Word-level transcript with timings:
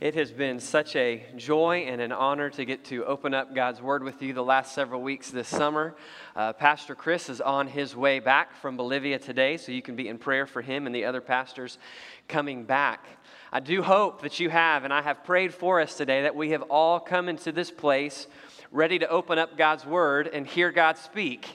It 0.00 0.14
has 0.14 0.32
been 0.32 0.60
such 0.60 0.96
a 0.96 1.26
joy 1.36 1.84
and 1.86 2.00
an 2.00 2.10
honor 2.10 2.48
to 2.48 2.64
get 2.64 2.86
to 2.86 3.04
open 3.04 3.34
up 3.34 3.54
God's 3.54 3.82
Word 3.82 4.02
with 4.02 4.22
you 4.22 4.32
the 4.32 4.42
last 4.42 4.74
several 4.74 5.02
weeks 5.02 5.30
this 5.30 5.46
summer. 5.46 5.94
Uh, 6.34 6.54
Pastor 6.54 6.94
Chris 6.94 7.28
is 7.28 7.42
on 7.42 7.66
his 7.66 7.94
way 7.94 8.18
back 8.18 8.56
from 8.62 8.78
Bolivia 8.78 9.18
today, 9.18 9.58
so 9.58 9.72
you 9.72 9.82
can 9.82 9.96
be 9.96 10.08
in 10.08 10.16
prayer 10.16 10.46
for 10.46 10.62
him 10.62 10.86
and 10.86 10.94
the 10.94 11.04
other 11.04 11.20
pastors 11.20 11.76
coming 12.28 12.64
back. 12.64 13.04
I 13.52 13.60
do 13.60 13.82
hope 13.82 14.22
that 14.22 14.40
you 14.40 14.48
have, 14.48 14.84
and 14.84 14.92
I 14.94 15.02
have 15.02 15.22
prayed 15.22 15.52
for 15.52 15.82
us 15.82 15.94
today, 15.94 16.22
that 16.22 16.34
we 16.34 16.52
have 16.52 16.62
all 16.62 16.98
come 16.98 17.28
into 17.28 17.52
this 17.52 17.70
place 17.70 18.26
ready 18.72 18.98
to 19.00 19.08
open 19.10 19.38
up 19.38 19.58
God's 19.58 19.84
Word 19.84 20.28
and 20.28 20.46
hear 20.46 20.72
God 20.72 20.96
speak. 20.96 21.46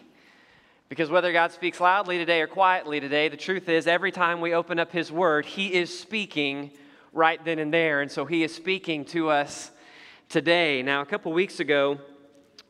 Because 0.88 1.10
whether 1.10 1.34
God 1.34 1.52
speaks 1.52 1.80
loudly 1.80 2.20
today 2.20 2.42
or 2.42 2.48
quietly 2.48 3.00
today, 3.00 3.28
the 3.28 3.38
truth 3.38 3.68
is, 3.70 3.88
every 3.88 4.12
time 4.12 4.40
we 4.40 4.54
open 4.54 4.78
up 4.78 4.92
His 4.92 5.12
Word, 5.12 5.46
He 5.46 5.74
is 5.74 5.98
speaking 5.98 6.70
right 7.16 7.44
then 7.46 7.60
and 7.60 7.74
there. 7.74 8.02
And 8.02 8.12
so 8.12 8.26
he 8.26 8.44
is 8.44 8.54
speaking 8.54 9.06
to 9.06 9.30
us 9.30 9.72
today. 10.28 10.84
Now, 10.84 11.02
a 11.02 11.06
couple 11.06 11.32
weeks 11.32 11.62
ago, 11.62 11.98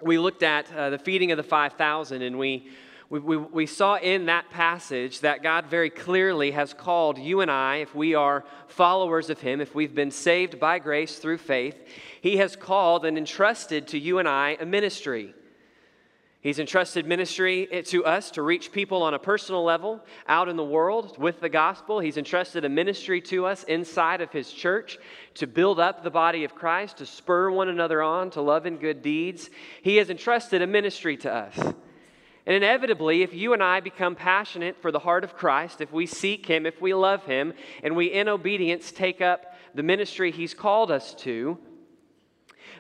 we 0.02 0.20
looked 0.20 0.44
at 0.44 0.72
uh, 0.72 0.92
the 0.92 1.00
feeding 1.00 1.32
of 1.32 1.38
the 1.38 1.44
5,000, 1.44 2.22
and 2.22 2.38
we, 2.38 2.70
we, 3.10 3.20
we, 3.20 3.38
we 3.38 3.66
saw 3.66 3.96
in 3.96 4.28
that 4.28 4.52
passage 4.52 5.22
that 5.22 5.42
God 5.42 5.66
very 5.66 5.90
clearly 5.90 6.52
has 6.52 6.76
called 6.76 7.18
you 7.18 7.42
and 7.42 7.50
I, 7.50 7.78
if 7.78 7.96
we 7.96 8.14
are 8.14 8.46
followers 8.68 9.32
of 9.32 9.42
Him, 9.42 9.62
if 9.62 9.74
we've 9.74 9.96
been 9.96 10.12
saved 10.12 10.60
by 10.60 10.78
grace 10.78 11.18
through 11.18 11.40
faith, 11.40 11.76
He 12.22 12.38
has 12.38 12.56
called 12.56 13.04
and 13.04 13.18
entrusted 13.18 13.88
to 13.88 14.00
you 14.00 14.20
and 14.20 14.28
I 14.28 14.58
a 14.60 14.66
ministry. 14.66 15.34
He's 16.46 16.60
entrusted 16.60 17.08
ministry 17.08 17.68
to 17.86 18.06
us 18.06 18.30
to 18.30 18.44
reach 18.44 18.72
people 18.72 19.02
on 19.02 19.16
a 19.16 19.18
personal 19.18 19.64
level 19.64 20.00
out 20.28 20.48
in 20.48 20.58
the 20.58 20.64
world 20.64 21.18
with 21.18 21.42
the 21.42 21.50
gospel. 21.50 22.00
He's 22.00 22.18
entrusted 22.18 22.64
a 22.64 22.70
ministry 22.70 23.20
to 23.22 23.48
us 23.48 23.64
inside 23.64 24.22
of 24.22 24.32
His 24.32 24.54
church 24.54 25.00
to 25.34 25.48
build 25.48 25.80
up 25.80 26.04
the 26.04 26.12
body 26.12 26.44
of 26.44 26.54
Christ, 26.54 26.98
to 26.98 27.08
spur 27.08 27.50
one 27.50 27.68
another 27.68 28.04
on 28.04 28.30
to 28.30 28.42
love 28.42 28.68
and 28.68 28.80
good 28.80 29.02
deeds. 29.02 29.50
He 29.82 29.96
has 29.96 30.12
entrusted 30.12 30.62
a 30.62 30.68
ministry 30.68 31.18
to 31.18 31.34
us. 31.34 31.58
And 31.58 32.56
inevitably, 32.56 33.24
if 33.24 33.34
you 33.34 33.54
and 33.54 33.64
I 33.64 33.80
become 33.80 34.16
passionate 34.16 34.80
for 34.80 34.92
the 34.92 35.00
heart 35.00 35.24
of 35.24 35.36
Christ, 35.36 35.82
if 35.82 35.92
we 35.92 36.06
seek 36.06 36.46
Him, 36.46 36.68
if 36.68 36.80
we 36.80 36.94
love 36.94 37.24
Him, 37.24 37.56
and 37.82 37.96
we 37.96 38.06
in 38.14 38.30
obedience 38.30 38.92
take 38.92 39.20
up 39.20 39.56
the 39.74 39.82
ministry 39.82 40.30
He's 40.30 40.54
called 40.54 40.92
us 40.92 41.16
to, 41.22 41.58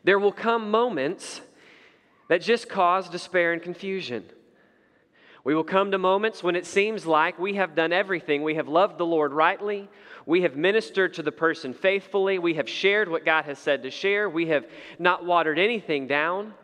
there 0.03 0.19
will 0.19 0.31
come 0.31 0.69
moments 0.69 1.41
that 2.27 2.41
just 2.41 2.69
cause 2.69 3.09
despair 3.09 3.53
and 3.53 3.61
confusion. 3.61 4.23
We 5.43 5.53
will 5.53 5.63
come 5.63 5.91
to 5.91 5.99
moments 5.99 6.41
when 6.41 6.55
it 6.55 6.65
seems 6.65 7.05
like 7.05 7.37
we 7.37 7.53
have 7.53 7.75
done 7.75 7.93
everything. 7.93 8.41
We 8.41 8.55
have 8.55 8.67
loved 8.67 8.97
the 8.97 9.05
Lord 9.05 9.31
rightly. 9.31 9.87
We 10.25 10.41
have 10.41 10.55
ministered 10.55 11.13
to 11.13 11.23
the 11.23 11.31
person 11.31 11.73
faithfully. 11.73 12.39
We 12.39 12.55
have 12.55 12.67
shared 12.67 13.09
what 13.09 13.25
God 13.25 13.45
has 13.45 13.59
said 13.59 13.83
to 13.83 13.91
share. 13.91 14.27
We 14.27 14.47
have 14.47 14.65
not 14.97 15.23
watered 15.23 15.59
anything 15.59 16.07
down. 16.07 16.55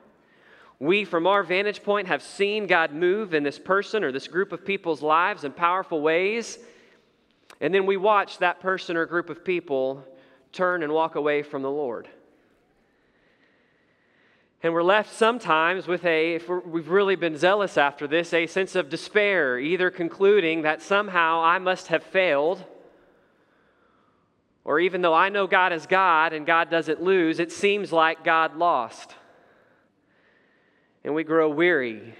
We, 0.79 1.05
from 1.05 1.27
our 1.27 1.43
vantage 1.43 1.83
point, 1.83 2.07
have 2.07 2.23
seen 2.23 2.65
God 2.65 2.91
move 2.91 3.35
in 3.35 3.43
this 3.43 3.59
person 3.59 4.03
or 4.03 4.11
this 4.11 4.27
group 4.27 4.51
of 4.51 4.65
people's 4.65 5.03
lives 5.03 5.43
in 5.43 5.51
powerful 5.51 6.01
ways. 6.01 6.57
And 7.59 7.71
then 7.71 7.85
we 7.85 7.97
watch 7.97 8.39
that 8.39 8.61
person 8.61 8.97
or 8.97 9.05
group 9.05 9.29
of 9.29 9.45
people 9.45 10.03
turn 10.51 10.81
and 10.81 10.91
walk 10.91 11.13
away 11.13 11.43
from 11.43 11.61
the 11.61 11.69
Lord. 11.69 12.07
And 14.63 14.73
we're 14.73 14.83
left 14.83 15.13
sometimes 15.15 15.87
with 15.87 16.05
a, 16.05 16.35
if 16.35 16.47
we've 16.47 16.89
really 16.89 17.15
been 17.15 17.35
zealous 17.35 17.77
after 17.77 18.07
this, 18.07 18.31
a 18.31 18.45
sense 18.45 18.75
of 18.75 18.89
despair, 18.89 19.57
either 19.57 19.89
concluding 19.89 20.61
that 20.61 20.83
somehow 20.83 21.41
I 21.43 21.57
must 21.57 21.87
have 21.87 22.03
failed, 22.03 22.63
or 24.63 24.79
even 24.79 25.01
though 25.01 25.15
I 25.15 25.29
know 25.29 25.47
God 25.47 25.73
is 25.73 25.87
God 25.87 26.33
and 26.33 26.45
God 26.45 26.69
doesn't 26.69 27.01
lose, 27.01 27.39
it 27.39 27.51
seems 27.51 27.91
like 27.91 28.23
God 28.23 28.55
lost. 28.55 29.15
And 31.03 31.15
we 31.15 31.23
grow 31.23 31.49
weary. 31.49 32.13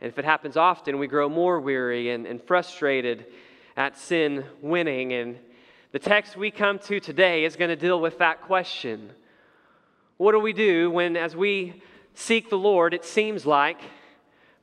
And 0.00 0.08
if 0.08 0.18
it 0.20 0.24
happens 0.24 0.56
often, 0.56 1.00
we 1.00 1.08
grow 1.08 1.28
more 1.28 1.60
weary 1.60 2.10
and, 2.10 2.24
and 2.24 2.40
frustrated 2.40 3.26
at 3.76 3.98
sin 3.98 4.44
winning. 4.60 5.12
And 5.12 5.38
the 5.90 5.98
text 5.98 6.36
we 6.36 6.52
come 6.52 6.78
to 6.80 7.00
today 7.00 7.44
is 7.44 7.56
going 7.56 7.70
to 7.70 7.76
deal 7.76 8.00
with 8.00 8.18
that 8.18 8.42
question. 8.42 9.10
What 10.22 10.30
do 10.30 10.38
we 10.38 10.52
do 10.52 10.88
when, 10.88 11.16
as 11.16 11.34
we 11.34 11.82
seek 12.14 12.48
the 12.48 12.56
Lord, 12.56 12.94
it 12.94 13.04
seems 13.04 13.44
like 13.44 13.80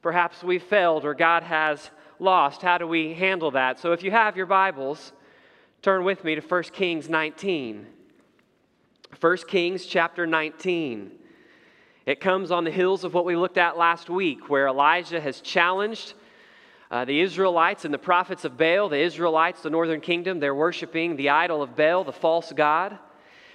perhaps 0.02 0.42
we've 0.42 0.64
failed 0.64 1.04
or 1.04 1.14
God 1.14 1.44
has 1.44 1.92
lost? 2.18 2.62
How 2.62 2.78
do 2.78 2.88
we 2.88 3.14
handle 3.14 3.52
that? 3.52 3.78
So, 3.78 3.92
if 3.92 4.02
you 4.02 4.10
have 4.10 4.38
your 4.38 4.46
Bibles, 4.46 5.12
turn 5.82 6.06
with 6.06 6.24
me 6.24 6.36
to 6.36 6.40
1 6.40 6.64
Kings 6.72 7.10
19. 7.10 7.86
1 9.20 9.38
Kings 9.50 9.86
chapter 9.86 10.26
19. 10.26 11.12
It 12.06 12.22
comes 12.22 12.52
on 12.52 12.64
the 12.64 12.72
heels 12.72 13.04
of 13.04 13.14
what 13.14 13.26
we 13.26 13.36
looked 13.36 13.58
at 13.58 13.78
last 13.78 14.10
week, 14.10 14.50
where 14.50 14.68
Elijah 14.70 15.20
has 15.20 15.42
challenged 15.42 16.14
uh, 16.90 17.04
the 17.04 17.20
Israelites 17.20 17.84
and 17.84 17.94
the 17.94 17.98
prophets 17.98 18.46
of 18.46 18.58
Baal. 18.58 18.88
The 18.88 19.02
Israelites, 19.02 19.62
the 19.62 19.70
northern 19.70 20.00
kingdom, 20.00 20.40
they're 20.40 20.56
worshiping 20.56 21.18
the 21.18 21.32
idol 21.32 21.62
of 21.62 21.76
Baal, 21.76 22.06
the 22.06 22.14
false 22.14 22.54
god 22.54 22.98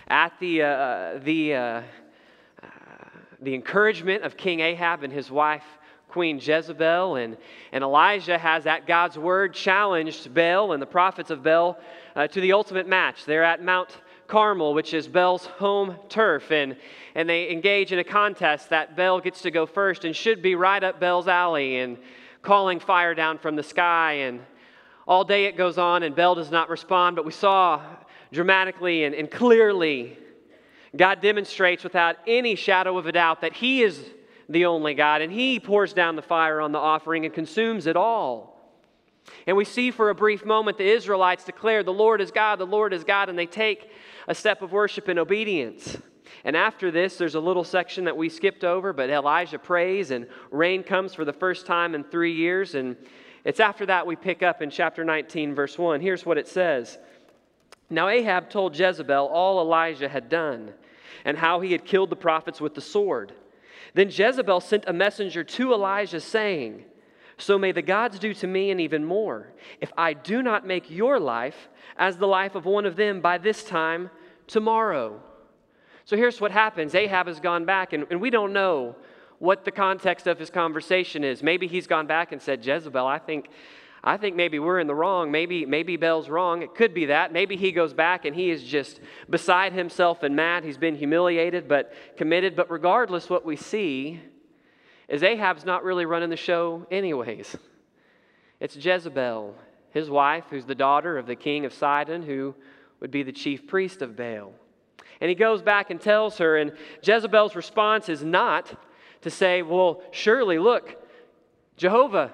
at 0.08 0.38
the, 0.38 0.62
uh, 0.62 1.18
the, 1.22 1.54
uh, 1.54 1.58
uh, 1.60 1.82
the 3.40 3.54
encouragement 3.54 4.22
of 4.22 4.36
King 4.36 4.60
Ahab 4.60 5.02
and 5.02 5.12
his 5.12 5.30
wife, 5.30 5.64
Queen 6.08 6.38
Jezebel. 6.38 7.16
And, 7.16 7.36
and 7.72 7.82
Elijah 7.82 8.38
has, 8.38 8.66
at 8.66 8.86
God's 8.86 9.18
word, 9.18 9.54
challenged 9.54 10.32
Baal 10.34 10.72
and 10.72 10.82
the 10.82 10.86
prophets 10.86 11.30
of 11.30 11.42
Baal 11.42 11.78
uh, 12.14 12.26
to 12.28 12.40
the 12.40 12.52
ultimate 12.52 12.86
match. 12.86 13.24
They're 13.24 13.44
at 13.44 13.62
Mount 13.62 13.90
Carmel, 14.26 14.74
which 14.74 14.94
is 14.94 15.08
Baal's 15.08 15.46
home 15.46 15.96
turf. 16.08 16.50
And, 16.50 16.76
and 17.14 17.28
they 17.28 17.50
engage 17.50 17.92
in 17.92 17.98
a 17.98 18.04
contest 18.04 18.70
that 18.70 18.96
Baal 18.96 19.20
gets 19.20 19.42
to 19.42 19.50
go 19.50 19.66
first 19.66 20.04
and 20.04 20.14
should 20.14 20.42
be 20.42 20.54
right 20.54 20.82
up 20.82 21.00
Baal's 21.00 21.28
alley 21.28 21.78
and 21.78 21.98
calling 22.42 22.78
fire 22.78 23.14
down 23.14 23.38
from 23.38 23.56
the 23.56 23.62
sky. 23.62 24.12
And 24.12 24.40
all 25.06 25.24
day 25.24 25.46
it 25.46 25.56
goes 25.56 25.78
on, 25.78 26.02
and 26.02 26.14
Baal 26.14 26.34
does 26.34 26.50
not 26.50 26.68
respond. 26.68 27.16
But 27.16 27.24
we 27.24 27.32
saw 27.32 27.82
dramatically 28.34 29.04
and, 29.04 29.14
and 29.14 29.30
clearly, 29.30 30.18
God 30.94 31.20
demonstrates 31.20 31.82
without 31.82 32.16
any 32.26 32.54
shadow 32.54 32.98
of 32.98 33.06
a 33.06 33.12
doubt 33.12 33.40
that 33.40 33.54
He 33.54 33.82
is 33.82 34.04
the 34.48 34.66
only 34.66 34.94
God, 34.94 35.22
and 35.22 35.32
He 35.32 35.58
pours 35.58 35.92
down 35.92 36.16
the 36.16 36.22
fire 36.22 36.60
on 36.60 36.72
the 36.72 36.78
offering 36.78 37.24
and 37.24 37.32
consumes 37.32 37.86
it 37.86 37.96
all. 37.96 38.54
And 39.46 39.56
we 39.56 39.64
see 39.64 39.90
for 39.90 40.10
a 40.10 40.14
brief 40.14 40.44
moment 40.44 40.76
the 40.76 40.84
Israelites 40.84 41.44
declare, 41.44 41.82
The 41.82 41.92
Lord 41.92 42.20
is 42.20 42.30
God, 42.30 42.58
the 42.58 42.66
Lord 42.66 42.92
is 42.92 43.04
God, 43.04 43.28
and 43.28 43.38
they 43.38 43.46
take 43.46 43.90
a 44.28 44.34
step 44.34 44.62
of 44.62 44.72
worship 44.72 45.08
and 45.08 45.18
obedience. 45.18 45.96
And 46.44 46.56
after 46.56 46.90
this, 46.90 47.16
there's 47.16 47.36
a 47.36 47.40
little 47.40 47.64
section 47.64 48.04
that 48.04 48.16
we 48.16 48.28
skipped 48.28 48.64
over, 48.64 48.92
but 48.92 49.08
Elijah 49.08 49.58
prays, 49.58 50.10
and 50.10 50.26
rain 50.50 50.82
comes 50.82 51.14
for 51.14 51.24
the 51.24 51.32
first 51.32 51.64
time 51.64 51.94
in 51.94 52.04
three 52.04 52.34
years. 52.34 52.74
And 52.74 52.96
it's 53.44 53.60
after 53.60 53.86
that 53.86 54.06
we 54.06 54.14
pick 54.14 54.42
up 54.42 54.60
in 54.60 54.68
chapter 54.68 55.04
19, 55.04 55.54
verse 55.54 55.78
1. 55.78 56.00
Here's 56.00 56.26
what 56.26 56.36
it 56.36 56.48
says 56.48 56.98
now 57.90 58.08
Ahab 58.08 58.50
told 58.50 58.78
Jezebel 58.78 59.26
all 59.26 59.60
Elijah 59.60 60.08
had 60.08 60.28
done 60.28 60.72
and 61.24 61.38
how 61.38 61.60
he 61.60 61.72
had 61.72 61.84
killed 61.84 62.10
the 62.10 62.16
prophets 62.16 62.60
with 62.60 62.74
the 62.74 62.80
sword. 62.80 63.32
Then 63.94 64.10
Jezebel 64.10 64.60
sent 64.60 64.84
a 64.86 64.92
messenger 64.92 65.44
to 65.44 65.72
Elijah 65.72 66.20
saying, 66.20 66.84
So 67.38 67.58
may 67.58 67.72
the 67.72 67.82
gods 67.82 68.18
do 68.18 68.34
to 68.34 68.46
me 68.46 68.70
and 68.70 68.80
even 68.80 69.04
more, 69.04 69.52
if 69.80 69.92
I 69.96 70.12
do 70.12 70.42
not 70.42 70.66
make 70.66 70.90
your 70.90 71.20
life 71.20 71.68
as 71.96 72.16
the 72.16 72.26
life 72.26 72.54
of 72.54 72.64
one 72.64 72.86
of 72.86 72.96
them 72.96 73.20
by 73.20 73.38
this 73.38 73.64
time 73.64 74.10
tomorrow. 74.46 75.20
So 76.04 76.16
here's 76.16 76.40
what 76.40 76.50
happens 76.50 76.94
Ahab 76.94 77.26
has 77.28 77.40
gone 77.40 77.64
back, 77.64 77.92
and, 77.92 78.06
and 78.10 78.20
we 78.20 78.30
don't 78.30 78.52
know 78.52 78.96
what 79.38 79.64
the 79.64 79.70
context 79.70 80.26
of 80.26 80.38
his 80.38 80.50
conversation 80.50 81.24
is. 81.24 81.42
Maybe 81.42 81.66
he's 81.66 81.86
gone 81.86 82.06
back 82.06 82.32
and 82.32 82.40
said, 82.40 82.64
Jezebel, 82.64 83.06
I 83.06 83.18
think 83.18 83.48
I 84.06 84.18
think 84.18 84.36
maybe 84.36 84.58
we're 84.58 84.80
in 84.80 84.86
the 84.86 84.94
wrong. 84.94 85.30
Maybe, 85.30 85.64
maybe 85.64 85.96
Baal's 85.96 86.28
wrong. 86.28 86.60
It 86.60 86.74
could 86.74 86.92
be 86.92 87.06
that. 87.06 87.32
Maybe 87.32 87.56
he 87.56 87.72
goes 87.72 87.94
back 87.94 88.26
and 88.26 88.36
he 88.36 88.50
is 88.50 88.62
just 88.62 89.00
beside 89.30 89.72
himself 89.72 90.22
and 90.22 90.36
mad. 90.36 90.62
He's 90.62 90.76
been 90.76 90.94
humiliated 90.94 91.66
but 91.66 91.94
committed. 92.18 92.54
But 92.54 92.70
regardless, 92.70 93.30
what 93.30 93.46
we 93.46 93.56
see 93.56 94.20
is 95.08 95.22
Ahab's 95.22 95.64
not 95.64 95.84
really 95.84 96.04
running 96.04 96.28
the 96.28 96.36
show, 96.36 96.86
anyways. 96.90 97.56
It's 98.60 98.76
Jezebel, 98.76 99.54
his 99.90 100.10
wife, 100.10 100.44
who's 100.50 100.66
the 100.66 100.74
daughter 100.74 101.16
of 101.16 101.26
the 101.26 101.36
king 101.36 101.64
of 101.64 101.72
Sidon, 101.72 102.22
who 102.22 102.54
would 103.00 103.10
be 103.10 103.22
the 103.22 103.32
chief 103.32 103.66
priest 103.66 104.02
of 104.02 104.16
Baal. 104.16 104.52
And 105.20 105.30
he 105.30 105.34
goes 105.34 105.62
back 105.62 105.88
and 105.88 105.98
tells 105.98 106.36
her, 106.38 106.58
and 106.58 106.72
Jezebel's 107.02 107.56
response 107.56 108.10
is 108.10 108.22
not 108.22 108.78
to 109.22 109.30
say, 109.30 109.62
Well, 109.62 110.02
surely, 110.10 110.58
look, 110.58 110.94
Jehovah, 111.78 112.32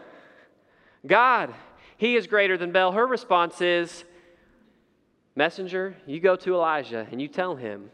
God, 1.07 1.55
He 1.97 2.17
is 2.17 2.27
greater 2.27 2.57
than 2.57 2.73
Baal. 2.73 2.93
Her 2.93 3.07
response 3.07 3.61
is, 3.61 4.05
Messenger, 5.37 5.95
you 6.07 6.21
go 6.21 6.37
to 6.37 6.55
Elijah 6.55 7.07
and 7.11 7.21
you 7.23 7.29
tell 7.29 7.57
him, 7.57 7.91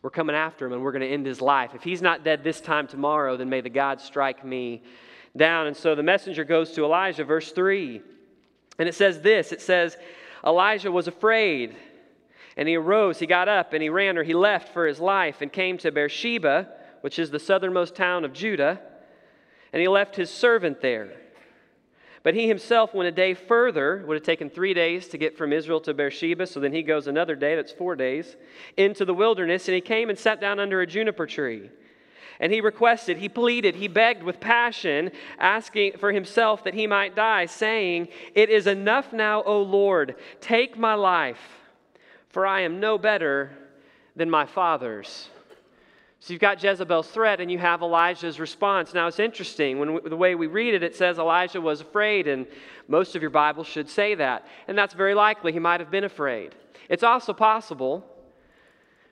we're 0.00 0.10
coming 0.10 0.36
after 0.36 0.66
him 0.66 0.72
and 0.72 0.82
we're 0.82 0.92
going 0.92 1.02
to 1.02 1.08
end 1.08 1.26
his 1.26 1.40
life. 1.40 1.72
If 1.74 1.82
he's 1.82 2.02
not 2.02 2.24
dead 2.24 2.44
this 2.44 2.60
time 2.60 2.86
tomorrow, 2.86 3.36
then 3.36 3.48
may 3.48 3.60
the 3.60 3.70
God 3.70 4.00
strike 4.00 4.44
me 4.44 4.82
down. 5.36 5.66
And 5.66 5.76
so 5.76 5.94
the 5.94 6.02
messenger 6.02 6.44
goes 6.44 6.72
to 6.72 6.84
Elijah, 6.84 7.24
verse 7.24 7.52
3. 7.52 8.00
And 8.78 8.88
it 8.88 8.94
says 8.94 9.20
this 9.20 9.50
it 9.50 9.60
says, 9.60 9.96
Elijah 10.44 10.92
was 10.92 11.08
afraid 11.08 11.74
And 12.56 12.68
he 12.68 12.76
arose, 12.76 13.18
he 13.18 13.26
got 13.26 13.48
up, 13.48 13.72
and 13.72 13.82
he 13.82 13.88
ran, 13.88 14.16
or 14.16 14.22
he 14.22 14.34
left 14.34 14.72
for 14.72 14.86
his 14.86 15.00
life, 15.00 15.40
and 15.40 15.52
came 15.52 15.76
to 15.78 15.90
Beersheba, 15.90 16.68
which 17.00 17.18
is 17.18 17.30
the 17.30 17.38
southernmost 17.38 17.94
town 17.94 18.24
of 18.24 18.32
Judah, 18.32 18.80
and 19.72 19.80
he 19.80 19.88
left 19.88 20.14
his 20.14 20.30
servant 20.30 20.80
there. 20.80 21.12
But 22.24 22.34
he 22.34 22.48
himself 22.48 22.92
went 22.92 23.06
a 23.06 23.12
day 23.12 23.34
further. 23.34 24.02
Would 24.04 24.14
have 24.14 24.24
taken 24.24 24.50
three 24.50 24.74
days 24.74 25.06
to 25.08 25.18
get 25.18 25.38
from 25.38 25.52
Israel 25.52 25.80
to 25.82 25.94
Beersheba, 25.94 26.48
so 26.48 26.58
then 26.58 26.72
he 26.72 26.82
goes 26.82 27.06
another 27.06 27.36
day, 27.36 27.54
that's 27.54 27.70
four 27.70 27.94
days, 27.94 28.34
into 28.76 29.04
the 29.04 29.14
wilderness, 29.14 29.68
and 29.68 29.76
he 29.76 29.80
came 29.80 30.10
and 30.10 30.18
sat 30.18 30.40
down 30.40 30.58
under 30.58 30.80
a 30.80 30.86
juniper 30.88 31.26
tree. 31.26 31.70
And 32.40 32.52
he 32.52 32.60
requested, 32.60 33.18
he 33.18 33.28
pleaded, 33.28 33.76
he 33.76 33.86
begged 33.86 34.24
with 34.24 34.40
passion, 34.40 35.12
asking 35.38 35.98
for 35.98 36.10
himself 36.10 36.64
that 36.64 36.74
he 36.74 36.88
might 36.88 37.14
die, 37.14 37.46
saying, 37.46 38.08
It 38.34 38.50
is 38.50 38.66
enough 38.66 39.12
now, 39.12 39.44
O 39.44 39.62
Lord, 39.62 40.16
take 40.40 40.76
my 40.76 40.94
life 40.94 41.60
for 42.34 42.48
I 42.48 42.62
am 42.62 42.80
no 42.80 42.98
better 42.98 43.52
than 44.16 44.28
my 44.28 44.44
fathers. 44.44 45.28
So 46.24 46.32
you've 46.32 46.40
got 46.40 46.62
Jezebel's 46.62 47.08
threat 47.08 47.42
and 47.42 47.50
you 47.50 47.58
have 47.58 47.82
Elijah's 47.82 48.40
response. 48.40 48.94
Now 48.94 49.08
it's 49.08 49.18
interesting. 49.18 49.78
When 49.78 49.92
we, 49.92 50.08
the 50.08 50.16
way 50.16 50.34
we 50.34 50.46
read 50.46 50.72
it, 50.72 50.82
it 50.82 50.96
says 50.96 51.18
Elijah 51.18 51.60
was 51.60 51.82
afraid, 51.82 52.28
and 52.28 52.46
most 52.88 53.14
of 53.14 53.20
your 53.20 53.30
Bibles 53.30 53.66
should 53.66 53.90
say 53.90 54.14
that. 54.14 54.46
And 54.66 54.78
that's 54.78 54.94
very 54.94 55.12
likely. 55.12 55.52
He 55.52 55.58
might 55.58 55.80
have 55.80 55.90
been 55.90 56.04
afraid. 56.04 56.54
It's 56.88 57.02
also 57.02 57.34
possible 57.34 58.06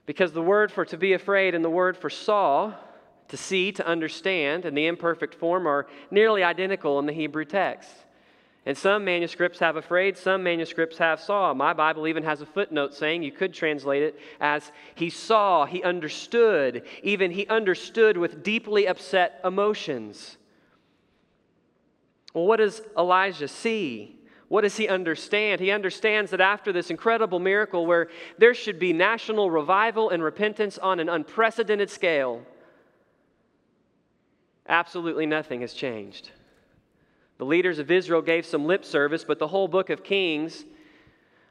because 0.07 0.31
the 0.31 0.41
word 0.41 0.71
for 0.71 0.85
to 0.85 0.97
be 0.97 1.13
afraid 1.13 1.53
and 1.53 1.63
the 1.63 1.69
word 1.69 1.95
for 1.95 2.09
saw, 2.09 2.73
to 3.27 3.37
see, 3.37 3.71
to 3.73 3.85
understand, 3.85 4.65
and 4.65 4.75
the 4.75 4.87
imperfect 4.87 5.35
form 5.35 5.67
are 5.67 5.85
nearly 6.09 6.41
identical 6.41 6.97
in 6.97 7.05
the 7.05 7.13
Hebrew 7.13 7.45
text. 7.45 7.91
And 8.65 8.77
some 8.77 9.03
manuscripts 9.03 9.59
have 9.59 9.75
afraid, 9.75 10.17
some 10.17 10.41
manuscripts 10.41 10.97
have 10.97 11.19
saw. 11.19 11.53
My 11.53 11.73
Bible 11.73 12.07
even 12.07 12.23
has 12.23 12.39
a 12.41 12.45
footnote 12.45 12.93
saying 12.93 13.21
you 13.21 13.31
could 13.31 13.53
translate 13.53 14.03
it 14.03 14.19
as 14.39 14.71
he 14.95 15.09
saw, 15.09 15.65
he 15.65 15.83
understood, 15.83 16.83
even 17.01 17.31
he 17.31 17.45
understood 17.47 18.17
with 18.17 18.41
deeply 18.41 18.87
upset 18.87 19.41
emotions. 19.43 20.37
Well, 22.33 22.45
what 22.45 22.57
does 22.57 22.81
Elijah 22.97 23.49
see? 23.49 24.17
What 24.47 24.61
does 24.61 24.77
he 24.77 24.87
understand? 24.87 25.59
He 25.59 25.71
understands 25.71 26.31
that 26.31 26.39
after 26.39 26.71
this 26.71 26.89
incredible 26.89 27.39
miracle, 27.39 27.85
where 27.85 28.09
there 28.37 28.53
should 28.53 28.79
be 28.79 28.93
national 28.93 29.51
revival 29.51 30.09
and 30.09 30.23
repentance 30.23 30.77
on 30.77 30.99
an 30.99 31.09
unprecedented 31.09 31.89
scale, 31.89 32.43
absolutely 34.67 35.25
nothing 35.25 35.61
has 35.61 35.73
changed. 35.73 36.31
The 37.43 37.49
leaders 37.49 37.77
of 37.77 37.91
Israel 37.91 38.21
gave 38.21 38.45
some 38.45 38.63
lip 38.63 38.85
service, 38.85 39.25
but 39.25 39.37
the 39.37 39.49
whole 39.49 39.67
book 39.67 39.89
of 39.89 40.01
Kings, 40.01 40.63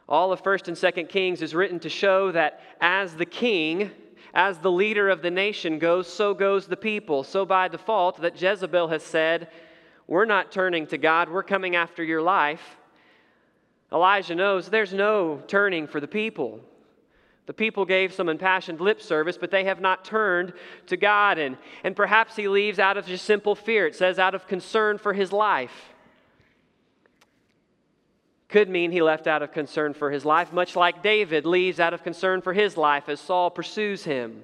all 0.08 0.32
of 0.32 0.42
1st 0.42 0.68
and 0.68 0.74
2nd 0.74 1.10
Kings, 1.10 1.42
is 1.42 1.54
written 1.54 1.78
to 1.80 1.90
show 1.90 2.32
that 2.32 2.62
as 2.80 3.14
the 3.14 3.26
king, 3.26 3.90
as 4.32 4.56
the 4.56 4.70
leader 4.70 5.10
of 5.10 5.20
the 5.20 5.30
nation 5.30 5.78
goes, 5.78 6.10
so 6.10 6.32
goes 6.32 6.66
the 6.66 6.78
people. 6.78 7.24
So 7.24 7.44
by 7.44 7.68
default, 7.68 8.22
that 8.22 8.40
Jezebel 8.40 8.88
has 8.88 9.02
said, 9.02 9.48
We're 10.06 10.24
not 10.24 10.50
turning 10.50 10.86
to 10.86 10.96
God, 10.96 11.28
we're 11.28 11.42
coming 11.42 11.76
after 11.76 12.02
your 12.02 12.22
life. 12.22 12.78
Elijah 13.92 14.34
knows 14.34 14.70
there's 14.70 14.94
no 14.94 15.42
turning 15.46 15.86
for 15.86 16.00
the 16.00 16.08
people. 16.08 16.60
The 17.46 17.52
people 17.52 17.84
gave 17.84 18.12
some 18.12 18.28
impassioned 18.28 18.80
lip 18.80 19.02
service, 19.02 19.36
but 19.36 19.50
they 19.50 19.64
have 19.64 19.80
not 19.80 20.04
turned 20.04 20.52
to 20.86 20.96
God. 20.96 21.38
And, 21.38 21.56
and 21.82 21.96
perhaps 21.96 22.36
he 22.36 22.46
leaves 22.46 22.78
out 22.78 22.96
of 22.96 23.06
just 23.06 23.24
simple 23.24 23.54
fear. 23.54 23.86
It 23.86 23.96
says, 23.96 24.18
out 24.18 24.34
of 24.34 24.46
concern 24.46 24.98
for 24.98 25.12
his 25.12 25.32
life. 25.32 25.92
Could 28.48 28.68
mean 28.68 28.92
he 28.92 29.02
left 29.02 29.26
out 29.26 29.42
of 29.42 29.52
concern 29.52 29.94
for 29.94 30.10
his 30.10 30.24
life, 30.24 30.52
much 30.52 30.76
like 30.76 31.02
David 31.02 31.46
leaves 31.46 31.80
out 31.80 31.94
of 31.94 32.04
concern 32.04 32.42
for 32.42 32.52
his 32.52 32.76
life 32.76 33.08
as 33.08 33.18
Saul 33.18 33.50
pursues 33.50 34.04
him. 34.04 34.42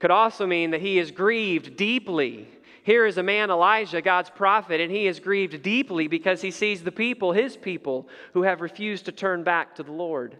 Could 0.00 0.10
also 0.10 0.46
mean 0.46 0.72
that 0.72 0.80
he 0.80 0.98
is 0.98 1.10
grieved 1.10 1.76
deeply. 1.76 2.48
Here 2.82 3.06
is 3.06 3.16
a 3.16 3.22
man, 3.22 3.50
Elijah, 3.50 4.02
God's 4.02 4.30
prophet, 4.30 4.80
and 4.80 4.90
he 4.90 5.06
is 5.06 5.20
grieved 5.20 5.62
deeply 5.62 6.08
because 6.08 6.42
he 6.42 6.50
sees 6.50 6.82
the 6.82 6.92
people, 6.92 7.32
his 7.32 7.56
people, 7.56 8.08
who 8.32 8.42
have 8.42 8.60
refused 8.60 9.04
to 9.06 9.12
turn 9.12 9.44
back 9.44 9.76
to 9.76 9.82
the 9.82 9.92
Lord. 9.92 10.36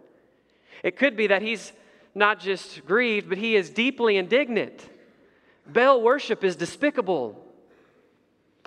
It 0.83 0.97
could 0.97 1.15
be 1.15 1.27
that 1.27 1.41
he's 1.41 1.73
not 2.15 2.39
just 2.39 2.85
grieved, 2.85 3.29
but 3.29 3.37
he 3.37 3.55
is 3.55 3.69
deeply 3.69 4.17
indignant. 4.17 4.87
Baal 5.65 6.01
worship 6.01 6.43
is 6.43 6.55
despicable. 6.55 7.45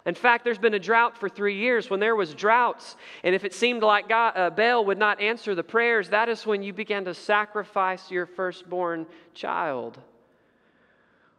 In 0.04 0.14
fact, 0.14 0.44
there's 0.44 0.58
been 0.58 0.74
a 0.74 0.80
drought 0.80 1.16
for 1.16 1.28
three 1.28 1.56
years. 1.58 1.88
When 1.88 2.00
there 2.00 2.16
was 2.16 2.34
droughts, 2.34 2.96
and 3.22 3.34
if 3.34 3.44
it 3.44 3.54
seemed 3.54 3.82
like 3.82 4.08
God, 4.08 4.32
uh, 4.36 4.50
Baal 4.50 4.84
would 4.86 4.98
not 4.98 5.20
answer 5.20 5.54
the 5.54 5.62
prayers, 5.62 6.08
that 6.08 6.28
is 6.28 6.44
when 6.44 6.62
you 6.62 6.72
began 6.72 7.04
to 7.04 7.14
sacrifice 7.14 8.10
your 8.10 8.26
firstborn 8.26 9.06
child. 9.34 9.98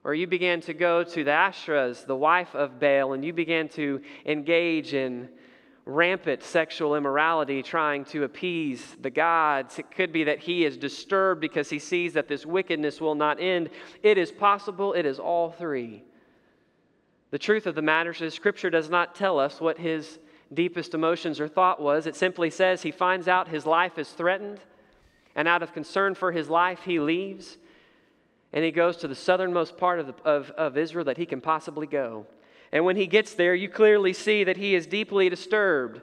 Or 0.06 0.14
you 0.14 0.28
began 0.28 0.62
to 0.62 0.74
go 0.74 1.04
to 1.04 1.24
the 1.24 1.31
Asherahs, 1.31 2.06
the 2.06 2.16
wife 2.16 2.56
of 2.56 2.80
Baal, 2.80 3.14
and 3.14 3.24
you 3.24 3.34
began 3.34 3.68
to 3.69 4.02
engage 4.26 4.94
in 4.94 5.30
rampant 5.85 6.44
sexual 6.44 6.95
immorality, 6.95 7.62
trying 7.62 8.06
to 8.06 8.24
appease 8.24 8.95
the 9.01 9.09
gods. 9.09 9.80
It 9.80 9.91
could 9.91 10.13
be 10.13 10.24
that 10.25 10.39
he 10.39 10.65
is 10.65 10.77
disturbed 10.77 11.41
because 11.41 11.69
he 11.69 11.80
sees 11.80 12.13
that 12.13 12.27
this 12.27 12.45
wickedness 12.45 13.01
will 13.01 13.15
not 13.15 13.41
end. 13.41 13.69
It 14.01 14.18
is 14.18 14.31
possible, 14.31 14.94
it 14.94 15.06
is 15.06 15.19
all 15.19 15.51
three. 15.51 16.03
The 17.31 17.39
truth 17.39 17.65
of 17.65 17.75
the 17.75 17.81
matter 17.81 18.12
is, 18.12 18.33
Scripture 18.33 18.69
does 18.69 18.89
not 18.89 19.15
tell 19.15 19.39
us 19.39 19.59
what 19.59 19.77
his 19.77 20.19
deepest 20.53 20.94
emotions 20.94 21.39
or 21.39 21.47
thought 21.47 21.81
was. 21.81 22.06
It 22.06 22.15
simply 22.15 22.50
says 22.50 22.81
he 22.81 22.91
finds 22.91 23.27
out 23.27 23.47
his 23.47 23.65
life 23.65 23.97
is 23.97 24.09
threatened, 24.09 24.59
and 25.35 25.47
out 25.47 25.63
of 25.63 25.74
concern 25.74 26.15
for 26.15 26.31
his 26.31 26.50
life, 26.50 26.81
he 26.83 27.00
leaves 27.00 27.57
and 28.53 28.63
he 28.63 28.71
goes 28.71 28.97
to 28.97 29.07
the 29.07 29.15
southernmost 29.15 29.77
part 29.77 30.00
of, 30.00 30.07
the, 30.07 30.13
of, 30.24 30.51
of 30.51 30.77
Israel 30.77 31.06
that 31.06 31.18
he 31.18 31.25
can 31.25 31.41
possibly 31.41 31.88
go. 31.88 32.27
And 32.74 32.84
when 32.86 32.96
he 32.96 33.06
gets 33.06 33.36
there, 33.36 33.54
you 33.54 33.70
clearly 33.70 34.14
see 34.14 34.44
that 34.44 34.58
he 34.58 34.74
is 34.74 34.88
deeply 34.88 35.30
disturbed. 35.30 36.02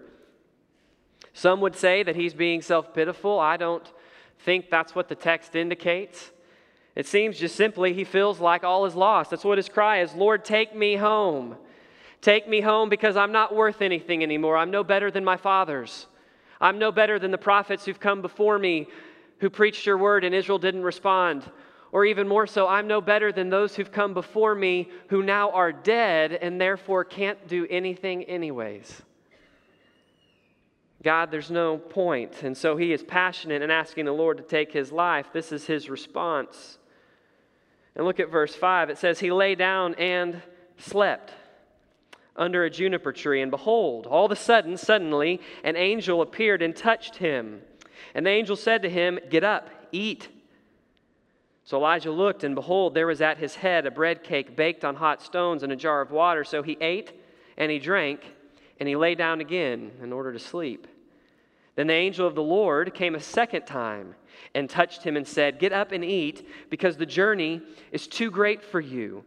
Some 1.35 1.61
would 1.61 1.75
say 1.75 2.05
that 2.05 2.15
he's 2.15 2.33
being 2.33 2.63
self 2.63 2.95
pitiful. 2.95 3.41
I 3.41 3.57
don't 3.57 3.93
think 4.39 4.71
that's 4.71 4.95
what 4.95 5.09
the 5.09 5.17
text 5.17 5.57
indicates. 5.57 6.31
It 6.95 7.07
seems 7.07 7.41
just 7.41 7.57
simply 7.57 7.93
he 7.93 8.05
feels 8.05 8.39
like 8.39 8.63
all 8.63 8.87
is 8.87 8.95
lost. 8.95 9.31
That's 9.31 9.45
what 9.45 9.59
his 9.59 9.69
cry 9.69 10.01
is 10.01 10.15
Lord, 10.15 10.45
take 10.45 10.75
me 10.75 10.95
home. 10.95 11.57
Take 12.21 12.49
me 12.49 12.61
home 12.61 12.89
because 12.89 13.17
I'm 13.17 13.33
not 13.33 13.55
worth 13.55 13.83
anything 13.83 14.23
anymore. 14.23 14.57
I'm 14.57 14.71
no 14.71 14.85
better 14.85 15.11
than 15.11 15.25
my 15.25 15.37
fathers. 15.37 16.07
I'm 16.61 16.79
no 16.79 16.93
better 16.93 17.19
than 17.19 17.33
the 17.33 17.39
prophets 17.39 17.85
who've 17.85 17.99
come 17.99 18.23
before 18.23 18.59
me 18.59 18.87
who 19.39 19.51
preached 19.51 19.87
your 19.87 19.99
word 19.99 20.23
and 20.23 20.35
Israel 20.35 20.59
didn't 20.59 20.83
respond. 20.83 21.51
Or 21.93 22.05
even 22.05 22.29
more 22.29 22.47
so, 22.47 22.69
I'm 22.69 22.87
no 22.87 23.01
better 23.01 23.33
than 23.33 23.51
those 23.51 23.75
who've 23.75 23.91
come 23.91 24.15
before 24.15 24.55
me 24.55 24.89
who 25.09 25.23
now 25.23 25.51
are 25.51 25.73
dead 25.73 26.33
and 26.33 26.61
therefore 26.61 27.05
can't 27.05 27.49
do 27.49 27.67
anything, 27.69 28.25
anyways. 28.25 29.03
God, 31.03 31.31
there's 31.31 31.51
no 31.51 31.79
point. 31.79 32.43
And 32.43 32.57
so 32.57 32.77
he 32.77 32.93
is 32.93 33.03
passionate 33.03 33.63
in 33.63 33.71
asking 33.71 34.05
the 34.05 34.13
Lord 34.13 34.37
to 34.37 34.43
take 34.43 34.73
his 34.73 34.93
life. 34.93 35.27
This 35.33 35.51
is 35.51 35.65
his 35.65 35.89
response. 35.89 36.79
And 37.97 38.05
look 38.05 38.21
at 38.21 38.31
verse 38.31 38.55
5. 38.55 38.91
It 38.91 38.99
says, 38.99 39.19
He 39.19 39.33
lay 39.33 39.55
down 39.55 39.95
and 39.95 40.43
slept 40.77 41.33
under 42.37 42.65
a 42.65 42.71
juniper 42.71 43.13
tree. 43.13 43.43
And 43.43 43.51
behold, 43.51 44.07
all 44.07 44.27
of 44.27 44.33
a 44.33 44.37
sudden, 44.37 44.77
suddenly, 44.77 45.41
an 45.65 45.77
angel 45.77 46.23
appeared 46.23 46.63
and 46.63 46.77
touched 46.77 47.17
him. 47.17 47.63
And 48.15 48.27
the 48.27 48.31
angel 48.31 48.57
said 48.57 48.83
to 48.83 48.91
him, 48.91 49.19
Get 49.29 49.43
up, 49.43 49.71
eat. 49.93 50.29
So 51.65 51.77
Elijah 51.77 52.11
looked, 52.11 52.43
and 52.43 52.55
behold, 52.55 52.95
there 52.95 53.07
was 53.07 53.21
at 53.21 53.39
his 53.39 53.55
head 53.57 53.87
a 53.87 53.91
bread 53.91 54.25
cake 54.25 54.57
baked 54.57 54.85
on 54.85 54.97
hot 54.97 55.23
stones 55.23 55.63
and 55.63 55.73
a 55.73 55.77
jar 55.77 56.01
of 56.01 56.11
water. 56.11 56.43
So 56.45 56.63
he 56.63 56.77
ate 56.81 57.13
and 57.57 57.71
he 57.71 57.79
drank, 57.79 58.25
and 58.79 58.89
he 58.89 58.97
lay 58.97 59.15
down 59.15 59.41
again 59.41 59.93
in 60.03 60.13
order 60.13 60.33
to 60.33 60.39
sleep. 60.39 60.87
Then 61.77 61.87
the 61.87 61.95
angel 61.95 62.27
of 62.27 62.35
the 62.35 62.43
Lord 62.43 62.95
came 62.95 63.15
a 63.15 63.21
second 63.21 63.67
time 63.67 64.15
and 64.55 64.69
touched 64.69 65.03
him 65.03 65.17
and 65.17 65.27
said, 65.27 65.59
Get 65.59 65.73
up 65.73 65.93
and 65.93 66.05
eat, 66.05 66.49
because 66.71 66.97
the 66.97 67.07
journey 67.07 67.63
is 67.93 68.07
too 68.07 68.31
great 68.31 68.63
for 68.63 68.81
you. 68.81 69.25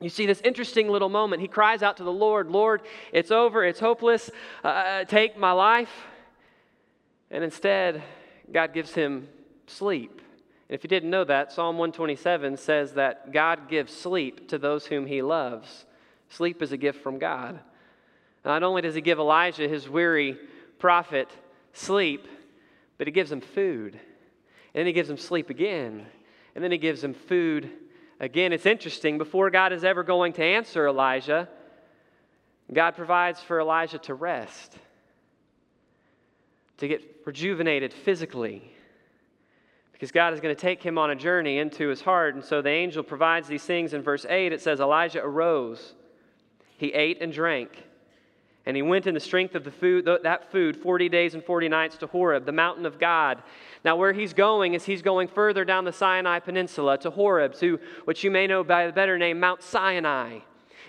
You 0.00 0.08
see 0.08 0.26
this 0.26 0.40
interesting 0.42 0.88
little 0.88 1.08
moment. 1.08 1.42
He 1.42 1.48
cries 1.48 1.82
out 1.82 1.96
to 1.98 2.04
the 2.04 2.12
Lord, 2.12 2.50
Lord, 2.50 2.82
it's 3.12 3.30
over, 3.30 3.64
it's 3.64 3.78
hopeless, 3.78 4.30
uh, 4.64 5.04
take 5.04 5.36
my 5.36 5.52
life. 5.52 6.06
And 7.30 7.44
instead, 7.44 8.02
God 8.50 8.74
gives 8.74 8.92
him 8.92 9.28
sleep. 9.66 10.21
If 10.72 10.82
you 10.82 10.88
didn't 10.88 11.10
know 11.10 11.24
that, 11.24 11.52
Psalm 11.52 11.76
127 11.76 12.56
says 12.56 12.94
that 12.94 13.30
God 13.30 13.68
gives 13.68 13.92
sleep 13.94 14.48
to 14.48 14.56
those 14.56 14.86
whom 14.86 15.04
he 15.04 15.20
loves. 15.20 15.84
Sleep 16.30 16.62
is 16.62 16.72
a 16.72 16.78
gift 16.78 17.02
from 17.02 17.18
God. 17.18 17.60
Not 18.42 18.62
only 18.62 18.80
does 18.80 18.94
he 18.94 19.02
give 19.02 19.18
Elijah, 19.18 19.68
his 19.68 19.86
weary 19.86 20.38
prophet, 20.78 21.30
sleep, 21.74 22.26
but 22.96 23.06
he 23.06 23.12
gives 23.12 23.30
him 23.30 23.42
food. 23.42 23.92
And 23.92 24.80
then 24.80 24.86
he 24.86 24.94
gives 24.94 25.10
him 25.10 25.18
sleep 25.18 25.50
again. 25.50 26.06
And 26.54 26.64
then 26.64 26.72
he 26.72 26.78
gives 26.78 27.04
him 27.04 27.12
food 27.12 27.68
again. 28.18 28.54
It's 28.54 28.64
interesting. 28.64 29.18
Before 29.18 29.50
God 29.50 29.74
is 29.74 29.84
ever 29.84 30.02
going 30.02 30.32
to 30.32 30.42
answer 30.42 30.88
Elijah, 30.88 31.50
God 32.72 32.92
provides 32.92 33.40
for 33.40 33.60
Elijah 33.60 33.98
to 33.98 34.14
rest, 34.14 34.74
to 36.78 36.88
get 36.88 37.02
rejuvenated 37.26 37.92
physically 37.92 38.72
because 40.02 40.10
God 40.10 40.34
is 40.34 40.40
going 40.40 40.52
to 40.52 40.60
take 40.60 40.82
him 40.82 40.98
on 40.98 41.10
a 41.10 41.14
journey 41.14 41.58
into 41.58 41.86
his 41.86 42.00
heart. 42.00 42.34
And 42.34 42.44
so 42.44 42.60
the 42.60 42.70
angel 42.70 43.04
provides 43.04 43.46
these 43.46 43.62
things 43.62 43.94
in 43.94 44.02
verse 44.02 44.26
8. 44.28 44.52
It 44.52 44.60
says, 44.60 44.80
Elijah 44.80 45.22
arose, 45.22 45.94
he 46.76 46.92
ate 46.92 47.22
and 47.22 47.32
drank. 47.32 47.84
And 48.66 48.74
he 48.74 48.82
went 48.82 49.06
in 49.06 49.14
the 49.14 49.20
strength 49.20 49.54
of 49.54 49.62
the 49.62 49.70
food, 49.70 50.08
that 50.24 50.50
food 50.50 50.76
40 50.76 51.08
days 51.08 51.34
and 51.34 51.44
40 51.44 51.68
nights 51.68 51.98
to 51.98 52.08
Horeb, 52.08 52.46
the 52.46 52.50
mountain 52.50 52.84
of 52.84 52.98
God. 52.98 53.44
Now, 53.84 53.94
where 53.94 54.12
he's 54.12 54.32
going 54.32 54.74
is 54.74 54.84
he's 54.84 55.02
going 55.02 55.28
further 55.28 55.64
down 55.64 55.84
the 55.84 55.92
Sinai 55.92 56.40
Peninsula 56.40 56.98
to 56.98 57.10
Horeb, 57.10 57.54
to 57.60 57.78
what 58.02 58.24
you 58.24 58.30
may 58.32 58.48
know 58.48 58.64
by 58.64 58.88
the 58.88 58.92
better 58.92 59.16
name, 59.16 59.38
Mount 59.38 59.62
Sinai. 59.62 60.40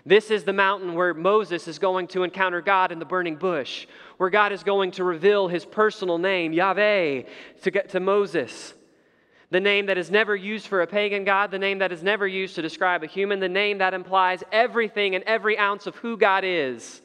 This 0.07 0.31
is 0.31 0.43
the 0.43 0.53
mountain 0.53 0.95
where 0.95 1.13
Moses 1.13 1.67
is 1.67 1.77
going 1.77 2.07
to 2.07 2.23
encounter 2.23 2.61
God 2.61 2.91
in 2.91 2.97
the 2.97 3.05
burning 3.05 3.35
bush, 3.35 3.85
where 4.17 4.31
God 4.31 4.51
is 4.51 4.63
going 4.63 4.89
to 4.93 5.03
reveal 5.03 5.49
his 5.49 5.65
personal 5.65 6.17
name, 6.17 6.51
Yahweh, 6.51 7.21
to, 7.61 7.69
get 7.69 7.89
to 7.89 7.99
Moses 7.99 8.73
the 9.53 9.59
name 9.59 9.85
that 9.85 9.99
is 9.99 10.09
never 10.09 10.35
used 10.35 10.65
for 10.65 10.81
a 10.81 10.87
pagan 10.87 11.25
God, 11.25 11.51
the 11.51 11.59
name 11.59 11.77
that 11.77 11.91
is 11.91 12.01
never 12.01 12.27
used 12.27 12.55
to 12.55 12.63
describe 12.63 13.03
a 13.03 13.07
human, 13.07 13.39
the 13.39 13.47
name 13.47 13.77
that 13.77 13.93
implies 13.93 14.43
everything 14.51 15.13
and 15.13 15.23
every 15.25 15.59
ounce 15.59 15.85
of 15.85 15.95
who 15.97 16.17
God 16.17 16.43
is. 16.43 17.03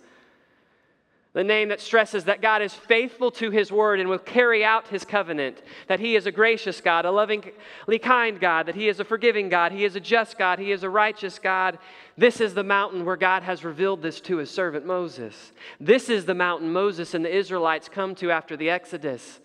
The 1.35 1.45
name 1.45 1.69
that 1.69 1.83
stresses 1.83 2.25
that 2.25 2.41
God 2.41 2.63
is 2.63 2.73
faithful 2.73 3.31
to 3.33 3.51
his 3.51 3.71
word 3.71 4.01
and 4.01 4.09
will 4.09 4.19
carry 4.19 4.65
out 4.65 4.89
his 4.89 5.05
covenant, 5.05 5.61
that 5.89 6.01
he 6.01 6.17
is 6.17 6.25
a 6.25 6.33
gracious 6.33 6.81
God, 6.81 7.05
a 7.05 7.11
lovingly 7.11 7.99
kind 8.01 8.41
God, 8.41 8.65
that 8.65 8.75
he 8.75 8.89
is 8.89 8.99
a 8.99 9.05
forgiving 9.05 9.51
God, 9.51 9.71
he 9.71 9.85
is 9.85 9.95
a 9.95 10.01
just 10.01 10.39
God, 10.39 10.59
he 10.59 10.73
is 10.73 10.83
a 10.83 10.91
righteous 10.91 11.39
God. 11.39 11.79
This 12.17 12.41
is 12.41 12.55
the 12.55 12.65
mountain 12.65 13.05
where 13.05 13.17
God 13.19 13.43
has 13.43 13.63
revealed 13.63 14.01
this 14.01 14.23
to 14.23 14.39
his 14.39 14.51
servant 14.51 14.87
Moses. 14.87 15.53
This 15.79 16.09
is 16.09 16.25
the 16.25 16.35
mountain 16.35 16.73
Moses 16.73 17.13
and 17.13 17.23
the 17.23 17.37
Israelites 17.37 17.91
come 17.91 18.15
to 18.15 18.31
after 18.31 18.57
the 18.57 18.71
Exodus. 18.71 19.41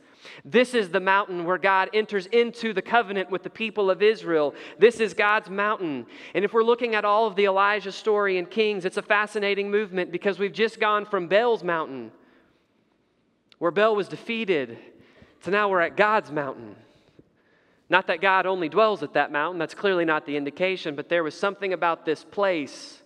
This 0.46 0.74
is 0.74 0.90
the 0.90 1.00
mountain 1.00 1.46
where 1.46 1.58
God 1.58 1.90
enters 1.94 2.26
into 2.28 2.74
the 2.74 2.82
covenant 2.82 3.30
with 3.30 3.44
the 3.44 3.50
people 3.50 3.90
of 3.90 4.02
Israel. 4.02 4.54
This 4.80 5.00
is 5.00 5.14
God's 5.14 5.50
mountain. 5.50 6.06
And 6.34 6.46
if 6.46 6.54
we're 6.54 6.64
looking 6.64 6.96
at 6.96 7.06
all 7.06 7.28
of 7.28 7.36
the 7.36 7.46
Elijah 7.46 7.92
story 7.92 8.38
in 8.38 8.46
Kings, 8.46 8.86
it's 8.86 8.98
a 8.98 9.02
fascinating 9.02 9.72
movement 9.72 10.12
because 10.12 10.40
we've 10.40 10.54
just 10.54 10.80
gone 10.80 11.06
from 11.06 11.28
Baal's 11.28 11.64
mountain, 11.64 12.12
where 13.60 13.72
Baal 13.72 13.96
was 13.96 14.08
defeated, 14.08 14.78
to 15.44 15.52
now 15.52 15.70
we're 15.70 15.82
at 15.82 15.98
God's 15.98 16.32
mountain. 16.32 16.76
Not 17.90 18.08
that 18.08 18.22
God 18.22 18.46
only 18.46 18.70
dwells 18.70 19.04
at 19.04 19.14
that 19.14 19.32
mountain, 19.32 19.60
that's 19.60 19.76
clearly 19.76 20.06
not 20.06 20.26
the 20.26 20.38
indication, 20.38 20.96
but 20.96 21.10
there 21.10 21.24
was 21.24 21.38
something 21.38 21.74
about 21.74 22.06
this 22.06 22.24
place 22.24 23.02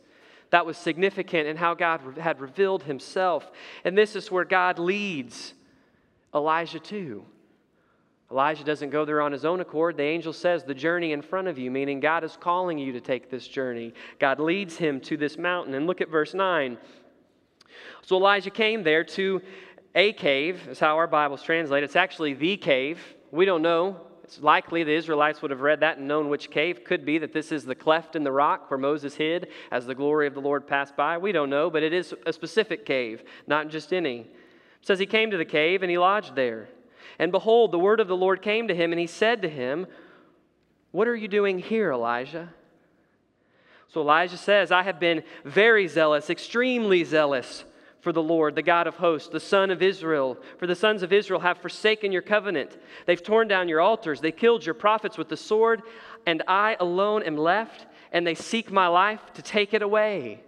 that 0.50 0.66
was 0.66 0.78
significant 0.78 1.48
in 1.48 1.58
how 1.58 1.74
God 1.74 2.00
had 2.18 2.40
revealed 2.40 2.84
himself. 2.84 3.52
And 3.84 3.98
this 3.98 4.16
is 4.16 4.32
where 4.32 4.46
God 4.46 4.80
leads 4.80 5.54
Elijah 6.38 6.79
too. 6.79 7.25
Elijah 8.29 8.63
doesn't 8.63 8.89
go 8.89 9.06
there 9.06 9.22
on 9.22 9.32
his 9.32 9.46
own 9.46 9.62
accord. 9.62 9.96
The 9.96 10.03
angel 10.03 10.34
says, 10.34 10.63
The 10.63 10.74
journey 10.74 11.13
in 11.13 11.22
front 11.22 11.48
of 11.48 11.58
you, 11.58 11.72
meaning 11.72 12.00
God 12.00 12.24
is 12.24 12.38
calling 12.39 12.77
you 12.77 12.91
to 12.91 13.00
take 13.00 13.29
this 13.29 13.48
journey. 13.48 13.94
God 14.20 14.39
leads 14.39 14.75
him 14.75 15.00
to 15.01 15.15
this 15.15 15.38
mountain. 15.38 15.74
And 15.74 15.88
look 15.88 16.01
at 16.01 16.10
verse 16.10 16.34
9. 16.34 16.77
So 18.01 18.17
Elijah 18.17 18.50
came 18.50 18.84
there 18.84 19.03
to 19.06 19.41
a 19.96 20.12
cave, 20.13 20.67
is 20.70 20.79
how 20.79 20.98
our 20.98 21.08
Bibles 21.08 21.41
translate. 21.41 21.84
It's 21.84 21.96
actually 21.96 22.34
the 22.34 22.58
cave. 22.58 23.00
We 23.32 23.46
don't 23.46 23.62
know. 23.62 24.01
It's 24.24 24.41
likely 24.41 24.84
the 24.84 24.94
Israelites 24.94 25.41
would 25.41 25.51
have 25.51 25.62
read 25.62 25.79
that 25.79 26.00
and 26.00 26.08
known 26.08 26.27
which 26.27 26.51
cave. 26.51 26.84
Could 26.84 27.06
be 27.06 27.17
that 27.20 27.32
this 27.32 27.53
is 27.53 27.63
the 27.63 27.75
cleft 27.75 28.17
in 28.17 28.25
the 28.25 28.32
rock 28.32 28.70
where 28.70 28.77
Moses 28.77 29.15
hid 29.15 29.48
as 29.72 29.86
the 29.86 29.96
glory 29.96 30.27
of 30.27 30.34
the 30.34 30.41
Lord 30.41 30.67
passed 30.67 30.98
by. 30.98 31.17
We 31.17 31.32
don't 31.32 31.50
know, 31.50 31.70
but 31.70 31.82
it 31.82 31.94
is 31.94 32.13
a 32.25 32.34
specific 32.34 32.86
cave, 32.86 33.24
not 33.48 33.70
just 33.70 33.94
any 33.94 34.27
says 34.81 35.00
he 35.00 35.05
came 35.05 35.31
to 35.31 35.38
the 35.38 35.46
cave 35.46 35.84
and 35.84 35.91
he 35.91 35.98
lodged 35.98 36.36
there. 36.36 36.69
And 37.19 37.31
behold, 37.31 37.72
the 37.72 37.79
word 37.79 38.00
of 38.00 38.07
the 38.07 38.15
Lord 38.15 38.41
came 38.41 38.67
to 38.67 38.75
him, 38.75 38.91
and 38.91 39.00
he 39.00 39.07
said 39.07 39.41
to 39.41 39.50
him, 39.50 39.88
What 40.91 41.07
are 41.07 41.15
you 41.15 41.27
doing 41.27 41.60
here, 41.60 41.91
Elijah? 41.91 42.50
So 43.88 44.01
Elijah 44.01 44.38
says, 44.38 44.72
I 44.72 44.84
have 44.84 45.00
been 45.00 45.24
very 45.43 45.88
zealous, 45.88 46.29
extremely 46.29 47.03
zealous 47.03 47.63
for 48.01 48.12
the 48.12 48.22
Lord, 48.22 48.55
the 48.55 48.62
God 48.62 48.86
of 48.88 48.96
hosts, 48.96 49.29
the 49.29 49.39
Son 49.39 49.72
of 49.72 49.81
Israel. 49.81 50.38
For 50.60 50.67
the 50.67 50.75
sons 50.75 51.03
of 51.03 51.12
Israel 51.12 51.39
have 51.39 51.57
forsaken 51.57 52.12
your 52.12 52.22
covenant. 52.22 52.77
They've 53.05 53.22
torn 53.22 53.48
down 53.48 53.69
your 53.69 53.81
altars. 53.81 54.22
They 54.22 54.31
killed 54.31 54.65
your 54.65 54.75
prophets 54.75 55.17
with 55.17 55.29
the 55.29 55.38
sword, 55.38 55.81
and 56.25 56.43
I 56.48 56.77
alone 56.79 57.24
am 57.24 57.38
left, 57.38 57.88
and 58.12 58.27
they 58.27 58.36
seek 58.36 58.72
my 58.72 58.88
life 58.88 59.22
to 59.34 59.41
take 59.41 59.74
it 59.74 59.81
away. 59.81 60.41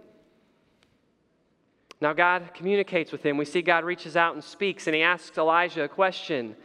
Now, 2.00 2.14
God 2.14 2.50
communicates 2.54 3.12
with 3.12 3.22
him. 3.22 3.36
We 3.36 3.44
see 3.44 3.60
God 3.60 3.84
reaches 3.84 4.16
out 4.16 4.34
and 4.34 4.42
speaks, 4.42 4.86
and 4.86 4.96
he 4.96 5.02
asks 5.02 5.36
Elijah 5.36 5.84
a 5.84 5.88
question. 5.88 6.56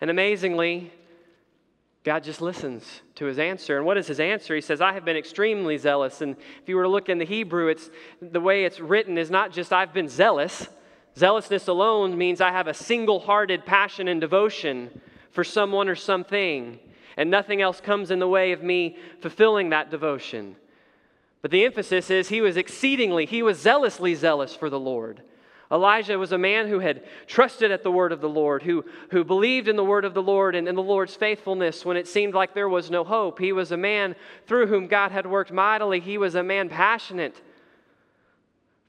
And 0.00 0.10
amazingly, 0.10 0.90
God 2.04 2.24
just 2.24 2.40
listens 2.40 3.02
to 3.16 3.26
his 3.26 3.38
answer. 3.38 3.76
And 3.76 3.86
what 3.86 3.98
is 3.98 4.06
his 4.06 4.18
answer? 4.18 4.54
He 4.54 4.60
says, 4.60 4.80
I 4.80 4.92
have 4.94 5.04
been 5.04 5.16
extremely 5.16 5.76
zealous. 5.78 6.20
And 6.20 6.36
if 6.60 6.68
you 6.68 6.76
were 6.76 6.82
to 6.82 6.88
look 6.88 7.08
in 7.08 7.18
the 7.18 7.24
Hebrew, 7.24 7.68
it's 7.68 7.90
the 8.20 8.40
way 8.40 8.64
it's 8.64 8.80
written 8.80 9.18
is 9.18 9.30
not 9.30 9.52
just 9.52 9.72
I've 9.72 9.92
been 9.92 10.08
zealous. 10.08 10.68
Zealousness 11.16 11.68
alone 11.68 12.16
means 12.16 12.40
I 12.40 12.50
have 12.50 12.66
a 12.66 12.74
single 12.74 13.20
hearted 13.20 13.66
passion 13.66 14.08
and 14.08 14.20
devotion 14.20 15.00
for 15.30 15.44
someone 15.44 15.88
or 15.88 15.94
something. 15.94 16.78
And 17.16 17.30
nothing 17.30 17.60
else 17.60 17.80
comes 17.80 18.10
in 18.10 18.18
the 18.18 18.28
way 18.28 18.52
of 18.52 18.62
me 18.62 18.96
fulfilling 19.20 19.70
that 19.70 19.90
devotion. 19.90 20.56
But 21.42 21.50
the 21.50 21.64
emphasis 21.64 22.08
is 22.08 22.28
he 22.28 22.40
was 22.40 22.56
exceedingly, 22.56 23.26
he 23.26 23.42
was 23.42 23.60
zealously 23.60 24.14
zealous 24.14 24.54
for 24.54 24.70
the 24.70 24.80
Lord. 24.80 25.22
Elijah 25.72 26.18
was 26.18 26.32
a 26.32 26.38
man 26.38 26.68
who 26.68 26.80
had 26.80 27.02
trusted 27.26 27.70
at 27.70 27.82
the 27.82 27.90
word 27.90 28.12
of 28.12 28.20
the 28.20 28.28
Lord, 28.28 28.62
who, 28.62 28.84
who 29.10 29.24
believed 29.24 29.68
in 29.68 29.76
the 29.76 29.84
word 29.84 30.04
of 30.04 30.12
the 30.14 30.22
Lord 30.22 30.54
and 30.54 30.68
in 30.68 30.74
the 30.74 30.82
Lord's 30.82 31.16
faithfulness 31.16 31.84
when 31.84 31.96
it 31.96 32.06
seemed 32.06 32.34
like 32.34 32.54
there 32.54 32.68
was 32.68 32.90
no 32.90 33.04
hope. 33.04 33.38
He 33.38 33.52
was 33.52 33.72
a 33.72 33.76
man 33.76 34.14
through 34.46 34.66
whom 34.66 34.86
God 34.86 35.12
had 35.12 35.26
worked 35.26 35.50
mightily. 35.50 35.98
He 35.98 36.18
was 36.18 36.34
a 36.34 36.42
man 36.42 36.68
passionate 36.68 37.40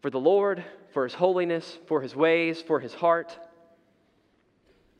for 0.02 0.10
the 0.10 0.20
Lord, 0.20 0.64
for 0.92 1.06
his 1.06 1.14
holiness, 1.14 1.80
for 1.88 2.02
his 2.02 2.16
ways, 2.16 2.62
for 2.62 2.82
his 2.82 2.94
heart. 2.94 3.40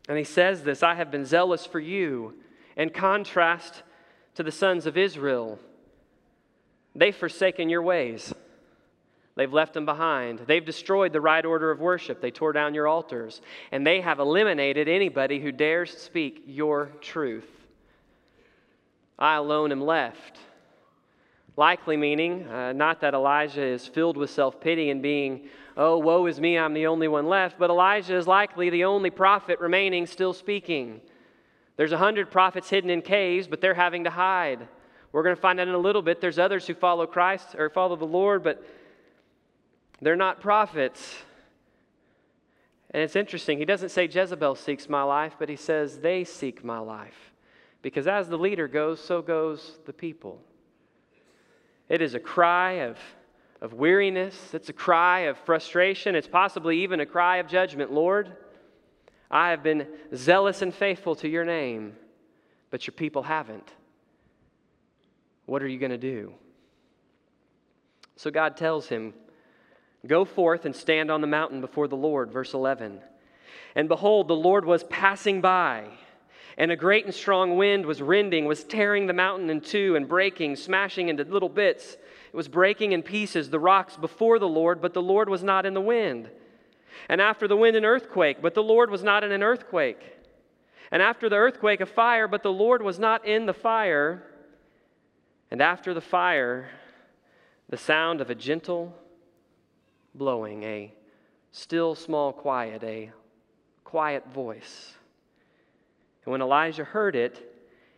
And 0.08 0.18
he 0.18 0.24
says 0.24 0.64
this 0.64 0.82
I 0.82 0.96
have 0.96 1.12
been 1.12 1.26
zealous 1.26 1.66
for 1.66 1.82
you, 1.82 2.36
in 2.78 2.90
contrast 2.90 3.84
to 4.36 4.44
the 4.44 4.52
sons 4.52 4.86
of 4.86 4.98
Israel 4.98 5.60
They've 6.96 7.16
forsaken 7.16 7.70
your 7.70 7.82
ways. 7.82 8.34
They've 9.36 9.52
left 9.52 9.74
them 9.74 9.86
behind. 9.86 10.40
They've 10.40 10.64
destroyed 10.64 11.12
the 11.12 11.22
right 11.22 11.44
order 11.44 11.72
of 11.72 11.80
worship. 11.80 12.22
They 12.22 12.30
tore 12.30 12.54
down 12.54 12.76
your 12.76 12.88
altars. 12.88 13.42
And 13.72 13.86
they 13.86 14.02
have 14.02 14.20
eliminated 14.20 14.88
anybody 14.88 15.40
who 15.40 15.52
dares 15.52 15.92
speak 15.98 16.44
your 16.46 16.92
truth. 17.02 17.50
I 19.18 19.36
alone 19.36 19.72
am 19.72 19.82
left. 19.82 20.38
Likely 21.56 21.98
meaning, 21.98 22.48
uh, 22.48 22.74
not 22.74 23.02
that 23.02 23.14
Elijah 23.14 23.64
is 23.64 23.88
filled 23.88 24.18
with 24.18 24.32
self 24.32 24.60
pity 24.60 24.90
and 24.90 25.04
being, 25.04 25.48
oh, 25.78 26.00
woe 26.00 26.26
is 26.26 26.40
me, 26.40 26.58
I'm 26.58 26.74
the 26.74 26.88
only 26.88 27.08
one 27.08 27.28
left, 27.28 27.60
but 27.60 27.70
Elijah 27.70 28.16
is 28.16 28.26
likely 28.26 28.72
the 28.72 28.86
only 28.86 29.12
prophet 29.12 29.60
remaining 29.60 30.08
still 30.08 30.34
speaking. 30.34 31.00
There's 31.78 31.92
a 31.92 31.98
hundred 31.98 32.32
prophets 32.32 32.70
hidden 32.70 32.90
in 32.90 33.04
caves, 33.04 33.48
but 33.48 33.62
they're 33.62 33.76
having 33.76 34.04
to 34.06 34.10
hide. 34.10 34.68
We're 35.14 35.24
going 35.24 35.36
to 35.36 35.42
find 35.42 35.60
out 35.60 35.68
in 35.68 35.76
a 35.76 35.80
little 35.80 36.02
bit. 36.02 36.20
There's 36.20 36.40
others 36.40 36.68
who 36.68 36.74
follow 36.74 37.06
Christ 37.06 37.56
or 37.56 37.70
follow 37.70 37.96
the 37.96 38.04
Lord, 38.04 38.44
but 38.44 38.66
they're 40.02 40.16
not 40.16 40.42
prophets. 40.42 41.16
And 42.90 43.02
it's 43.02 43.16
interesting. 43.16 43.60
He 43.60 43.66
doesn't 43.66 43.90
say 43.90 44.06
Jezebel 44.06 44.56
seeks 44.56 44.90
my 44.90 45.04
life, 45.04 45.36
but 45.38 45.50
he 45.50 45.56
says 45.56 46.00
they 46.00 46.24
seek 46.24 46.64
my 46.64 46.80
life. 46.80 47.32
Because 47.84 48.08
as 48.08 48.28
the 48.28 48.38
leader 48.38 48.68
goes, 48.68 49.00
so 49.00 49.22
goes 49.22 49.78
the 49.86 49.94
people. 49.94 50.42
It 51.90 52.02
is 52.02 52.16
a 52.16 52.20
cry 52.20 52.72
of, 52.82 52.98
of 53.62 53.74
weariness, 53.74 54.54
it's 54.54 54.70
a 54.70 54.74
cry 54.74 55.22
of 55.22 55.38
frustration, 55.38 56.16
it's 56.16 56.28
possibly 56.28 56.82
even 56.82 57.02
a 57.02 57.06
cry 57.06 57.38
of 57.38 57.48
judgment. 57.48 57.92
Lord, 57.92 58.36
I 59.30 59.52
have 59.52 59.62
been 59.62 59.86
zealous 60.16 60.62
and 60.64 60.74
faithful 60.74 61.14
to 61.18 61.28
your 61.28 61.46
name, 61.46 61.96
but 62.72 62.88
your 62.88 62.94
people 62.94 63.24
haven't. 63.24 63.74
What 65.46 65.62
are 65.62 65.68
you 65.68 65.80
going 65.80 65.92
to 65.92 65.98
do? 65.98 66.34
So 68.16 68.32
God 68.32 68.58
tells 68.58 68.88
him, 68.88 69.14
Go 70.06 70.26
forth 70.26 70.66
and 70.66 70.76
stand 70.76 71.10
on 71.10 71.22
the 71.22 71.28
mountain 71.28 71.62
before 71.62 71.88
the 71.88 71.96
Lord. 71.96 72.32
Verse 72.32 72.54
11. 72.54 73.00
And 73.76 73.88
behold, 73.88 74.28
the 74.28 74.36
Lord 74.36 74.66
was 74.66 74.84
passing 74.84 75.42
by, 75.42 75.88
and 76.58 76.72
a 76.72 76.76
great 76.76 77.06
and 77.06 77.14
strong 77.14 77.56
wind 77.58 77.86
was 77.86 78.02
rending, 78.02 78.46
was 78.46 78.64
tearing 78.64 79.08
the 79.08 79.14
mountain 79.14 79.50
in 79.50 79.62
two 79.62 79.96
and 79.96 80.08
breaking, 80.08 80.58
smashing 80.58 81.10
into 81.10 81.24
little 81.24 81.50
bits. 81.50 81.94
It 81.94 82.36
was 82.36 82.48
breaking 82.48 82.92
in 82.92 83.02
pieces 83.02 83.50
the 83.50 83.60
rocks 83.60 83.96
before 83.96 84.40
the 84.40 84.48
Lord, 84.48 84.82
but 84.82 84.94
the 84.94 85.02
Lord 85.02 85.30
was 85.30 85.44
not 85.44 85.66
in 85.66 85.74
the 85.74 85.82
wind. 85.82 86.30
And 87.10 87.20
after 87.22 87.48
the 87.48 87.58
wind, 87.58 87.76
an 87.76 87.86
earthquake, 87.86 88.42
but 88.42 88.54
the 88.54 88.64
Lord 88.64 88.92
was 88.92 89.04
not 89.04 89.24
in 89.24 89.32
an 89.32 89.42
earthquake. 89.42 90.02
And 90.92 91.02
after 91.02 91.30
the 91.30 91.38
earthquake, 91.38 91.82
a 91.82 91.86
fire, 91.86 92.28
but 92.28 92.44
the 92.44 92.52
Lord 92.52 92.84
was 92.84 93.00
not 93.00 93.26
in 93.26 93.46
the 93.46 93.54
fire. 93.54 94.24
And 95.54 95.62
after 95.62 95.94
the 95.94 96.02
fire, 96.02 96.68
the 97.70 97.78
sound 97.78 98.22
of 98.22 98.32
a 98.32 98.36
gentle 98.36 98.92
blowing, 100.16 100.64
a 100.64 100.92
still 101.52 101.94
small 101.94 102.34
quiet, 102.34 102.84
a 102.84 103.12
quiet 103.84 104.28
voice. 104.34 104.96
And 106.26 106.32
when 106.32 106.42
Elijah 106.42 106.84
heard 106.84 107.16
it, 107.16 107.54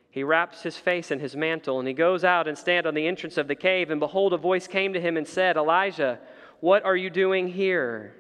he 0.10 0.22
wraps 0.22 0.64
his 0.64 0.76
face 0.76 1.12
in 1.12 1.22
his 1.22 1.38
mantle, 1.38 1.80
and 1.80 1.88
he 1.88 1.94
goes 1.94 2.26
out 2.26 2.50
and 2.50 2.58
stand 2.58 2.86
on 2.86 2.94
the 2.94 3.08
entrance 3.08 3.38
of 3.38 3.48
the 3.48 3.56
cave. 3.56 3.90
And 3.90 4.02
behold, 4.02 4.34
a 4.34 4.38
voice 4.38 4.68
came 4.68 4.92
to 4.92 5.00
him 5.00 5.16
and 5.16 5.26
said, 5.26 5.56
Elijah, 5.56 6.20
what 6.60 6.84
are 6.84 6.98
you 6.98 7.10
doing 7.10 7.48
here? 7.48 8.16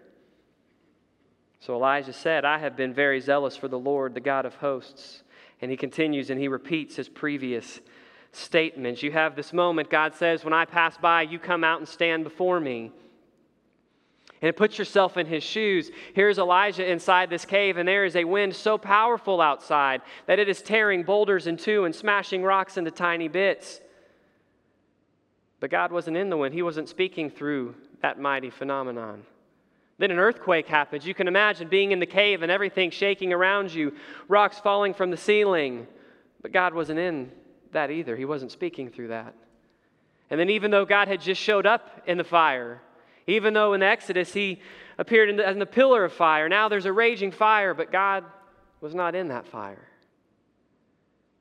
So 1.59 1.75
Elijah 1.75 2.13
said, 2.13 2.45
I 2.45 2.59
have 2.59 2.77
been 2.77 2.93
very 2.93 3.19
zealous 3.19 3.57
for 3.57 3.67
the 3.67 3.77
Lord, 3.77 4.13
the 4.13 4.21
God 4.21 4.45
of 4.45 4.55
hosts. 4.55 5.23
And 5.61 5.69
he 5.69 5.75
continues 5.75 6.29
and 6.29 6.39
he 6.39 6.47
repeats 6.47 6.95
his 6.95 7.09
previous 7.09 7.81
statements. 8.35 9.03
You 9.03 9.11
have 9.11 9.35
this 9.35 9.53
moment, 9.53 9.89
God 9.89 10.15
says, 10.15 10.43
When 10.43 10.53
I 10.53 10.65
pass 10.65 10.97
by, 10.97 11.23
you 11.23 11.39
come 11.39 11.63
out 11.63 11.79
and 11.79 11.87
stand 11.87 12.23
before 12.23 12.59
me. 12.59 12.91
And 14.41 14.55
put 14.55 14.77
yourself 14.77 15.17
in 15.17 15.25
his 15.25 15.43
shoes. 15.43 15.89
Here's 16.13 16.37
Elijah 16.37 16.89
inside 16.89 17.29
this 17.29 17.45
cave, 17.45 17.77
and 17.77 17.87
there 17.87 18.05
is 18.05 18.15
a 18.15 18.25
wind 18.25 18.55
so 18.55 18.77
powerful 18.77 19.41
outside 19.41 20.01
that 20.27 20.39
it 20.39 20.49
is 20.49 20.61
tearing 20.61 21.03
boulders 21.03 21.47
in 21.47 21.57
two 21.57 21.85
and 21.85 21.95
smashing 21.95 22.43
rocks 22.43 22.77
into 22.77 22.91
tiny 22.91 23.27
bits. 23.27 23.79
But 25.59 25.71
God 25.71 25.91
wasn't 25.91 26.17
in 26.17 26.29
the 26.29 26.37
wind, 26.37 26.53
He 26.53 26.61
wasn't 26.61 26.89
speaking 26.89 27.29
through 27.29 27.75
that 28.01 28.19
mighty 28.19 28.49
phenomenon. 28.49 29.23
Then 29.97 30.11
an 30.11 30.19
earthquake 30.19 30.67
happens. 30.67 31.07
You 31.07 31.13
can 31.13 31.29
imagine 31.29 31.69
being 31.69 31.91
in 31.91 31.99
the 31.99 32.05
cave 32.05 32.41
and 32.43 32.51
everything 32.51 32.91
shaking 32.91 33.31
around 33.31 33.73
you, 33.73 33.93
rocks 34.27 34.59
falling 34.59 34.93
from 34.93 35.09
the 35.09 35.17
ceiling. 35.17 35.87
But 36.41 36.51
God 36.51 36.73
wasn't 36.73 36.99
in 36.99 37.31
that 37.75 37.91
either. 37.91 38.15
He 38.15 38.25
wasn't 38.25 38.51
speaking 38.51 38.89
through 38.89 39.09
that. 39.09 39.35
And 40.29 40.39
then, 40.39 40.49
even 40.49 40.71
though 40.71 40.85
God 40.85 41.07
had 41.07 41.21
just 41.21 41.39
showed 41.39 41.65
up 41.65 42.01
in 42.07 42.17
the 42.17 42.23
fire, 42.23 42.81
even 43.27 43.53
though 43.53 43.73
in 43.73 43.79
the 43.79 43.85
Exodus 43.85 44.33
he 44.33 44.59
appeared 44.97 45.29
in 45.29 45.35
the, 45.37 45.49
in 45.49 45.59
the 45.59 45.65
pillar 45.65 46.03
of 46.03 46.13
fire, 46.13 46.49
now 46.49 46.67
there's 46.67 46.85
a 46.85 46.93
raging 46.93 47.31
fire, 47.31 47.73
but 47.73 47.91
God 47.91 48.23
was 48.81 48.95
not 48.95 49.13
in 49.13 49.27
that 49.27 49.47
fire. 49.47 49.87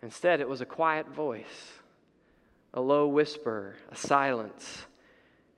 Instead, 0.02 0.40
it 0.40 0.48
was 0.48 0.60
a 0.60 0.66
quiet 0.66 1.08
voice, 1.08 1.72
a 2.74 2.80
low 2.80 3.06
whisper, 3.06 3.76
a 3.90 3.96
silence. 3.96 4.84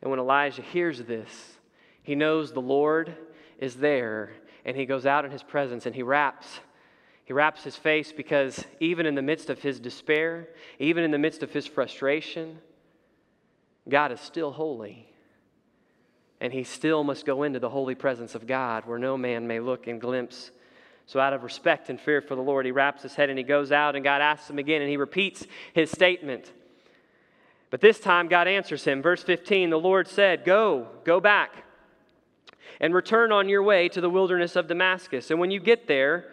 And 0.00 0.10
when 0.10 0.20
Elijah 0.20 0.62
hears 0.62 1.02
this, 1.02 1.56
he 2.02 2.14
knows 2.14 2.52
the 2.52 2.60
Lord 2.60 3.16
is 3.58 3.74
there, 3.74 4.30
and 4.64 4.76
he 4.76 4.86
goes 4.86 5.04
out 5.04 5.24
in 5.24 5.32
his 5.32 5.42
presence 5.42 5.86
and 5.86 5.94
he 5.94 6.04
wraps. 6.04 6.60
He 7.26 7.32
wraps 7.32 7.62
his 7.62 7.76
face 7.76 8.12
because 8.12 8.64
even 8.80 9.04
in 9.04 9.14
the 9.14 9.22
midst 9.22 9.50
of 9.50 9.58
his 9.58 9.78
despair, 9.78 10.48
even 10.78 11.04
in 11.04 11.10
the 11.10 11.18
midst 11.18 11.42
of 11.42 11.52
his 11.52 11.66
frustration, 11.66 12.58
God 13.88 14.12
is 14.12 14.20
still 14.20 14.52
holy 14.52 15.08
and 16.40 16.52
he 16.52 16.64
still 16.64 17.02
must 17.02 17.24
go 17.24 17.42
into 17.42 17.58
the 17.58 17.68
holy 17.68 17.94
presence 17.94 18.34
of 18.34 18.46
God 18.46 18.84
where 18.86 18.98
no 18.98 19.16
man 19.16 19.46
may 19.46 19.60
look 19.60 19.86
and 19.86 20.00
glimpse. 20.00 20.50
So, 21.06 21.20
out 21.20 21.32
of 21.32 21.44
respect 21.44 21.88
and 21.88 22.00
fear 22.00 22.20
for 22.20 22.34
the 22.34 22.42
Lord, 22.42 22.66
he 22.66 22.72
wraps 22.72 23.02
his 23.02 23.14
head 23.14 23.30
and 23.30 23.38
he 23.38 23.44
goes 23.44 23.70
out, 23.70 23.94
and 23.94 24.04
God 24.04 24.20
asks 24.20 24.50
him 24.50 24.58
again, 24.58 24.82
and 24.82 24.90
he 24.90 24.96
repeats 24.96 25.46
his 25.72 25.90
statement. 25.90 26.52
But 27.70 27.80
this 27.80 28.00
time, 28.00 28.28
God 28.28 28.48
answers 28.48 28.84
him. 28.84 29.02
Verse 29.02 29.22
15 29.22 29.70
The 29.70 29.76
Lord 29.76 30.08
said, 30.08 30.44
Go, 30.44 30.88
go 31.04 31.20
back, 31.20 31.52
and 32.80 32.92
return 32.92 33.30
on 33.30 33.48
your 33.48 33.62
way 33.62 33.88
to 33.88 34.00
the 34.00 34.10
wilderness 34.10 34.56
of 34.56 34.66
Damascus. 34.66 35.30
And 35.30 35.38
when 35.38 35.52
you 35.52 35.60
get 35.60 35.86
there, 35.86 36.26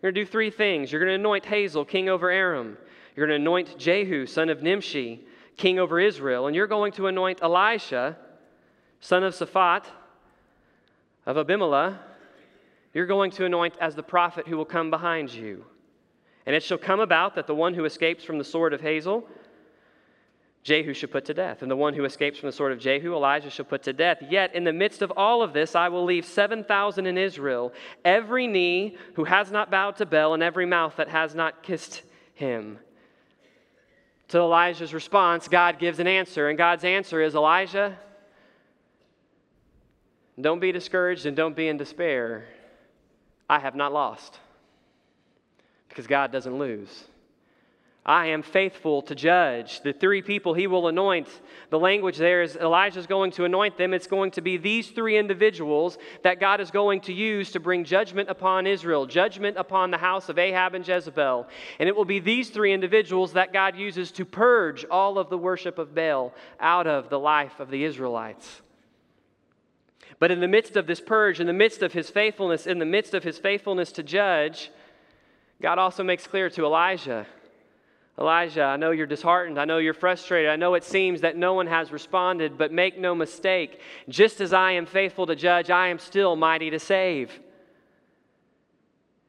you're 0.00 0.12
going 0.12 0.14
to 0.14 0.24
do 0.24 0.30
three 0.30 0.50
things. 0.50 0.92
You're 0.92 1.00
going 1.00 1.10
to 1.10 1.14
anoint 1.14 1.44
Hazael, 1.44 1.84
king 1.84 2.08
over 2.08 2.30
Aram. 2.30 2.76
You're 3.14 3.26
going 3.26 3.38
to 3.38 3.42
anoint 3.42 3.78
Jehu, 3.78 4.26
son 4.26 4.48
of 4.48 4.62
Nimshi, 4.62 5.26
king 5.56 5.78
over 5.78 5.98
Israel. 5.98 6.46
And 6.46 6.54
you're 6.54 6.66
going 6.66 6.92
to 6.92 7.08
anoint 7.08 7.40
Elisha 7.42 8.16
son 9.00 9.24
of 9.24 9.34
Shaphat 9.34 9.84
of 11.26 11.36
Abel-meholah, 11.36 11.98
you're 12.94 13.06
going 13.06 13.30
to 13.32 13.44
anoint 13.44 13.74
as 13.80 13.94
the 13.94 14.02
prophet 14.02 14.48
who 14.48 14.56
will 14.56 14.64
come 14.64 14.90
behind 14.90 15.32
you. 15.32 15.64
And 16.46 16.56
it 16.56 16.62
shall 16.62 16.78
come 16.78 17.00
about 17.00 17.34
that 17.34 17.46
the 17.46 17.54
one 17.54 17.74
who 17.74 17.84
escapes 17.84 18.24
from 18.24 18.38
the 18.38 18.44
sword 18.44 18.72
of 18.72 18.80
Hazael, 18.80 19.24
Jehu 20.68 20.92
shall 20.92 21.08
put 21.08 21.24
to 21.24 21.34
death. 21.34 21.62
And 21.62 21.70
the 21.70 21.76
one 21.76 21.94
who 21.94 22.04
escapes 22.04 22.38
from 22.38 22.48
the 22.48 22.52
sword 22.52 22.72
of 22.72 22.78
Jehu, 22.78 23.14
Elijah 23.14 23.48
shall 23.48 23.64
put 23.64 23.82
to 23.84 23.94
death. 23.94 24.18
Yet 24.28 24.54
in 24.54 24.64
the 24.64 24.72
midst 24.72 25.00
of 25.00 25.10
all 25.16 25.42
of 25.42 25.54
this, 25.54 25.74
I 25.74 25.88
will 25.88 26.04
leave 26.04 26.26
7,000 26.26 27.06
in 27.06 27.16
Israel, 27.16 27.72
every 28.04 28.46
knee 28.46 28.98
who 29.14 29.24
has 29.24 29.50
not 29.50 29.70
bowed 29.70 29.96
to 29.96 30.04
Baal, 30.04 30.34
and 30.34 30.42
every 30.42 30.66
mouth 30.66 30.96
that 30.96 31.08
has 31.08 31.34
not 31.34 31.62
kissed 31.62 32.02
him. 32.34 32.78
To 34.28 34.38
Elijah's 34.40 34.92
response, 34.92 35.48
God 35.48 35.78
gives 35.78 36.00
an 36.00 36.06
answer. 36.06 36.50
And 36.50 36.58
God's 36.58 36.84
answer 36.84 37.22
is 37.22 37.34
Elijah, 37.34 37.96
don't 40.38 40.60
be 40.60 40.70
discouraged 40.70 41.24
and 41.24 41.34
don't 41.34 41.56
be 41.56 41.66
in 41.66 41.78
despair. 41.78 42.44
I 43.48 43.58
have 43.58 43.74
not 43.74 43.92
lost 43.94 44.38
because 45.88 46.06
God 46.06 46.30
doesn't 46.30 46.58
lose. 46.58 47.04
I 48.08 48.28
am 48.28 48.40
faithful 48.40 49.02
to 49.02 49.14
judge. 49.14 49.82
The 49.82 49.92
three 49.92 50.22
people 50.22 50.54
he 50.54 50.66
will 50.66 50.88
anoint, 50.88 51.28
the 51.68 51.78
language 51.78 52.16
there 52.16 52.40
is 52.40 52.56
Elijah's 52.56 53.06
going 53.06 53.32
to 53.32 53.44
anoint 53.44 53.76
them. 53.76 53.92
It's 53.92 54.06
going 54.06 54.30
to 54.30 54.40
be 54.40 54.56
these 54.56 54.88
three 54.88 55.18
individuals 55.18 55.98
that 56.22 56.40
God 56.40 56.62
is 56.62 56.70
going 56.70 57.02
to 57.02 57.12
use 57.12 57.52
to 57.52 57.60
bring 57.60 57.84
judgment 57.84 58.30
upon 58.30 58.66
Israel, 58.66 59.04
judgment 59.04 59.58
upon 59.58 59.90
the 59.90 59.98
house 59.98 60.30
of 60.30 60.38
Ahab 60.38 60.74
and 60.74 60.88
Jezebel. 60.88 61.48
And 61.78 61.86
it 61.86 61.94
will 61.94 62.06
be 62.06 62.18
these 62.18 62.48
three 62.48 62.72
individuals 62.72 63.34
that 63.34 63.52
God 63.52 63.76
uses 63.76 64.10
to 64.12 64.24
purge 64.24 64.86
all 64.90 65.18
of 65.18 65.28
the 65.28 65.36
worship 65.36 65.78
of 65.78 65.94
Baal 65.94 66.32
out 66.58 66.86
of 66.86 67.10
the 67.10 67.18
life 67.18 67.60
of 67.60 67.68
the 67.68 67.84
Israelites. 67.84 68.62
But 70.18 70.30
in 70.30 70.40
the 70.40 70.48
midst 70.48 70.78
of 70.78 70.86
this 70.86 71.02
purge, 71.02 71.40
in 71.40 71.46
the 71.46 71.52
midst 71.52 71.82
of 71.82 71.92
his 71.92 72.08
faithfulness, 72.08 72.66
in 72.66 72.78
the 72.78 72.86
midst 72.86 73.12
of 73.12 73.22
his 73.22 73.36
faithfulness 73.36 73.92
to 73.92 74.02
judge, 74.02 74.70
God 75.60 75.78
also 75.78 76.02
makes 76.02 76.26
clear 76.26 76.48
to 76.48 76.64
Elijah 76.64 77.26
Elijah, 78.18 78.64
I 78.64 78.76
know 78.76 78.90
you're 78.90 79.06
disheartened. 79.06 79.60
I 79.60 79.64
know 79.64 79.78
you're 79.78 79.94
frustrated. 79.94 80.50
I 80.50 80.56
know 80.56 80.74
it 80.74 80.82
seems 80.82 81.20
that 81.20 81.36
no 81.36 81.54
one 81.54 81.68
has 81.68 81.92
responded, 81.92 82.58
but 82.58 82.72
make 82.72 82.98
no 82.98 83.14
mistake. 83.14 83.80
Just 84.08 84.40
as 84.40 84.52
I 84.52 84.72
am 84.72 84.86
faithful 84.86 85.26
to 85.26 85.36
judge, 85.36 85.70
I 85.70 85.88
am 85.88 86.00
still 86.00 86.34
mighty 86.34 86.70
to 86.70 86.80
save. 86.80 87.38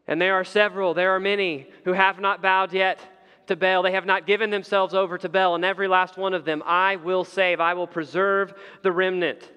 And 0.08 0.20
there 0.20 0.34
are 0.34 0.44
several, 0.44 0.96
there 0.96 1.12
are 1.12 1.20
many 1.20 1.68
who 1.84 1.94
have 1.94 2.20
not 2.20 2.42
bowed 2.42 2.74
yet 2.74 3.00
to 3.46 3.56
Baal. 3.56 3.84
They 3.84 3.92
have 3.92 4.08
not 4.08 4.26
given 4.26 4.50
themselves 4.50 4.96
over 4.96 5.20
to 5.20 5.30
Baal, 5.30 5.54
and 5.54 5.64
every 5.64 5.88
last 5.88 6.18
one 6.18 6.34
of 6.34 6.46
them 6.46 6.64
I 6.66 6.96
will 6.96 7.24
save. 7.24 7.60
I 7.60 7.76
will 7.76 7.86
preserve 7.86 8.56
the 8.82 8.92
remnant. 8.92 9.48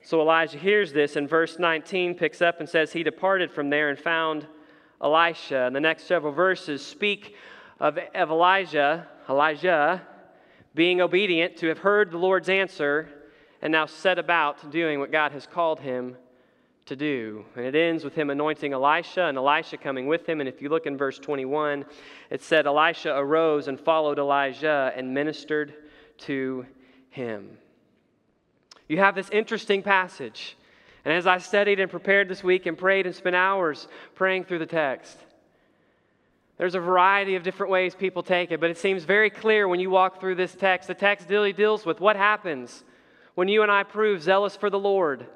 So 0.00 0.18
Elijah 0.18 0.58
hears 0.58 0.94
this, 0.94 1.16
and 1.16 1.28
verse 1.28 1.58
19 1.58 2.14
picks 2.14 2.40
up 2.40 2.60
and 2.60 2.68
says, 2.68 2.94
He 2.94 3.02
departed 3.02 3.50
from 3.50 3.68
there 3.68 3.90
and 3.90 3.98
found 3.98 4.46
Elisha. 5.04 5.64
And 5.66 5.76
the 5.76 5.80
next 5.80 6.08
several 6.08 6.32
verses 6.32 6.84
speak 6.84 7.36
of, 7.78 7.98
of 8.14 8.30
Elijah, 8.30 9.06
Elijah, 9.28 10.02
being 10.74 11.00
obedient 11.00 11.56
to 11.58 11.68
have 11.68 11.78
heard 11.78 12.10
the 12.10 12.18
Lord's 12.18 12.48
answer 12.48 13.08
and 13.62 13.70
now 13.70 13.86
set 13.86 14.18
about 14.18 14.70
doing 14.70 14.98
what 14.98 15.12
God 15.12 15.30
has 15.32 15.46
called 15.46 15.78
him 15.78 16.16
to 16.86 16.96
do. 16.96 17.44
And 17.54 17.64
it 17.64 17.74
ends 17.74 18.02
with 18.02 18.14
him 18.14 18.30
anointing 18.30 18.72
Elisha 18.72 19.26
and 19.26 19.38
Elisha 19.38 19.76
coming 19.76 20.06
with 20.06 20.28
him. 20.28 20.40
And 20.40 20.48
if 20.48 20.60
you 20.60 20.68
look 20.68 20.86
in 20.86 20.96
verse 20.96 21.18
21, 21.18 21.84
it 22.30 22.42
said, 22.42 22.66
Elisha 22.66 23.14
arose 23.16 23.68
and 23.68 23.78
followed 23.78 24.18
Elijah 24.18 24.92
and 24.96 25.14
ministered 25.14 25.74
to 26.18 26.66
him 27.10 27.58
you 28.88 28.98
have 28.98 29.14
this 29.14 29.30
interesting 29.30 29.82
passage. 29.82 30.56
And 31.04 31.12
as 31.12 31.26
I 31.26 31.38
studied 31.38 31.80
and 31.80 31.90
prepared 31.90 32.28
this 32.28 32.42
week 32.42 32.66
and 32.66 32.78
prayed 32.78 33.06
and 33.06 33.14
spent 33.14 33.36
hours 33.36 33.88
praying 34.14 34.44
through 34.44 34.60
the 34.60 34.66
text, 34.66 35.18
there's 36.56 36.74
a 36.74 36.80
variety 36.80 37.34
of 37.34 37.42
different 37.42 37.72
ways 37.72 37.94
people 37.94 38.22
take 38.22 38.52
it, 38.52 38.60
but 38.60 38.70
it 38.70 38.78
seems 38.78 39.04
very 39.04 39.28
clear 39.28 39.66
when 39.66 39.80
you 39.80 39.90
walk 39.90 40.20
through 40.20 40.36
this 40.36 40.54
text. 40.54 40.86
The 40.86 40.94
text 40.94 41.28
really 41.28 41.52
deals 41.52 41.84
with 41.84 42.00
what 42.00 42.16
happens 42.16 42.84
when 43.34 43.48
you 43.48 43.62
and 43.62 43.70
I 43.70 43.82
prove 43.82 44.22
zealous 44.22 44.56
for 44.56 44.70
the 44.70 44.78
Lord, 44.78 45.26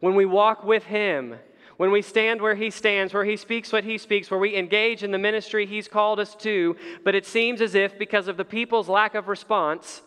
when 0.00 0.16
we 0.16 0.26
walk 0.26 0.64
with 0.64 0.84
Him, 0.84 1.36
when 1.76 1.92
we 1.92 2.02
stand 2.02 2.42
where 2.42 2.56
He 2.56 2.70
stands, 2.70 3.14
where 3.14 3.24
He 3.24 3.36
speaks 3.36 3.72
what 3.72 3.84
He 3.84 3.98
speaks, 3.98 4.30
where 4.30 4.40
we 4.40 4.56
engage 4.56 5.04
in 5.04 5.12
the 5.12 5.18
ministry 5.18 5.64
He's 5.64 5.88
called 5.88 6.18
us 6.18 6.34
to. 6.36 6.76
But 7.04 7.14
it 7.14 7.24
seems 7.24 7.60
as 7.60 7.74
if, 7.74 7.96
because 7.96 8.26
of 8.26 8.36
the 8.36 8.44
people's 8.44 8.88
lack 8.88 9.14
of 9.14 9.28
response, 9.28 10.02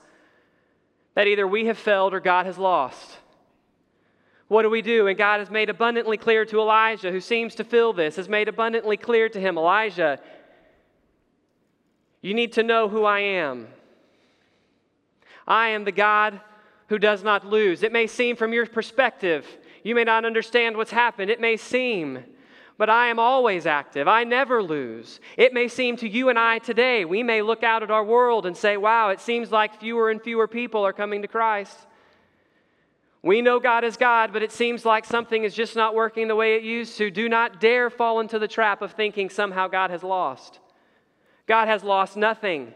that 1.16 1.28
either 1.28 1.48
we 1.48 1.66
have 1.66 1.78
failed 1.78 2.14
or 2.14 2.20
God 2.20 2.46
has 2.46 2.58
lost. 2.58 3.18
What 4.48 4.62
do 4.62 4.70
we 4.70 4.82
do? 4.82 5.08
And 5.08 5.18
God 5.18 5.40
has 5.40 5.50
made 5.50 5.70
abundantly 5.70 6.18
clear 6.18 6.46
to 6.46 6.60
Elijah, 6.60 7.12
who 7.12 7.20
seems 7.20 7.56
to 7.56 7.64
feel 7.64 7.94
this, 7.94 8.16
has 8.16 8.30
made 8.30 8.48
abundantly 8.48 8.98
clear 8.98 9.28
to 9.30 9.40
him 9.40 9.58
Elijah, 9.58 10.20
you 12.22 12.34
need 12.34 12.54
to 12.54 12.64
know 12.64 12.90
who 12.90 13.04
I 13.04 13.20
am. 13.20 13.68
I 15.48 15.70
am 15.70 15.86
the 15.86 15.92
God 15.92 16.40
who 16.88 16.98
does 16.98 17.24
not 17.24 17.46
lose. 17.46 17.84
It 17.84 17.92
may 17.92 18.08
seem 18.08 18.36
from 18.36 18.54
your 18.54 18.66
perspective, 18.66 19.46
you 19.84 19.96
may 19.96 20.04
not 20.04 20.26
understand 20.26 20.76
what's 20.76 20.92
happened. 20.92 21.30
It 21.30 21.40
may 21.40 21.58
seem 21.58 22.24
but 22.78 22.90
I 22.90 23.08
am 23.08 23.18
always 23.20 23.66
active. 23.66 24.08
I 24.08 24.24
never 24.24 24.62
lose. 24.62 25.20
It 25.36 25.54
may 25.54 25.68
seem 25.68 25.98
to 25.98 26.08
you 26.08 26.30
and 26.30 26.38
I 26.38 26.60
today, 26.60 27.06
we 27.06 27.24
may 27.24 27.42
look 27.42 27.64
out 27.64 27.84
at 27.84 27.92
our 27.92 28.04
world 28.04 28.46
and 28.46 28.56
say, 28.56 28.78
wow, 28.78 29.10
it 29.10 29.20
seems 29.20 29.52
like 29.52 29.80
fewer 29.80 30.12
and 30.12 30.22
fewer 30.22 30.48
people 30.48 30.86
are 30.86 30.94
coming 30.94 31.24
to 31.24 31.28
Christ. 31.28 31.76
We 33.24 33.42
know 33.42 33.60
God 33.60 33.84
is 33.84 33.98
God, 33.98 34.32
but 34.32 34.44
it 34.44 34.52
seems 34.52 34.86
like 34.86 35.04
something 35.04 35.44
is 35.44 35.54
just 35.54 35.76
not 35.76 35.96
working 35.96 36.28
the 36.28 36.36
way 36.36 36.56
it 36.56 36.64
used 36.64 36.98
to. 36.98 37.10
Do 37.10 37.28
not 37.28 37.60
dare 37.60 37.90
fall 37.90 38.20
into 38.20 38.40
the 38.40 38.48
trap 38.48 38.82
of 38.82 38.92
thinking 38.92 39.30
somehow 39.30 39.68
God 39.68 39.90
has 39.90 40.04
lost. 40.04 40.60
God 41.48 41.68
has 41.68 41.84
lost 41.84 42.16
nothing. 42.16 42.74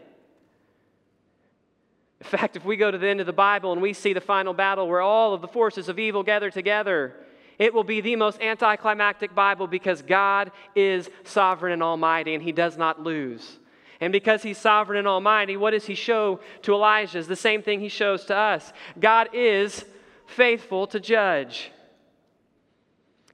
In 2.20 2.26
fact, 2.26 2.56
if 2.56 2.64
we 2.64 2.76
go 2.76 2.90
to 2.90 2.98
the 2.98 3.08
end 3.08 3.20
of 3.20 3.26
the 3.26 3.32
Bible 3.32 3.72
and 3.72 3.82
we 3.82 3.92
see 3.92 4.12
the 4.12 4.20
final 4.20 4.54
battle 4.54 4.88
where 4.88 5.00
all 5.00 5.34
of 5.34 5.40
the 5.40 5.48
forces 5.48 5.88
of 5.88 5.98
evil 5.98 6.22
gather 6.22 6.50
together, 6.50 7.14
it 7.58 7.74
will 7.74 7.84
be 7.84 8.00
the 8.00 8.16
most 8.16 8.40
anticlimactic 8.40 9.34
Bible 9.34 9.66
because 9.66 10.02
God 10.02 10.52
is 10.74 11.10
sovereign 11.24 11.72
and 11.72 11.82
almighty 11.82 12.34
and 12.34 12.42
he 12.42 12.52
does 12.52 12.76
not 12.76 13.02
lose. 13.02 13.58
And 14.00 14.12
because 14.12 14.42
he's 14.42 14.58
sovereign 14.58 14.98
and 14.98 15.08
almighty, 15.08 15.56
what 15.56 15.70
does 15.70 15.86
he 15.86 15.94
show 15.94 16.40
to 16.62 16.72
Elijah? 16.74 17.18
Is 17.18 17.28
the 17.28 17.36
same 17.36 17.62
thing 17.62 17.80
he 17.80 17.88
shows 17.88 18.24
to 18.26 18.36
us. 18.36 18.72
God 18.98 19.28
is 19.32 19.84
faithful 20.32 20.86
to 20.88 21.00
judge. 21.00 21.70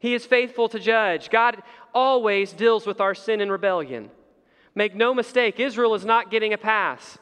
He 0.01 0.15
is 0.15 0.27
faithful 0.27 0.69
to 0.69 0.79
judge. 0.79 1.31
God 1.31 1.63
always 1.95 2.53
deals 2.53 2.87
with 2.87 3.01
our 3.01 3.15
sin 3.15 3.41
and 3.41 3.51
rebellion. 3.51 4.11
Make 4.75 4.95
no 4.95 5.13
mistake, 5.15 5.59
Israel 5.59 5.95
is 5.95 6.05
not 6.05 6.31
getting 6.31 6.53
a 6.53 6.59
pass. 6.59 7.19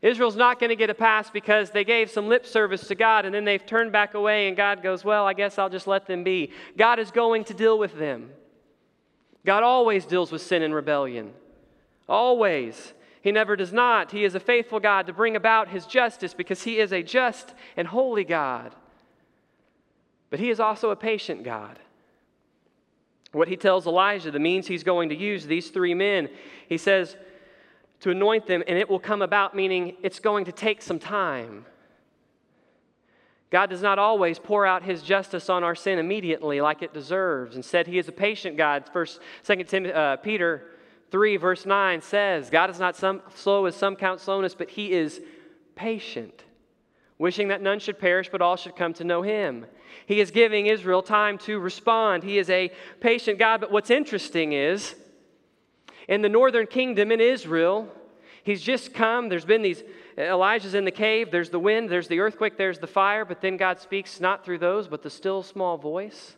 Israel's 0.00 0.36
not 0.36 0.58
going 0.58 0.70
to 0.70 0.76
get 0.76 0.90
a 0.90 0.94
pass 0.94 1.30
because 1.30 1.70
they 1.70 1.84
gave 1.84 2.10
some 2.10 2.28
lip 2.28 2.44
service 2.44 2.88
to 2.88 2.96
God 2.96 3.24
and 3.24 3.32
then 3.32 3.44
they've 3.44 3.64
turned 3.64 3.92
back 3.92 4.14
away, 4.14 4.48
and 4.48 4.56
God 4.56 4.82
goes, 4.82 5.04
Well, 5.04 5.24
I 5.26 5.32
guess 5.32 5.58
I'll 5.58 5.70
just 5.70 5.86
let 5.86 6.06
them 6.06 6.24
be. 6.24 6.50
God 6.76 6.98
is 6.98 7.12
going 7.12 7.44
to 7.44 7.54
deal 7.54 7.78
with 7.78 7.96
them. 7.96 8.30
God 9.46 9.62
always 9.62 10.04
deals 10.04 10.32
with 10.32 10.42
sin 10.42 10.62
and 10.62 10.74
rebellion. 10.74 11.32
Always. 12.08 12.94
He 13.22 13.30
never 13.30 13.54
does 13.54 13.72
not. 13.72 14.10
He 14.10 14.24
is 14.24 14.34
a 14.34 14.40
faithful 14.40 14.80
God 14.80 15.06
to 15.06 15.12
bring 15.12 15.36
about 15.36 15.68
his 15.68 15.86
justice 15.86 16.34
because 16.34 16.64
he 16.64 16.78
is 16.78 16.92
a 16.92 17.02
just 17.02 17.54
and 17.76 17.86
holy 17.86 18.24
God. 18.24 18.74
But 20.28 20.40
he 20.40 20.50
is 20.50 20.60
also 20.60 20.90
a 20.90 20.96
patient 20.96 21.44
God. 21.44 21.78
What 23.30 23.48
he 23.48 23.56
tells 23.56 23.86
Elijah, 23.86 24.30
the 24.30 24.38
means 24.38 24.66
he's 24.66 24.82
going 24.82 25.08
to 25.08 25.14
use, 25.14 25.46
these 25.46 25.70
three 25.70 25.94
men, 25.94 26.28
he 26.68 26.76
says, 26.76 27.16
to 28.00 28.10
anoint 28.10 28.46
them, 28.46 28.64
and 28.66 28.76
it 28.76 28.90
will 28.90 28.98
come 28.98 29.22
about, 29.22 29.54
meaning 29.54 29.96
it's 30.02 30.18
going 30.18 30.44
to 30.46 30.52
take 30.52 30.82
some 30.82 30.98
time. 30.98 31.64
God 33.50 33.70
does 33.70 33.82
not 33.82 33.98
always 33.98 34.38
pour 34.38 34.66
out 34.66 34.82
his 34.82 35.02
justice 35.02 35.48
on 35.48 35.62
our 35.62 35.74
sin 35.74 35.98
immediately 35.98 36.60
like 36.60 36.82
it 36.82 36.92
deserves. 36.92 37.54
Instead, 37.54 37.86
he 37.86 37.98
is 37.98 38.08
a 38.08 38.12
patient 38.12 38.56
God. 38.56 38.84
First, 38.92 39.20
Second 39.42 39.68
Timothy, 39.68 39.94
uh, 39.94 40.16
Peter 40.16 40.64
3, 41.12 41.36
verse 41.36 41.66
9 41.66 42.00
says, 42.00 42.48
God 42.50 42.70
is 42.70 42.80
not 42.80 42.96
some, 42.96 43.20
slow 43.34 43.66
as 43.66 43.76
some 43.76 43.96
count 43.96 44.18
slowness, 44.18 44.54
but 44.54 44.70
he 44.70 44.92
is 44.92 45.20
patient, 45.76 46.42
wishing 47.18 47.48
that 47.48 47.60
none 47.60 47.78
should 47.78 47.98
perish, 47.98 48.30
but 48.32 48.40
all 48.40 48.56
should 48.56 48.74
come 48.74 48.94
to 48.94 49.04
know 49.04 49.20
him. 49.20 49.66
He 50.06 50.20
is 50.20 50.30
giving 50.30 50.66
Israel 50.66 51.02
time 51.02 51.36
to 51.38 51.58
respond. 51.58 52.24
He 52.24 52.38
is 52.38 52.48
a 52.48 52.72
patient 53.00 53.38
God. 53.38 53.60
But 53.60 53.70
what's 53.70 53.90
interesting 53.90 54.54
is, 54.54 54.94
in 56.08 56.22
the 56.22 56.30
northern 56.30 56.66
kingdom 56.66 57.12
in 57.12 57.20
Israel, 57.20 57.88
he's 58.42 58.62
just 58.62 58.94
come. 58.94 59.28
There's 59.28 59.44
been 59.44 59.62
these, 59.62 59.84
Elijah's 60.16 60.74
in 60.74 60.86
the 60.86 60.90
cave. 60.90 61.30
There's 61.30 61.50
the 61.50 61.58
wind, 61.58 61.90
there's 61.90 62.08
the 62.08 62.20
earthquake, 62.20 62.56
there's 62.56 62.78
the 62.78 62.86
fire. 62.86 63.26
But 63.26 63.42
then 63.42 63.58
God 63.58 63.80
speaks 63.80 64.18
not 64.18 64.46
through 64.46 64.58
those, 64.58 64.88
but 64.88 65.02
the 65.02 65.10
still 65.10 65.42
small 65.42 65.76
voice. 65.76 66.36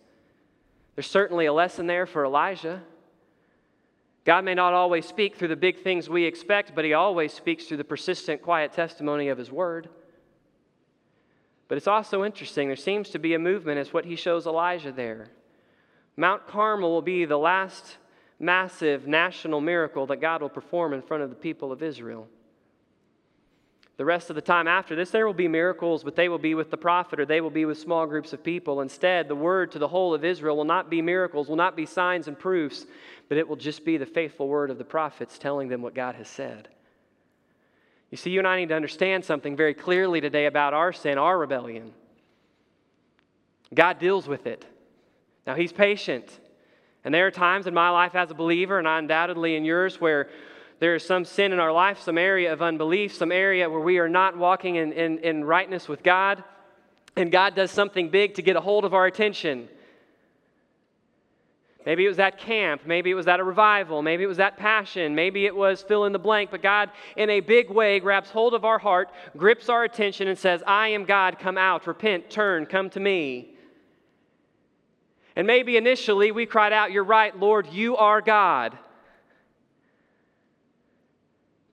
There's 0.97 1.11
certainly 1.11 1.47
a 1.47 1.53
lesson 1.53 1.87
there 1.87 2.07
for 2.07 2.25
Elijah. 2.25 2.83
God 4.25 4.45
may 4.45 4.55
not 4.55 4.73
always 4.73 5.07
speak 5.07 5.37
through 5.37 5.49
the 5.49 5.57
big 5.57 5.83
things 5.83 6.09
we 6.09 6.25
expect, 6.25 6.75
but 6.75 6.85
he 6.85 6.95
always 6.95 7.33
speaks 7.33 7.67
through 7.67 7.77
the 7.77 7.85
persistent, 7.85 8.41
quiet 8.41 8.73
testimony 8.73 9.29
of 9.29 9.37
his 9.37 9.53
word. 9.53 9.89
But 11.69 11.77
it's 11.77 11.87
also 11.87 12.25
interesting. 12.25 12.69
There 12.69 12.77
seems 12.77 13.11
to 13.11 13.19
be 13.19 13.35
a 13.35 13.39
movement, 13.39 13.79
as 13.79 13.93
what 13.93 14.07
he 14.07 14.17
shows 14.17 14.47
Elijah 14.47 14.93
there. 14.93 15.31
Mount 16.17 16.47
Carmel 16.47 16.91
will 16.91 17.03
be 17.03 17.25
the 17.25 17.39
last 17.39 17.99
massive 18.39 19.07
national 19.07 19.61
miracle 19.61 20.07
that 20.07 20.21
God 20.21 20.41
will 20.41 20.49
perform 20.49 20.93
in 20.93 21.03
front 21.03 21.23
of 21.23 21.31
the 21.31 21.37
people 21.37 21.73
of 21.73 21.83
Israel. 21.83 22.29
The 23.97 24.05
rest 24.05 24.29
of 24.29 24.35
the 24.35 24.43
time 24.43 24.67
after 24.67 24.97
this, 24.97 25.11
there 25.11 25.25
will 25.25 25.35
be 25.35 25.47
miracles, 25.47 26.03
but 26.03 26.17
they 26.17 26.29
will 26.29 26.39
be 26.39 26.55
with 26.55 26.71
the 26.71 26.77
prophet 26.77 27.21
or 27.21 27.27
they 27.27 27.41
will 27.41 27.51
be 27.51 27.65
with 27.65 27.79
small 27.79 28.07
groups 28.07 28.33
of 28.33 28.43
people. 28.43 28.81
Instead, 28.81 29.29
the 29.29 29.37
word 29.37 29.71
to 29.73 29.79
the 29.79 29.87
whole 29.87 30.15
of 30.15 30.25
Israel 30.25 30.57
will 30.57 30.65
not 30.65 30.91
be 30.91 31.01
miracles, 31.01 31.49
will 31.49 31.55
not 31.55 31.77
be 31.77 31.87
signs 31.87 32.27
and 32.27 32.37
proofs, 32.37 32.87
but 33.29 33.39
it 33.39 33.49
will 33.49 33.57
just 33.57 33.85
be 33.85 33.97
the 33.97 34.07
faithful 34.07 34.49
word 34.49 34.71
of 34.71 34.79
the 34.79 34.85
prophets 34.85 35.39
telling 35.39 35.69
them 35.69 35.81
what 35.81 35.95
God 35.95 36.17
has 36.17 36.29
said. 36.29 36.69
You 38.11 38.17
see, 38.17 38.31
you 38.31 38.41
and 38.41 38.49
I 38.49 38.59
need 38.59 38.69
to 38.71 38.77
understand 38.77 39.25
something 39.25 39.57
very 39.57 39.75
clearly 39.75 40.21
today 40.21 40.47
about 40.47 40.75
our 40.75 40.93
sin, 40.93 41.17
our 41.17 41.39
rebellion. 41.39 41.93
God 43.73 43.99
deals 44.01 44.27
with 44.27 44.47
it. 44.47 44.65
Now, 45.47 45.55
He's 45.55 45.73
patient. 45.73 46.41
And 47.05 47.15
there 47.15 47.27
are 47.27 47.31
times 47.31 47.67
in 47.67 47.75
my 47.75 47.91
life 47.91 48.15
as 48.15 48.31
a 48.31 48.35
believer, 48.35 48.79
and 48.79 48.89
undoubtedly 48.89 49.57
in 49.57 49.65
yours, 49.65 50.01
where 50.01 50.29
there 50.85 50.95
is 50.95 51.03
some 51.03 51.25
sin 51.25 51.51
in 51.55 51.61
our 51.61 51.73
life, 51.73 51.99
some 52.03 52.19
area 52.19 52.53
of 52.53 52.61
unbelief, 52.61 53.15
some 53.15 53.33
area 53.33 53.71
where 53.71 53.81
we 53.81 53.97
are 53.97 54.07
not 54.07 54.37
walking 54.37 54.77
in, 54.77 54.93
in, 54.93 55.17
in 55.21 55.43
rightness 55.43 55.89
with 55.89 56.03
God, 56.03 56.45
and 57.17 57.33
God 57.33 57.55
does 57.55 57.71
something 57.71 58.11
big 58.11 58.35
to 58.35 58.43
get 58.43 58.55
a 58.55 58.61
hold 58.61 58.85
of 58.85 58.93
our 58.93 59.07
attention. 59.07 59.71
Maybe 61.87 62.05
it 62.05 62.09
was 62.09 62.19
that 62.19 62.37
camp. 62.37 62.83
Maybe 62.85 63.11
it 63.11 63.15
was 63.15 63.25
that 63.25 63.43
revival. 63.43 64.03
Maybe 64.03 64.25
it 64.25 64.27
was 64.27 64.37
that 64.37 64.59
passion. 64.59 65.15
Maybe 65.15 65.47
it 65.47 65.57
was 65.57 65.81
fill 65.81 66.05
in 66.05 66.13
the 66.13 66.19
blank. 66.19 66.51
But 66.51 66.61
God, 66.61 66.91
in 67.17 67.31
a 67.31 67.41
big 67.41 67.71
way, 67.71 67.99
grabs 67.99 68.29
hold 68.29 68.53
of 68.53 68.67
our 68.67 68.79
heart, 68.79 69.09
grips 69.39 69.71
our 69.71 69.85
attention, 69.85 70.29
and 70.29 70.39
says, 70.39 70.63
I 70.67 70.89
am 70.89 71.07
God. 71.07 71.39
Come 71.39 71.57
out, 71.57 71.87
repent, 71.87 72.29
turn, 72.29 72.67
come 72.67 72.91
to 72.91 73.01
me. 73.01 73.55
And 75.35 75.47
maybe 75.47 75.79
initially 75.79 76.31
we 76.31 76.45
cried 76.45 76.75
out, 76.75 76.93
You're 76.93 77.05
right, 77.05 77.35
Lord, 77.41 77.69
you 77.69 77.97
are 77.97 78.21
God. 78.21 78.77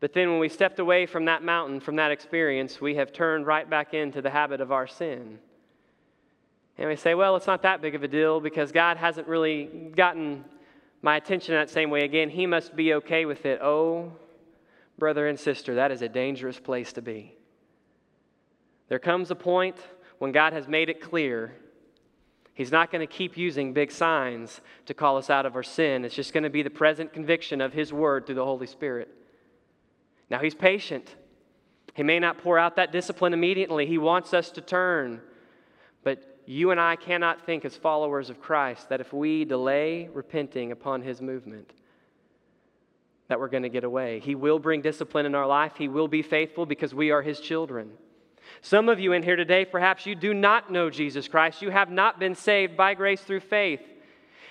But 0.02 0.14
then 0.14 0.32
when 0.32 0.40
we 0.40 0.50
stepped 0.50 0.80
away 0.80 1.06
from 1.06 1.26
that 1.26 1.44
mountain, 1.44 1.80
from 1.80 1.96
that 1.96 2.12
experience, 2.12 2.82
we 2.82 2.96
have 2.96 3.14
turned 3.14 3.46
right 3.46 3.70
back 3.70 3.94
into 3.94 4.22
the 4.22 4.32
habit 4.32 4.60
of 4.60 4.72
our 4.72 4.88
sin. 4.88 5.40
And 6.78 6.90
we 6.90 6.96
say, 6.96 7.14
well, 7.14 7.36
it's 7.36 7.48
not 7.48 7.62
that 7.62 7.82
big 7.82 7.96
of 7.96 8.04
a 8.04 8.08
deal 8.08 8.42
because 8.42 8.72
God 8.72 8.98
hasn't 8.98 9.28
really 9.28 9.66
gotten 9.96 10.44
my 11.04 11.16
attention 11.16 11.54
that 11.54 11.70
same 11.70 11.92
way 11.92 12.02
again. 12.02 12.30
He 12.30 12.48
must 12.48 12.76
be 12.76 12.96
okay 12.96 13.26
with 13.26 13.46
it. 13.46 13.62
Oh, 13.62 14.12
brother 14.98 15.28
and 15.28 15.40
sister, 15.40 15.76
that 15.76 15.92
is 15.92 16.02
a 16.02 16.10
dangerous 16.10 16.60
place 16.60 16.92
to 16.94 17.02
be. 17.02 17.36
There 18.90 19.00
comes 19.00 19.30
a 19.32 19.36
point 19.36 19.78
when 20.18 20.32
God 20.32 20.54
has 20.54 20.68
made 20.68 20.90
it 20.90 21.00
clear 21.00 21.54
He's 22.54 22.72
not 22.72 22.92
going 22.92 23.00
to 23.00 23.12
keep 23.12 23.38
using 23.38 23.74
big 23.74 23.92
signs 23.92 24.62
to 24.86 24.94
call 24.94 25.18
us 25.18 25.30
out 25.30 25.46
of 25.46 25.56
our 25.56 25.64
sin. 25.64 26.04
It's 26.04 26.14
just 26.14 26.34
going 26.34 26.44
to 26.44 26.50
be 26.50 26.62
the 26.62 26.70
present 26.70 27.14
conviction 27.14 27.62
of 27.62 27.74
His 27.74 27.94
Word 27.94 28.26
through 28.26 28.36
the 28.36 28.46
Holy 28.46 28.68
Spirit. 28.68 29.08
Now, 30.32 30.40
He's 30.40 30.56
patient. 30.56 31.14
He 31.94 32.04
may 32.04 32.18
not 32.18 32.38
pour 32.38 32.58
out 32.58 32.78
that 32.78 32.94
discipline 32.94 33.34
immediately. 33.34 33.86
He 33.86 33.98
wants 33.98 34.34
us 34.34 34.50
to 34.52 34.62
turn. 34.62 35.20
But 36.04 36.40
you 36.46 36.72
and 36.72 36.80
I 36.80 36.96
cannot 36.96 37.46
think 37.46 37.66
as 37.66 37.76
followers 37.76 38.30
of 38.30 38.40
Christ 38.40 38.88
that 38.90 39.02
if 39.02 39.12
we 39.12 39.44
delay 39.44 40.10
repenting 40.14 40.72
upon 40.72 41.02
his 41.02 41.22
movement, 41.22 41.70
that 43.28 43.42
we're 43.42 43.50
going 43.50 43.64
to 43.64 43.70
get 43.70 43.84
away. 43.84 44.20
He 44.22 44.36
will 44.36 44.58
bring 44.58 44.82
discipline 44.82 45.26
in 45.26 45.36
our 45.36 45.48
life. 45.48 45.74
He 45.78 45.90
will 45.90 46.08
be 46.08 46.22
faithful 46.22 46.66
because 46.66 46.96
we 46.96 47.12
are 47.12 47.22
his 47.22 47.42
children. 47.42 47.92
Some 48.62 48.88
of 48.88 49.02
you 49.02 49.12
in 49.12 49.24
here 49.24 49.36
today, 49.36 49.66
perhaps 49.66 50.06
you 50.06 50.16
do 50.16 50.34
not 50.34 50.72
know 50.72 50.90
Jesus 50.90 51.28
Christ. 51.28 51.62
You 51.62 51.72
have 51.72 51.92
not 51.92 52.20
been 52.20 52.36
saved 52.36 52.78
by 52.78 52.94
grace 52.94 53.22
through 53.22 53.42
faith 53.42 53.82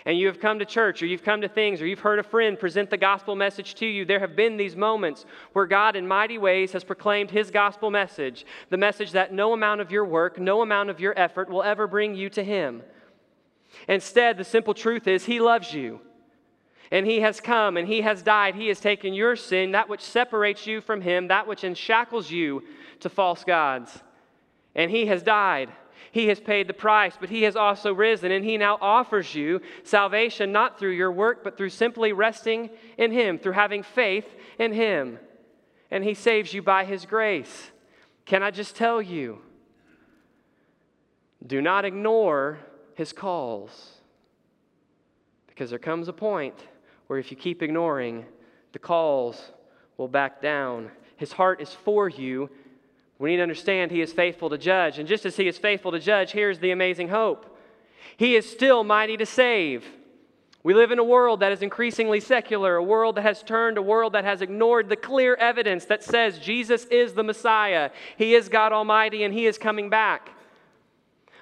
and 0.04 0.18
you 0.18 0.26
have 0.26 0.40
come 0.40 0.58
to 0.58 0.64
church 0.64 1.02
or 1.02 1.06
you've 1.06 1.22
come 1.22 1.40
to 1.40 1.48
things 1.48 1.80
or 1.80 1.86
you've 1.86 2.00
heard 2.00 2.18
a 2.18 2.22
friend 2.22 2.58
present 2.58 2.90
the 2.90 2.96
gospel 2.96 3.36
message 3.36 3.74
to 3.76 3.86
you, 3.86 4.04
there 4.04 4.20
have 4.20 4.36
been 4.36 4.56
these 4.56 4.76
moments 4.76 5.26
where 5.52 5.66
God, 5.66 5.96
in 5.96 6.06
mighty 6.06 6.38
ways, 6.38 6.72
has 6.72 6.84
proclaimed 6.84 7.30
his 7.30 7.50
gospel 7.50 7.90
message 7.90 8.46
the 8.70 8.76
message 8.76 9.12
that 9.12 9.32
no 9.32 9.52
amount 9.52 9.80
of 9.80 9.90
your 9.90 10.04
work, 10.04 10.38
no 10.38 10.62
amount 10.62 10.90
of 10.90 11.00
your 11.00 11.18
effort 11.18 11.50
will 11.50 11.62
ever 11.62 11.86
bring 11.86 12.14
you 12.14 12.30
to 12.30 12.42
him. 12.42 12.82
Instead, 13.88 14.36
the 14.36 14.44
simple 14.44 14.74
truth 14.74 15.06
is 15.06 15.24
he 15.24 15.40
loves 15.40 15.72
you. 15.72 16.00
And 16.90 17.06
he 17.06 17.20
has 17.20 17.40
come 17.40 17.76
and 17.76 17.86
he 17.86 18.00
has 18.00 18.22
died. 18.22 18.56
He 18.56 18.68
has 18.68 18.80
taken 18.80 19.14
your 19.14 19.36
sin, 19.36 19.72
that 19.72 19.88
which 19.88 20.00
separates 20.00 20.66
you 20.66 20.80
from 20.80 21.00
him, 21.00 21.28
that 21.28 21.46
which 21.46 21.62
enshackles 21.62 22.30
you 22.30 22.64
to 23.00 23.08
false 23.08 23.44
gods. 23.44 24.02
And 24.74 24.90
he 24.90 25.06
has 25.06 25.22
died. 25.22 25.70
He 26.12 26.26
has 26.26 26.40
paid 26.40 26.66
the 26.66 26.74
price, 26.74 27.14
but 27.18 27.30
He 27.30 27.42
has 27.42 27.54
also 27.56 27.92
risen, 27.92 28.32
and 28.32 28.44
He 28.44 28.56
now 28.56 28.78
offers 28.80 29.34
you 29.34 29.60
salvation 29.84 30.50
not 30.50 30.78
through 30.78 30.92
your 30.92 31.12
work, 31.12 31.44
but 31.44 31.56
through 31.56 31.70
simply 31.70 32.12
resting 32.12 32.70
in 32.98 33.12
Him, 33.12 33.38
through 33.38 33.52
having 33.52 33.82
faith 33.82 34.26
in 34.58 34.72
Him. 34.72 35.18
And 35.90 36.02
He 36.02 36.14
saves 36.14 36.52
you 36.52 36.62
by 36.62 36.84
His 36.84 37.06
grace. 37.06 37.70
Can 38.26 38.42
I 38.42 38.50
just 38.50 38.74
tell 38.76 39.00
you? 39.00 39.38
Do 41.46 41.62
not 41.62 41.84
ignore 41.84 42.58
His 42.94 43.12
calls. 43.12 43.92
Because 45.46 45.70
there 45.70 45.78
comes 45.78 46.08
a 46.08 46.12
point 46.12 46.56
where 47.06 47.18
if 47.18 47.30
you 47.30 47.36
keep 47.36 47.62
ignoring, 47.62 48.24
the 48.72 48.78
calls 48.78 49.52
will 49.96 50.08
back 50.08 50.40
down. 50.40 50.90
His 51.16 51.32
heart 51.32 51.60
is 51.60 51.72
for 51.72 52.08
you, 52.08 52.50
we 53.20 53.30
need 53.30 53.36
to 53.36 53.42
understand 53.42 53.90
He 53.90 54.00
is 54.00 54.12
faithful 54.12 54.48
to 54.50 54.58
judge. 54.58 54.98
And 54.98 55.06
just 55.06 55.26
as 55.26 55.36
He 55.36 55.46
is 55.46 55.58
faithful 55.58 55.92
to 55.92 56.00
judge, 56.00 56.32
here's 56.32 56.58
the 56.58 56.72
amazing 56.72 57.10
hope 57.10 57.56
He 58.16 58.34
is 58.34 58.50
still 58.50 58.82
mighty 58.82 59.16
to 59.18 59.26
save. 59.26 59.86
We 60.62 60.74
live 60.74 60.90
in 60.90 60.98
a 60.98 61.04
world 61.04 61.40
that 61.40 61.52
is 61.52 61.62
increasingly 61.62 62.20
secular, 62.20 62.76
a 62.76 62.82
world 62.82 63.16
that 63.16 63.22
has 63.22 63.42
turned, 63.42 63.78
a 63.78 63.82
world 63.82 64.12
that 64.14 64.24
has 64.24 64.42
ignored 64.42 64.88
the 64.88 64.96
clear 64.96 65.34
evidence 65.34 65.86
that 65.86 66.02
says 66.02 66.38
Jesus 66.38 66.84
is 66.86 67.14
the 67.14 67.22
Messiah. 67.22 67.90
He 68.18 68.34
is 68.34 68.48
God 68.48 68.72
Almighty 68.72 69.22
and 69.22 69.32
He 69.32 69.46
is 69.46 69.58
coming 69.58 69.88
back. 69.88 70.30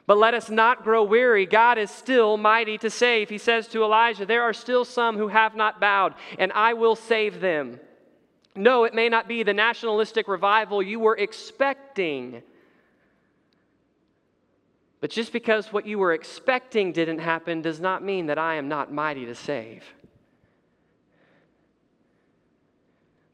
But 0.06 0.18
let 0.18 0.34
us 0.34 0.50
not 0.50 0.84
grow 0.84 1.04
weary. 1.04 1.46
God 1.46 1.78
is 1.78 1.90
still 1.90 2.36
mighty 2.36 2.78
to 2.78 2.90
save. 2.90 3.28
He 3.28 3.38
says 3.38 3.68
to 3.68 3.84
Elijah, 3.84 4.24
There 4.24 4.42
are 4.42 4.54
still 4.54 4.84
some 4.84 5.16
who 5.16 5.28
have 5.28 5.54
not 5.54 5.80
bowed, 5.80 6.14
and 6.38 6.50
I 6.52 6.72
will 6.72 6.96
save 6.96 7.40
them. 7.40 7.78
No, 8.58 8.82
it 8.82 8.92
may 8.92 9.08
not 9.08 9.28
be 9.28 9.44
the 9.44 9.54
nationalistic 9.54 10.26
revival 10.26 10.82
you 10.82 10.98
were 10.98 11.16
expecting. 11.16 12.42
But 15.00 15.10
just 15.10 15.32
because 15.32 15.72
what 15.72 15.86
you 15.86 15.96
were 15.98 16.12
expecting 16.12 16.92
didn't 16.92 17.20
happen 17.20 17.62
does 17.62 17.78
not 17.78 18.02
mean 18.02 18.26
that 18.26 18.36
I 18.36 18.56
am 18.56 18.68
not 18.68 18.92
mighty 18.92 19.26
to 19.26 19.34
save. 19.36 19.84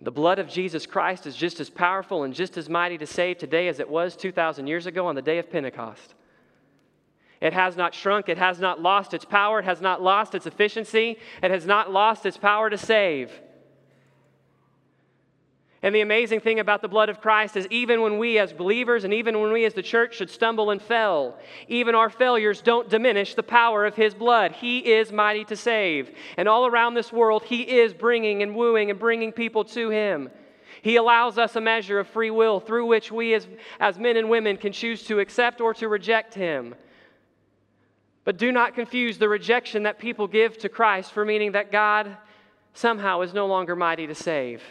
The 0.03 0.11
blood 0.11 0.39
of 0.39 0.47
Jesus 0.47 0.85
Christ 0.85 1.27
is 1.27 1.35
just 1.35 1.59
as 1.59 1.71
powerful 1.71 2.25
and 2.25 2.35
just 2.35 2.59
as 2.59 2.69
mighty 2.69 2.99
to 2.99 3.07
save 3.07 3.39
today 3.39 3.69
as 3.69 3.81
it 3.81 3.89
was 3.89 4.17
2,000 4.17 4.67
years 4.67 4.85
ago 4.85 5.07
on 5.07 5.15
the 5.15 5.23
day 5.23 5.39
of 5.39 5.51
Pentecost. 5.51 6.13
It 7.41 7.55
has 7.55 7.79
not 7.79 7.95
shrunk, 7.95 8.29
it 8.29 8.37
has 8.37 8.61
not 8.61 8.83
lost 8.83 9.15
its 9.15 9.25
power, 9.25 9.61
it 9.61 9.65
has 9.65 9.81
not 9.81 10.03
lost 10.03 10.35
its 10.35 10.47
efficiency, 10.47 11.17
it 11.43 11.51
has 11.51 11.65
not 11.65 11.91
lost 11.91 12.27
its 12.27 12.37
power 12.37 12.69
to 12.69 12.77
save. 12.77 13.33
And 15.85 15.95
the 15.95 16.01
amazing 16.01 16.41
thing 16.41 16.61
about 16.61 16.81
the 16.81 16.89
blood 16.89 17.11
of 17.11 17.21
Christ 17.21 17.59
is 17.59 17.67
even 17.69 18.01
when 18.01 18.17
we 18.17 18.39
as 18.39 18.55
believers 18.55 19.05
and 19.05 19.13
even 19.13 19.39
when 19.39 19.53
we 19.53 19.67
as 19.67 19.75
the 19.75 19.83
church 19.83 20.17
should 20.17 20.31
stumble 20.31 20.71
and 20.71 20.81
fail, 20.81 21.37
even 21.69 21.95
our 21.95 22.09
failures 22.09 22.63
don't 22.63 22.89
diminish 22.89 23.35
the 23.35 23.43
power 23.43 23.85
of 23.85 23.95
His 23.95 24.15
blood. 24.15 24.53
He 24.53 24.79
is 24.79 25.13
mighty 25.13 25.45
to 25.45 25.57
save. 25.57 26.11
And 26.39 26.49
all 26.49 26.67
around 26.67 26.95
this 26.95 27.13
world, 27.13 27.45
He 27.45 27.61
is 27.61 27.93
bringing 27.93 28.43
and 28.43 28.57
wooing 28.57 28.89
and 28.89 28.99
bringing 28.99 29.31
people 29.31 29.63
to 29.65 29.91
Him. 29.91 30.31
He 30.81 30.97
allows 30.97 31.37
us 31.37 31.55
a 31.55 31.61
measure 31.61 31.99
of 31.99 32.09
free 32.09 32.31
will 32.31 32.61
through 32.61 32.87
which 32.87 33.13
we 33.13 33.35
as, 33.35 33.47
as 33.79 33.99
men 33.99 34.17
and 34.17 34.31
women 34.31 34.57
can 34.57 34.73
choose 34.73 35.03
to 35.05 35.21
accept 35.21 35.61
or 35.61 35.75
to 35.75 35.89
reject 35.89 36.33
Him. 36.33 36.75
But 38.25 38.39
do 38.39 38.53
not 38.53 38.75
confuse 38.75 39.19
the 39.19 39.29
rejection 39.29 39.83
that 39.83 39.99
people 39.99 40.29
give 40.29 40.57
to 40.61 40.71
Christ 40.71 41.13
for 41.13 41.27
meaning 41.27 41.53
that 41.53 41.71
God 41.71 42.17
somehow 42.73 43.21
is 43.21 43.35
no 43.35 43.47
longer 43.47 43.77
mighty 43.77 44.07
to 44.07 44.15
save. 44.15 44.63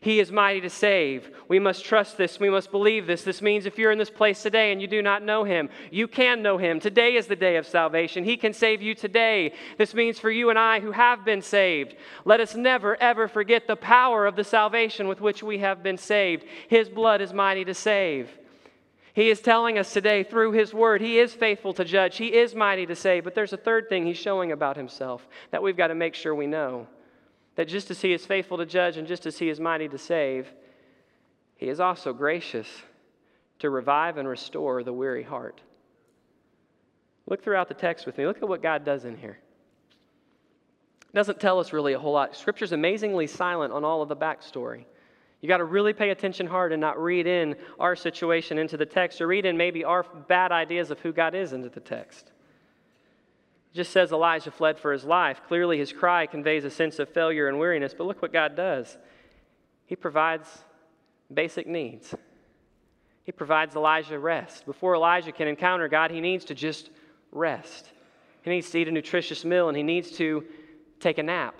He 0.00 0.20
is 0.20 0.30
mighty 0.30 0.60
to 0.60 0.70
save. 0.70 1.28
We 1.48 1.58
must 1.58 1.84
trust 1.84 2.16
this. 2.16 2.38
We 2.38 2.50
must 2.50 2.70
believe 2.70 3.06
this. 3.06 3.22
This 3.22 3.42
means 3.42 3.66
if 3.66 3.78
you're 3.78 3.90
in 3.90 3.98
this 3.98 4.10
place 4.10 4.42
today 4.42 4.70
and 4.70 4.80
you 4.80 4.86
do 4.86 5.02
not 5.02 5.24
know 5.24 5.42
Him, 5.42 5.68
you 5.90 6.06
can 6.06 6.40
know 6.40 6.56
Him. 6.56 6.78
Today 6.78 7.16
is 7.16 7.26
the 7.26 7.34
day 7.34 7.56
of 7.56 7.66
salvation. 7.66 8.22
He 8.22 8.36
can 8.36 8.52
save 8.52 8.80
you 8.80 8.94
today. 8.94 9.54
This 9.76 9.94
means 9.94 10.18
for 10.18 10.30
you 10.30 10.50
and 10.50 10.58
I 10.58 10.78
who 10.78 10.92
have 10.92 11.24
been 11.24 11.42
saved, 11.42 11.96
let 12.24 12.38
us 12.38 12.54
never, 12.54 13.00
ever 13.02 13.26
forget 13.26 13.66
the 13.66 13.76
power 13.76 14.24
of 14.26 14.36
the 14.36 14.44
salvation 14.44 15.08
with 15.08 15.20
which 15.20 15.42
we 15.42 15.58
have 15.58 15.82
been 15.82 15.98
saved. 15.98 16.44
His 16.68 16.88
blood 16.88 17.20
is 17.20 17.32
mighty 17.32 17.64
to 17.64 17.74
save. 17.74 18.30
He 19.14 19.30
is 19.30 19.40
telling 19.40 19.78
us 19.78 19.92
today 19.92 20.22
through 20.22 20.52
His 20.52 20.72
Word, 20.72 21.00
He 21.00 21.18
is 21.18 21.34
faithful 21.34 21.72
to 21.74 21.84
judge, 21.84 22.18
He 22.18 22.34
is 22.34 22.54
mighty 22.54 22.86
to 22.86 22.94
save. 22.94 23.24
But 23.24 23.34
there's 23.34 23.52
a 23.52 23.56
third 23.56 23.88
thing 23.88 24.06
He's 24.06 24.16
showing 24.16 24.52
about 24.52 24.76
Himself 24.76 25.26
that 25.50 25.60
we've 25.60 25.76
got 25.76 25.88
to 25.88 25.96
make 25.96 26.14
sure 26.14 26.36
we 26.36 26.46
know 26.46 26.86
that 27.58 27.66
just 27.66 27.90
as 27.90 28.00
he 28.00 28.12
is 28.12 28.24
faithful 28.24 28.56
to 28.56 28.64
judge 28.64 28.98
and 28.98 29.08
just 29.08 29.26
as 29.26 29.36
he 29.36 29.48
is 29.48 29.58
mighty 29.58 29.88
to 29.88 29.98
save, 29.98 30.54
he 31.56 31.68
is 31.68 31.80
also 31.80 32.12
gracious 32.12 32.68
to 33.58 33.68
revive 33.68 34.16
and 34.16 34.28
restore 34.28 34.84
the 34.84 34.92
weary 34.92 35.24
heart. 35.24 35.60
Look 37.26 37.42
throughout 37.42 37.66
the 37.66 37.74
text 37.74 38.06
with 38.06 38.16
me. 38.16 38.28
Look 38.28 38.36
at 38.36 38.48
what 38.48 38.62
God 38.62 38.84
does 38.84 39.04
in 39.04 39.16
here. 39.16 39.40
It 41.00 41.16
doesn't 41.16 41.40
tell 41.40 41.58
us 41.58 41.72
really 41.72 41.94
a 41.94 41.98
whole 41.98 42.12
lot. 42.12 42.36
Scripture's 42.36 42.70
amazingly 42.70 43.26
silent 43.26 43.72
on 43.72 43.84
all 43.84 44.02
of 44.02 44.08
the 44.08 44.16
backstory. 44.16 44.84
You 45.40 45.48
got 45.48 45.56
to 45.56 45.64
really 45.64 45.92
pay 45.92 46.10
attention 46.10 46.46
hard 46.46 46.72
and 46.72 46.80
not 46.80 47.02
read 47.02 47.26
in 47.26 47.56
our 47.80 47.96
situation 47.96 48.58
into 48.58 48.76
the 48.76 48.86
text 48.86 49.20
or 49.20 49.26
read 49.26 49.46
in 49.46 49.56
maybe 49.56 49.82
our 49.82 50.04
bad 50.28 50.52
ideas 50.52 50.92
of 50.92 51.00
who 51.00 51.12
God 51.12 51.34
is 51.34 51.52
into 51.52 51.70
the 51.70 51.80
text. 51.80 52.30
Just 53.78 53.92
says 53.92 54.10
Elijah 54.10 54.50
fled 54.50 54.76
for 54.76 54.92
his 54.92 55.04
life. 55.04 55.40
Clearly, 55.46 55.78
his 55.78 55.92
cry 55.92 56.26
conveys 56.26 56.64
a 56.64 56.70
sense 56.70 56.98
of 56.98 57.08
failure 57.10 57.46
and 57.46 57.60
weariness, 57.60 57.94
but 57.96 58.08
look 58.08 58.20
what 58.20 58.32
God 58.32 58.56
does. 58.56 58.98
He 59.86 59.94
provides 59.94 60.48
basic 61.32 61.68
needs. 61.68 62.12
He 63.22 63.30
provides 63.30 63.76
Elijah 63.76 64.18
rest. 64.18 64.66
Before 64.66 64.96
Elijah 64.96 65.30
can 65.30 65.46
encounter 65.46 65.86
God, 65.86 66.10
he 66.10 66.20
needs 66.20 66.44
to 66.46 66.56
just 66.56 66.90
rest. 67.30 67.92
He 68.42 68.50
needs 68.50 68.68
to 68.70 68.80
eat 68.80 68.88
a 68.88 68.90
nutritious 68.90 69.44
meal 69.44 69.68
and 69.68 69.76
he 69.76 69.84
needs 69.84 70.10
to 70.16 70.42
take 70.98 71.18
a 71.18 71.22
nap. 71.22 71.54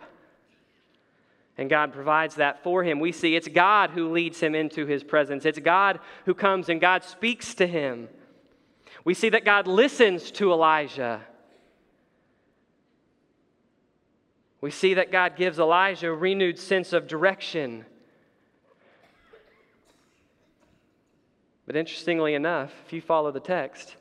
And 1.56 1.70
God 1.70 1.92
provides 1.92 2.34
that 2.34 2.64
for 2.64 2.82
him. 2.82 2.98
We 2.98 3.12
see 3.12 3.36
it's 3.36 3.46
God 3.46 3.90
who 3.90 4.10
leads 4.10 4.40
him 4.40 4.56
into 4.56 4.86
his 4.86 5.04
presence, 5.04 5.44
it's 5.44 5.60
God 5.60 6.00
who 6.24 6.34
comes 6.34 6.68
and 6.68 6.80
God 6.80 7.04
speaks 7.04 7.54
to 7.54 7.66
him. 7.68 8.08
We 9.04 9.14
see 9.14 9.28
that 9.28 9.44
God 9.44 9.68
listens 9.68 10.32
to 10.32 10.52
Elijah. 10.52 11.20
We 14.60 14.70
see 14.70 14.94
that 14.94 15.12
God 15.12 15.36
gives 15.36 15.58
Elijah 15.58 16.10
a 16.10 16.14
renewed 16.14 16.58
sense 16.58 16.92
of 16.92 17.06
direction. 17.06 17.84
But 21.66 21.76
interestingly 21.76 22.34
enough, 22.34 22.72
if 22.86 22.92
you 22.92 23.00
follow 23.00 23.30
the 23.30 23.40
text, 23.40 23.96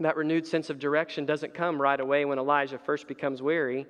that 0.00 0.16
renewed 0.16 0.46
sense 0.46 0.70
of 0.70 0.78
direction 0.78 1.26
doesn't 1.26 1.54
come 1.54 1.80
right 1.80 2.00
away 2.00 2.24
when 2.24 2.38
Elijah 2.38 2.78
first 2.78 3.06
becomes 3.06 3.42
weary. 3.42 3.86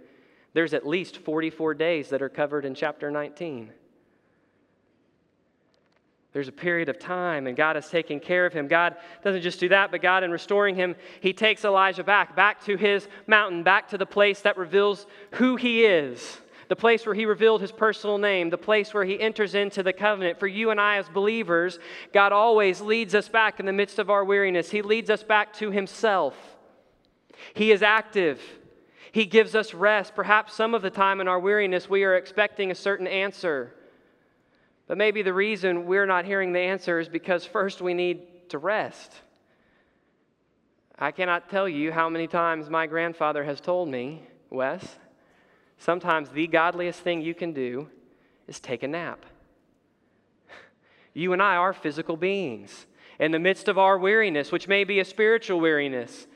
There's 0.52 0.74
at 0.74 0.86
least 0.86 1.18
44 1.18 1.74
days 1.74 2.08
that 2.10 2.22
are 2.22 2.28
covered 2.28 2.64
in 2.64 2.74
chapter 2.74 3.10
19. 3.10 3.72
There's 6.38 6.46
a 6.46 6.52
period 6.52 6.88
of 6.88 7.00
time, 7.00 7.48
and 7.48 7.56
God 7.56 7.76
is 7.76 7.88
taking 7.88 8.20
care 8.20 8.46
of 8.46 8.52
him. 8.52 8.68
God 8.68 8.94
doesn't 9.24 9.42
just 9.42 9.58
do 9.58 9.70
that, 9.70 9.90
but 9.90 10.00
God, 10.00 10.22
in 10.22 10.30
restoring 10.30 10.76
him, 10.76 10.94
he 11.20 11.32
takes 11.32 11.64
Elijah 11.64 12.04
back, 12.04 12.36
back 12.36 12.64
to 12.66 12.76
his 12.76 13.08
mountain, 13.26 13.64
back 13.64 13.88
to 13.88 13.98
the 13.98 14.06
place 14.06 14.42
that 14.42 14.56
reveals 14.56 15.08
who 15.32 15.56
he 15.56 15.84
is, 15.84 16.38
the 16.68 16.76
place 16.76 17.04
where 17.04 17.14
he 17.16 17.26
revealed 17.26 17.60
his 17.60 17.72
personal 17.72 18.18
name, 18.18 18.50
the 18.50 18.56
place 18.56 18.94
where 18.94 19.04
he 19.04 19.18
enters 19.18 19.56
into 19.56 19.82
the 19.82 19.92
covenant. 19.92 20.38
For 20.38 20.46
you 20.46 20.70
and 20.70 20.80
I, 20.80 20.98
as 20.98 21.08
believers, 21.08 21.80
God 22.12 22.30
always 22.30 22.80
leads 22.80 23.16
us 23.16 23.28
back 23.28 23.58
in 23.58 23.66
the 23.66 23.72
midst 23.72 23.98
of 23.98 24.08
our 24.08 24.24
weariness. 24.24 24.70
He 24.70 24.80
leads 24.80 25.10
us 25.10 25.24
back 25.24 25.52
to 25.54 25.72
himself. 25.72 26.36
He 27.52 27.72
is 27.72 27.82
active. 27.82 28.40
He 29.10 29.26
gives 29.26 29.56
us 29.56 29.74
rest. 29.74 30.14
Perhaps 30.14 30.54
some 30.54 30.72
of 30.72 30.82
the 30.82 30.90
time 30.90 31.20
in 31.20 31.26
our 31.26 31.40
weariness, 31.40 31.90
we 31.90 32.04
are 32.04 32.14
expecting 32.14 32.70
a 32.70 32.76
certain 32.76 33.08
answer. 33.08 33.74
But 34.88 34.96
maybe 34.96 35.20
the 35.20 35.34
reason 35.34 35.86
we're 35.86 36.06
not 36.06 36.24
hearing 36.24 36.52
the 36.52 36.60
answer 36.60 36.98
is 36.98 37.08
because 37.08 37.44
first 37.44 37.82
we 37.82 37.92
need 37.92 38.48
to 38.48 38.58
rest. 38.58 39.12
I 40.98 41.12
cannot 41.12 41.50
tell 41.50 41.68
you 41.68 41.92
how 41.92 42.08
many 42.08 42.26
times 42.26 42.70
my 42.70 42.86
grandfather 42.86 43.44
has 43.44 43.60
told 43.60 43.88
me, 43.88 44.22
Wes, 44.50 44.96
sometimes 45.76 46.30
the 46.30 46.46
godliest 46.46 47.00
thing 47.00 47.20
you 47.20 47.34
can 47.34 47.52
do 47.52 47.88
is 48.48 48.58
take 48.58 48.82
a 48.82 48.88
nap. 48.88 49.24
You 51.12 51.34
and 51.34 51.42
I 51.42 51.56
are 51.56 51.74
physical 51.74 52.16
beings. 52.16 52.86
In 53.20 53.30
the 53.30 53.38
midst 53.38 53.68
of 53.68 53.78
our 53.78 53.98
weariness, 53.98 54.50
which 54.50 54.68
may 54.68 54.84
be 54.84 55.00
a 55.00 55.04
spiritual 55.04 55.60
weariness, 55.60 56.26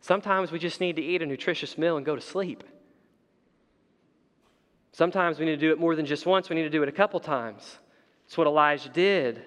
sometimes 0.00 0.50
we 0.50 0.58
just 0.58 0.80
need 0.80 0.96
to 0.96 1.02
eat 1.02 1.22
a 1.22 1.26
nutritious 1.26 1.78
meal 1.78 1.96
and 1.96 2.04
go 2.04 2.16
to 2.16 2.22
sleep. 2.22 2.64
Sometimes 4.92 5.38
we 5.38 5.46
need 5.46 5.52
to 5.52 5.66
do 5.66 5.72
it 5.72 5.78
more 5.78 5.94
than 5.94 6.06
just 6.06 6.26
once, 6.26 6.48
we 6.48 6.56
need 6.56 6.62
to 6.62 6.70
do 6.70 6.82
it 6.82 6.88
a 6.88 6.92
couple 6.92 7.20
times. 7.20 7.78
That's 8.26 8.36
what 8.36 8.46
Elijah 8.46 8.88
did. 8.88 9.42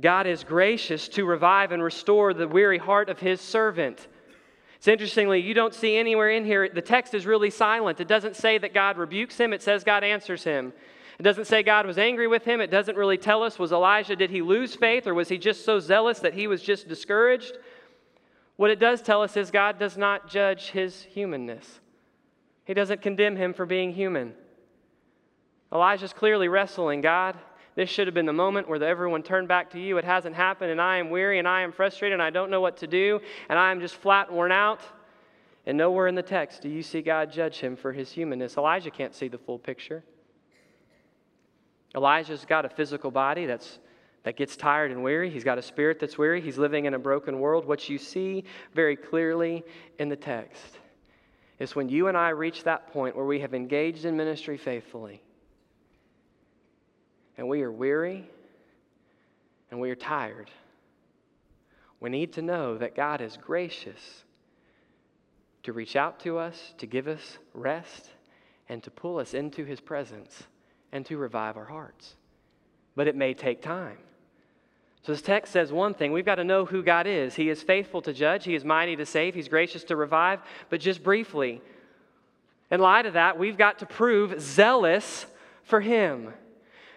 God 0.00 0.26
is 0.26 0.44
gracious 0.44 1.08
to 1.08 1.24
revive 1.24 1.72
and 1.72 1.82
restore 1.82 2.32
the 2.32 2.46
weary 2.46 2.78
heart 2.78 3.08
of 3.08 3.18
his 3.18 3.40
servant. 3.40 4.06
It's 4.76 4.86
interestingly, 4.86 5.40
you 5.40 5.54
don't 5.54 5.74
see 5.74 5.96
anywhere 5.96 6.30
in 6.30 6.44
here, 6.44 6.68
the 6.68 6.82
text 6.82 7.14
is 7.14 7.26
really 7.26 7.50
silent. 7.50 7.98
It 7.98 8.06
doesn't 8.06 8.36
say 8.36 8.58
that 8.58 8.74
God 8.74 8.96
rebukes 8.96 9.38
him, 9.38 9.52
it 9.52 9.62
says 9.62 9.82
God 9.82 10.04
answers 10.04 10.44
him. 10.44 10.72
It 11.18 11.24
doesn't 11.24 11.46
say 11.46 11.64
God 11.64 11.84
was 11.84 11.98
angry 11.98 12.28
with 12.28 12.44
him. 12.44 12.60
It 12.60 12.70
doesn't 12.70 12.96
really 12.96 13.18
tell 13.18 13.42
us 13.42 13.58
was 13.58 13.72
Elijah, 13.72 14.14
did 14.14 14.30
he 14.30 14.40
lose 14.40 14.76
faith 14.76 15.08
or 15.08 15.14
was 15.14 15.28
he 15.28 15.36
just 15.36 15.64
so 15.64 15.80
zealous 15.80 16.20
that 16.20 16.34
he 16.34 16.46
was 16.46 16.62
just 16.62 16.86
discouraged? 16.86 17.58
What 18.54 18.70
it 18.70 18.78
does 18.78 19.02
tell 19.02 19.22
us 19.22 19.36
is 19.36 19.50
God 19.50 19.80
does 19.80 19.96
not 19.96 20.30
judge 20.30 20.70
his 20.70 21.02
humanness. 21.02 21.80
He 22.68 22.74
doesn't 22.74 23.00
condemn 23.00 23.34
him 23.34 23.54
for 23.54 23.64
being 23.64 23.94
human. 23.94 24.34
Elijah's 25.72 26.12
clearly 26.12 26.48
wrestling 26.48 27.00
God. 27.00 27.34
This 27.76 27.88
should 27.88 28.06
have 28.06 28.12
been 28.12 28.26
the 28.26 28.32
moment 28.34 28.68
where 28.68 28.82
everyone 28.84 29.22
turned 29.22 29.48
back 29.48 29.70
to 29.70 29.80
you. 29.80 29.96
It 29.96 30.04
hasn't 30.04 30.34
happened, 30.34 30.70
and 30.70 30.80
I 30.80 30.98
am 30.98 31.08
weary, 31.08 31.38
and 31.38 31.48
I 31.48 31.62
am 31.62 31.72
frustrated, 31.72 32.12
and 32.12 32.22
I 32.22 32.28
don't 32.28 32.50
know 32.50 32.60
what 32.60 32.76
to 32.78 32.86
do, 32.86 33.20
and 33.48 33.58
I 33.58 33.70
am 33.70 33.80
just 33.80 33.94
flat 33.94 34.30
worn 34.30 34.52
out. 34.52 34.82
And 35.64 35.78
nowhere 35.78 36.08
in 36.08 36.14
the 36.14 36.22
text 36.22 36.60
do 36.60 36.68
you 36.68 36.82
see 36.82 37.00
God 37.00 37.32
judge 37.32 37.56
him 37.56 37.74
for 37.74 37.90
his 37.90 38.12
humanness. 38.12 38.58
Elijah 38.58 38.90
can't 38.90 39.14
see 39.14 39.28
the 39.28 39.38
full 39.38 39.58
picture. 39.58 40.04
Elijah's 41.96 42.44
got 42.44 42.66
a 42.66 42.68
physical 42.68 43.10
body 43.10 43.46
that's, 43.46 43.78
that 44.24 44.36
gets 44.36 44.58
tired 44.58 44.90
and 44.90 45.02
weary. 45.02 45.30
He's 45.30 45.44
got 45.44 45.56
a 45.56 45.62
spirit 45.62 45.98
that's 45.98 46.18
weary. 46.18 46.42
He's 46.42 46.58
living 46.58 46.84
in 46.84 46.92
a 46.92 46.98
broken 46.98 47.38
world. 47.40 47.64
What 47.64 47.88
you 47.88 47.96
see 47.96 48.44
very 48.74 48.94
clearly 48.94 49.64
in 49.98 50.10
the 50.10 50.16
text 50.16 50.80
is 51.58 51.74
when 51.74 51.88
you 51.88 52.08
and 52.08 52.16
I 52.16 52.30
reach 52.30 52.64
that 52.64 52.92
point 52.92 53.16
where 53.16 53.24
we 53.24 53.40
have 53.40 53.54
engaged 53.54 54.04
in 54.04 54.16
ministry 54.16 54.56
faithfully 54.56 55.22
and 57.36 57.48
we 57.48 57.62
are 57.62 57.72
weary 57.72 58.28
and 59.70 59.80
we 59.80 59.90
are 59.90 59.96
tired. 59.96 60.50
We 62.00 62.10
need 62.10 62.32
to 62.34 62.42
know 62.42 62.78
that 62.78 62.94
God 62.94 63.20
is 63.20 63.36
gracious 63.36 64.24
to 65.62 65.72
reach 65.72 65.96
out 65.96 66.20
to 66.20 66.38
us, 66.38 66.74
to 66.78 66.86
give 66.86 67.08
us 67.08 67.38
rest, 67.54 68.10
and 68.68 68.82
to 68.82 68.90
pull 68.90 69.18
us 69.18 69.34
into 69.34 69.64
His 69.64 69.80
presence 69.80 70.44
and 70.92 71.04
to 71.06 71.16
revive 71.16 71.56
our 71.56 71.64
hearts. 71.64 72.14
But 72.94 73.08
it 73.08 73.16
may 73.16 73.34
take 73.34 73.62
time. 73.62 73.98
So 75.02 75.12
this 75.12 75.22
text 75.22 75.52
says 75.52 75.72
one 75.72 75.94
thing 75.94 76.12
we've 76.12 76.24
got 76.24 76.36
to 76.36 76.44
know 76.44 76.64
who 76.64 76.82
God 76.82 77.06
is. 77.06 77.34
He 77.34 77.48
is 77.48 77.62
faithful 77.62 78.02
to 78.02 78.12
judge, 78.12 78.44
He 78.44 78.54
is 78.54 78.64
mighty 78.64 78.96
to 78.96 79.06
save, 79.06 79.34
He's 79.34 79.48
gracious 79.48 79.84
to 79.84 79.96
revive. 79.96 80.40
But 80.70 80.80
just 80.80 81.02
briefly, 81.02 81.62
in 82.70 82.80
light 82.80 83.06
of 83.06 83.14
that, 83.14 83.38
we've 83.38 83.56
got 83.56 83.78
to 83.78 83.86
prove 83.86 84.40
zealous 84.40 85.26
for 85.62 85.80
Him. 85.80 86.32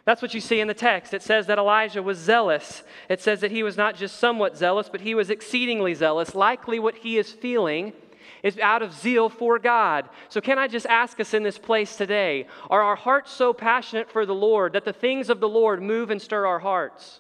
That's 0.04 0.22
what 0.22 0.34
you 0.34 0.42
see 0.42 0.60
in 0.60 0.68
the 0.68 0.74
text. 0.74 1.14
It 1.14 1.22
says 1.22 1.48
that 1.48 1.60
Elijah 1.60 2.02
was 2.02 2.18
zealous. 2.18 2.84
It 3.08 3.22
says 3.22 3.42
that 3.42 3.52
he 3.52 3.62
was 3.62 3.78
not 3.78 3.96
just 3.96 4.18
somewhat 4.18 4.58
zealous, 4.58 4.90
but 4.90 5.02
he 5.02 5.14
was 5.14 5.30
exceedingly 5.30 5.94
zealous. 5.94 6.34
Likely, 6.34 6.80
what 6.80 6.98
he 6.98 7.18
is 7.18 7.32
feeling 7.32 7.94
is 8.42 8.58
out 8.58 8.82
of 8.82 8.94
zeal 8.94 9.30
for 9.30 9.60
God. 9.60 10.10
So, 10.30 10.42
can 10.42 10.58
I 10.58 10.68
just 10.68 10.88
ask 10.88 11.20
us 11.20 11.34
in 11.36 11.44
this 11.44 11.60
place 11.60 11.96
today 11.96 12.48
are 12.70 12.82
our 12.82 12.96
hearts 12.96 13.32
so 13.32 13.54
passionate 13.54 14.10
for 14.10 14.26
the 14.26 14.34
Lord 14.34 14.74
that 14.74 14.86
the 14.86 14.94
things 14.94 15.30
of 15.30 15.40
the 15.40 15.50
Lord 15.50 15.84
move 15.84 16.10
and 16.10 16.22
stir 16.22 16.48
our 16.48 16.60
hearts? 16.60 17.20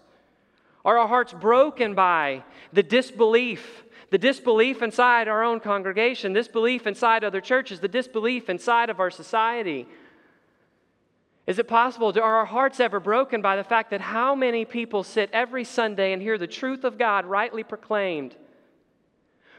Are 0.83 0.97
our 0.97 1.07
hearts 1.07 1.33
broken 1.33 1.93
by 1.93 2.43
the 2.73 2.83
disbelief? 2.83 3.83
The 4.09 4.17
disbelief 4.17 4.81
inside 4.81 5.29
our 5.29 5.43
own 5.43 5.61
congregation, 5.61 6.33
disbelief 6.33 6.85
inside 6.85 7.23
other 7.23 7.39
churches, 7.39 7.79
the 7.79 7.87
disbelief 7.87 8.49
inside 8.49 8.89
of 8.89 8.99
our 8.99 9.09
society. 9.09 9.87
Is 11.47 11.59
it 11.59 11.67
possible? 11.67 12.13
Are 12.17 12.37
our 12.37 12.45
hearts 12.45 12.79
ever 12.79 12.99
broken 12.99 13.41
by 13.41 13.55
the 13.55 13.63
fact 13.63 13.89
that 13.91 14.01
how 14.01 14.35
many 14.35 14.65
people 14.65 15.03
sit 15.03 15.29
every 15.31 15.63
Sunday 15.63 16.13
and 16.13 16.21
hear 16.21 16.37
the 16.37 16.47
truth 16.47 16.83
of 16.83 16.97
God 16.97 17.25
rightly 17.25 17.63
proclaimed? 17.63 18.35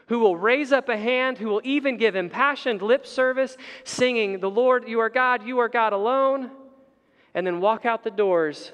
Who 0.07 0.19
will 0.19 0.37
raise 0.37 0.71
up 0.71 0.89
a 0.89 0.97
hand, 0.97 1.37
who 1.37 1.47
will 1.47 1.61
even 1.63 1.97
give 1.97 2.15
impassioned 2.15 2.81
lip 2.81 3.07
service, 3.07 3.57
singing, 3.83 4.39
The 4.39 4.49
Lord, 4.49 4.87
you 4.87 4.99
are 4.99 5.09
God, 5.09 5.45
you 5.45 5.59
are 5.59 5.69
God 5.69 5.93
alone, 5.93 6.51
and 7.33 7.47
then 7.47 7.59
walk 7.59 7.85
out 7.85 8.03
the 8.03 8.11
doors 8.11 8.71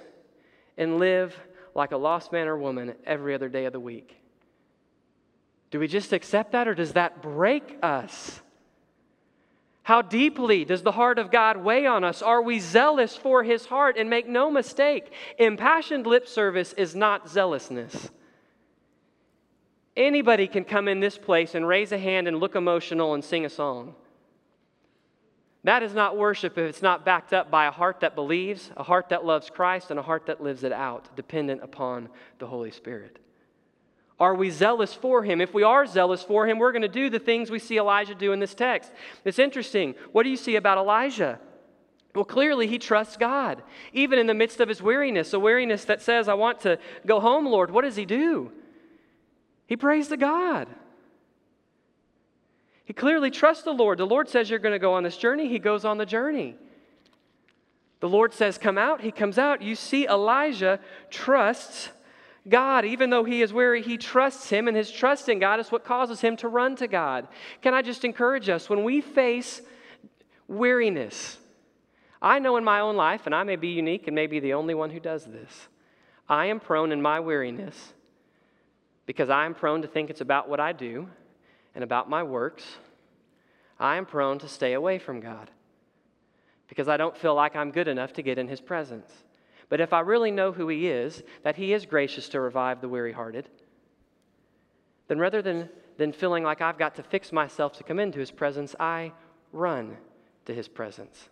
and 0.77 0.97
live 0.97 1.39
like 1.75 1.91
a 1.91 1.97
lost 1.97 2.31
man 2.31 2.47
or 2.47 2.57
woman 2.57 2.95
every 3.05 3.33
other 3.33 3.49
day 3.49 3.65
of 3.65 3.73
the 3.73 3.79
week? 3.79 4.15
Do 5.71 5.79
we 5.79 5.87
just 5.87 6.13
accept 6.13 6.53
that, 6.53 6.67
or 6.67 6.73
does 6.73 6.93
that 6.93 7.21
break 7.21 7.77
us? 7.83 8.41
How 9.83 10.01
deeply 10.01 10.65
does 10.65 10.83
the 10.83 10.91
heart 10.91 11.17
of 11.17 11.31
God 11.31 11.57
weigh 11.57 11.85
on 11.85 12.03
us? 12.03 12.21
Are 12.21 12.41
we 12.41 12.59
zealous 12.59 13.15
for 13.15 13.43
his 13.43 13.65
heart? 13.65 13.97
And 13.97 14.09
make 14.09 14.27
no 14.27 14.51
mistake, 14.51 15.11
impassioned 15.37 16.05
lip 16.05 16.27
service 16.27 16.73
is 16.73 16.95
not 16.95 17.29
zealousness. 17.29 18.09
Anybody 19.97 20.47
can 20.47 20.63
come 20.63 20.87
in 20.87 20.99
this 20.99 21.17
place 21.17 21.55
and 21.55 21.67
raise 21.67 21.91
a 21.91 21.97
hand 21.97 22.27
and 22.27 22.39
look 22.39 22.55
emotional 22.55 23.13
and 23.13 23.23
sing 23.23 23.45
a 23.45 23.49
song. 23.49 23.95
That 25.69 25.83
is 25.83 25.93
not 25.93 26.17
worship 26.17 26.57
if 26.57 26.67
it's 26.67 26.81
not 26.81 27.05
backed 27.05 27.31
up 27.31 27.51
by 27.51 27.67
a 27.67 27.71
heart 27.71 27.99
that 27.99 28.15
believes, 28.15 28.71
a 28.75 28.81
heart 28.81 29.09
that 29.09 29.23
loves 29.23 29.51
Christ, 29.51 29.91
and 29.91 29.99
a 29.99 30.01
heart 30.01 30.25
that 30.25 30.41
lives 30.41 30.63
it 30.63 30.71
out, 30.71 31.15
dependent 31.15 31.61
upon 31.61 32.09
the 32.39 32.47
Holy 32.47 32.71
Spirit. 32.71 33.19
Are 34.19 34.33
we 34.33 34.49
zealous 34.49 34.95
for 34.95 35.23
him? 35.23 35.39
If 35.39 35.53
we 35.53 35.61
are 35.61 35.85
zealous 35.85 36.23
for 36.23 36.47
him, 36.47 36.57
we're 36.57 36.71
going 36.71 36.81
to 36.81 36.87
do 36.87 37.11
the 37.11 37.19
things 37.19 37.51
we 37.51 37.59
see 37.59 37.77
Elijah 37.77 38.15
do 38.15 38.31
in 38.31 38.39
this 38.39 38.55
text. 38.55 38.91
It's 39.23 39.37
interesting. 39.37 39.93
What 40.11 40.23
do 40.23 40.31
you 40.31 40.37
see 40.37 40.55
about 40.55 40.79
Elijah? 40.79 41.39
Well, 42.15 42.25
clearly 42.25 42.65
he 42.65 42.79
trusts 42.79 43.15
God, 43.15 43.61
even 43.93 44.17
in 44.17 44.25
the 44.25 44.33
midst 44.33 44.59
of 44.61 44.69
his 44.69 44.81
weariness, 44.81 45.33
a 45.33 45.39
weariness 45.39 45.85
that 45.85 46.01
says, 46.01 46.27
I 46.27 46.33
want 46.33 46.61
to 46.61 46.79
go 47.05 47.19
home, 47.19 47.45
Lord. 47.45 47.69
What 47.69 47.83
does 47.83 47.95
he 47.95 48.05
do? 48.05 48.51
He 49.67 49.77
prays 49.77 50.07
to 50.07 50.17
God. 50.17 50.67
He 52.89 52.93
clearly 52.93 53.29
trusts 53.29 53.63
the 53.63 53.71
Lord. 53.71 53.99
The 53.99 54.07
Lord 54.07 54.29
says, 54.29 54.49
You're 54.49 54.57
going 54.57 54.73
to 54.73 54.79
go 54.79 54.95
on 54.95 55.03
this 55.03 55.15
journey. 55.15 55.47
He 55.47 55.59
goes 55.59 55.85
on 55.85 55.99
the 55.99 56.07
journey. 56.07 56.55
The 57.99 58.09
Lord 58.09 58.33
says, 58.33 58.57
Come 58.57 58.79
out. 58.79 59.01
He 59.01 59.11
comes 59.11 59.37
out. 59.37 59.61
You 59.61 59.75
see, 59.75 60.07
Elijah 60.07 60.79
trusts 61.11 61.89
God, 62.47 62.85
even 62.85 63.11
though 63.11 63.25
he 63.25 63.43
is 63.43 63.53
weary, 63.53 63.83
he 63.83 63.99
trusts 63.99 64.49
him, 64.49 64.67
and 64.67 64.75
his 64.75 64.89
trust 64.89 65.29
in 65.29 65.37
God 65.37 65.59
is 65.59 65.71
what 65.71 65.85
causes 65.85 66.21
him 66.21 66.35
to 66.37 66.47
run 66.47 66.75
to 66.77 66.87
God. 66.87 67.27
Can 67.61 67.75
I 67.75 67.83
just 67.83 68.03
encourage 68.03 68.49
us 68.49 68.71
when 68.71 68.83
we 68.83 69.01
face 69.01 69.61
weariness? 70.47 71.37
I 72.19 72.39
know 72.39 72.57
in 72.57 72.63
my 72.63 72.79
own 72.79 72.95
life, 72.95 73.27
and 73.27 73.35
I 73.35 73.43
may 73.43 73.55
be 73.55 73.67
unique 73.67 74.07
and 74.07 74.15
may 74.15 74.25
be 74.25 74.39
the 74.39 74.55
only 74.55 74.73
one 74.73 74.89
who 74.89 74.99
does 74.99 75.25
this. 75.25 75.67
I 76.27 76.47
am 76.47 76.59
prone 76.59 76.91
in 76.91 77.03
my 77.03 77.19
weariness 77.19 77.93
because 79.05 79.29
I 79.29 79.45
am 79.45 79.53
prone 79.53 79.83
to 79.83 79.87
think 79.87 80.09
it's 80.09 80.21
about 80.21 80.49
what 80.49 80.59
I 80.59 80.73
do 80.73 81.07
and 81.75 81.83
about 81.83 82.09
my 82.09 82.23
works. 82.23 82.63
I 83.79 83.97
am 83.97 84.05
prone 84.05 84.39
to 84.39 84.47
stay 84.47 84.73
away 84.73 84.99
from 84.99 85.19
God 85.19 85.49
because 86.67 86.87
I 86.87 86.97
don't 86.97 87.17
feel 87.17 87.33
like 87.35 87.55
I'm 87.55 87.71
good 87.71 87.87
enough 87.87 88.13
to 88.13 88.21
get 88.21 88.37
in 88.37 88.47
his 88.47 88.61
presence. 88.61 89.11
But 89.69 89.79
if 89.79 89.93
I 89.93 89.99
really 89.99 90.31
know 90.31 90.51
who 90.51 90.67
He 90.67 90.87
is, 90.87 91.23
that 91.43 91.55
He 91.55 91.73
is 91.73 91.85
gracious 91.85 92.27
to 92.29 92.41
revive 92.41 92.81
the 92.81 92.89
weary 92.89 93.13
hearted, 93.13 93.47
then 95.07 95.19
rather 95.19 95.41
than, 95.41 95.69
than 95.97 96.11
feeling 96.11 96.43
like 96.43 96.61
I've 96.61 96.77
got 96.77 96.95
to 96.95 97.03
fix 97.03 97.31
myself 97.31 97.77
to 97.77 97.83
come 97.83 97.99
into 97.99 98.19
His 98.19 98.31
presence, 98.31 98.75
I 98.79 99.13
run 99.53 99.97
to 100.45 100.53
His 100.53 100.67
presence. 100.67 101.29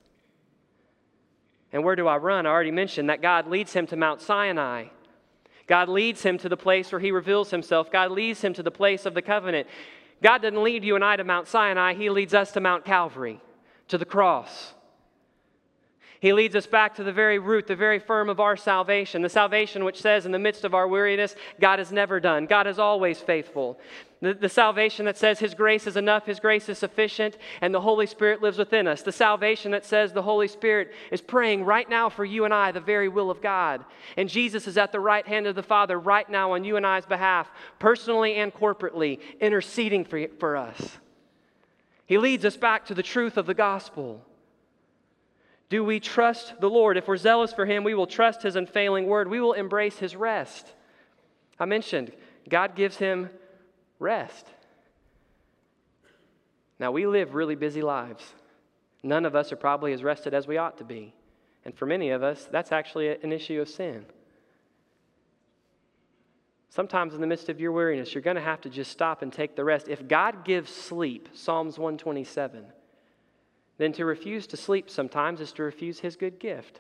And 1.74 1.84
where 1.84 1.96
do 1.96 2.08
I 2.08 2.18
run? 2.18 2.46
I 2.46 2.50
already 2.50 2.72
mentioned 2.72 3.10
that 3.10 3.22
God 3.22 3.48
leads 3.48 3.74
him 3.74 3.88
to 3.88 3.98
Mount 3.98 4.22
Sinai. 4.22 4.86
God 5.68 5.90
leads 5.90 6.24
him 6.24 6.38
to 6.38 6.48
the 6.48 6.56
place 6.56 6.94
where 6.94 7.02
he 7.02 7.12
reveals 7.12 7.52
himself. 7.52 7.92
God 7.92 8.12
leads 8.12 8.42
him 8.42 8.54
to 8.54 8.64
the 8.64 8.72
place 8.72 9.06
of 9.06 9.14
the 9.14 9.22
covenant. 9.22 9.68
God 10.22 10.42
doesn't 10.42 10.64
lead 10.64 10.84
you 10.84 10.96
and 10.96 11.04
I 11.04 11.16
to 11.16 11.24
Mount 11.24 11.48
Sinai, 11.48 11.94
he 11.94 12.10
leads 12.10 12.34
us 12.34 12.52
to 12.54 12.60
Mount 12.60 12.86
Calvary, 12.86 13.40
to 13.88 13.98
the 13.98 14.06
cross. 14.06 14.74
He 16.20 16.34
leads 16.34 16.56
us 16.56 16.66
back 16.66 16.96
to 16.96 17.04
the 17.04 17.12
very 17.12 17.38
root, 17.38 17.68
the 17.68 17.76
very 17.76 18.00
firm 18.00 18.30
of 18.30 18.40
our 18.40 18.58
salvation, 18.58 19.22
the 19.22 19.30
salvation 19.30 19.86
which 19.86 20.02
says, 20.02 20.26
in 20.26 20.32
the 20.32 20.40
midst 20.40 20.64
of 20.64 20.74
our 20.74 20.88
weariness, 20.88 21.36
God 21.60 21.80
is 21.80 21.92
never 21.92 22.20
done. 22.20 22.48
God 22.48 22.66
is 22.66 22.80
always 22.80 23.20
faithful. 23.20 23.80
The, 24.20 24.34
the, 24.34 24.50
salvation 24.50 25.06
that 25.06 25.16
says 25.16 25.38
His 25.38 25.54
grace 25.54 25.86
is 25.86 25.96
enough, 25.96 26.26
His 26.26 26.40
grace 26.40 26.70
is 26.70 26.80
sufficient, 26.80 27.38
and 27.62 27.72
the 27.72 27.82
Holy 27.82 28.08
Spirit 28.08 28.42
lives 28.42 28.58
within 28.58 28.88
us. 28.88 29.04
The 29.04 29.12
salvation 29.12 29.72
that 29.72 29.86
says 29.86 30.12
the 30.12 30.24
Holy 30.24 30.48
Spirit 30.48 30.92
is 31.12 31.22
praying 31.22 31.66
right 31.66 31.88
now 31.88 32.10
for 32.10 32.26
you 32.26 32.44
and 32.44 32.54
I 32.54 32.72
the 32.72 32.80
very 32.80 33.10
will 33.10 33.30
of 33.30 33.42
God. 33.42 33.86
And 34.16 34.28
Jesus 34.28 34.66
is 34.66 34.76
at 34.76 34.92
the 34.92 35.00
right 35.00 35.28
hand 35.28 35.46
of 35.46 35.54
the 35.54 35.62
Father 35.62 36.00
right 36.00 36.28
now 36.28 36.54
on 36.54 36.64
you 36.64 36.78
and 36.78 36.88
I's 36.88 37.06
behalf, 37.06 37.52
personally 37.78 38.36
and 38.36 38.52
corporately, 38.52 39.20
interceding 39.40 40.04
for, 40.04 40.28
for 40.40 40.58
us. 40.58 40.98
He 42.08 42.18
leads 42.18 42.44
us 42.44 42.58
back 42.58 42.86
to 42.88 42.96
the 42.96 43.04
truth 43.04 43.38
of 43.38 43.46
the 43.46 43.54
gospel. 43.54 44.26
Do 45.70 45.84
we 45.84 46.00
trust 46.00 46.60
the 46.62 46.70
Lord? 46.70 46.98
If 46.98 47.08
we're 47.08 47.18
zealous 47.18 47.52
for 47.52 47.66
Him, 47.66 47.84
we 47.84 47.94
will 47.94 48.08
trust 48.08 48.44
His 48.44 48.56
unfailing 48.56 49.08
word. 49.08 49.30
We 49.30 49.42
will 49.42 49.54
embrace 49.54 49.98
His 49.98 50.16
rest. 50.16 50.74
I 51.60 51.66
mentioned 51.66 52.12
God 52.48 52.76
gives 52.76 52.98
Him 52.98 53.30
rest. 54.00 54.48
Now, 56.80 56.92
we 56.92 57.08
live 57.08 57.34
really 57.34 57.56
busy 57.56 57.82
lives. 57.82 58.24
None 59.04 59.26
of 59.26 59.36
us 59.36 59.52
are 59.52 59.58
probably 59.58 59.94
as 59.94 60.04
rested 60.04 60.34
as 60.34 60.48
we 60.48 60.58
ought 60.58 60.78
to 60.78 60.84
be. 60.84 61.14
And 61.66 61.76
for 61.76 61.86
many 61.86 62.12
of 62.12 62.24
us, 62.24 62.48
that's 62.50 62.72
actually 62.72 63.10
an 63.10 63.34
issue 63.34 63.60
of 63.60 63.68
sin. 63.68 64.06
Sometimes 66.70 67.16
in 67.16 67.22
the 67.22 67.28
midst 67.28 67.50
of 67.50 67.60
your 67.60 67.72
weariness, 67.72 68.14
you're 68.14 68.22
going 68.22 68.36
to 68.36 68.42
have 68.42 68.62
to 68.62 68.70
just 68.70 68.92
stop 68.92 69.22
and 69.22 69.34
take 69.34 69.56
the 69.56 69.64
rest. 69.64 69.88
If 69.88 70.08
God 70.08 70.46
gives 70.46 70.72
sleep, 70.72 71.30
Psalms 71.34 71.80
127, 71.80 72.66
then 73.78 73.92
to 73.94 74.06
refuse 74.06 74.48
to 74.48 74.58
sleep 74.58 74.90
sometimes 74.90 75.42
is 75.42 75.52
to 75.54 75.64
refuse 75.64 76.00
His 76.00 76.16
good 76.16 76.40
gift. 76.40 76.80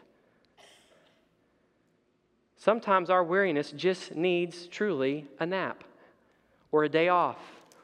Sometimes 2.58 3.10
our 3.10 3.24
weariness 3.24 3.72
just 3.72 4.16
needs 4.16 4.68
truly 4.68 5.28
a 5.39 5.45
nap 5.45 5.84
or 6.72 6.84
a 6.84 6.89
day 6.89 7.08
off, 7.08 7.39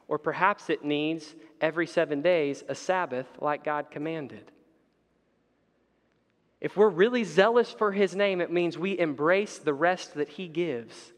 or 0.08 0.18
perhaps 0.18 0.70
it 0.70 0.84
needs 0.84 1.36
every 1.62 1.88
seven 1.88 2.22
days 2.22 2.64
a 2.68 2.76
Sabbath 2.76 3.28
like 3.40 3.64
God 3.64 3.92
commanded. 3.92 4.52
If 6.60 6.76
we're 6.76 6.90
really 6.90 7.24
zealous 7.24 7.72
for 7.72 7.92
His 7.92 8.16
name, 8.16 8.42
it 8.42 8.52
means 8.52 8.78
we 8.78 8.98
embrace 8.98 9.58
the 9.58 9.74
rest 9.74 10.16
that 10.16 10.30
He 10.30 10.48
gives. 10.48 11.14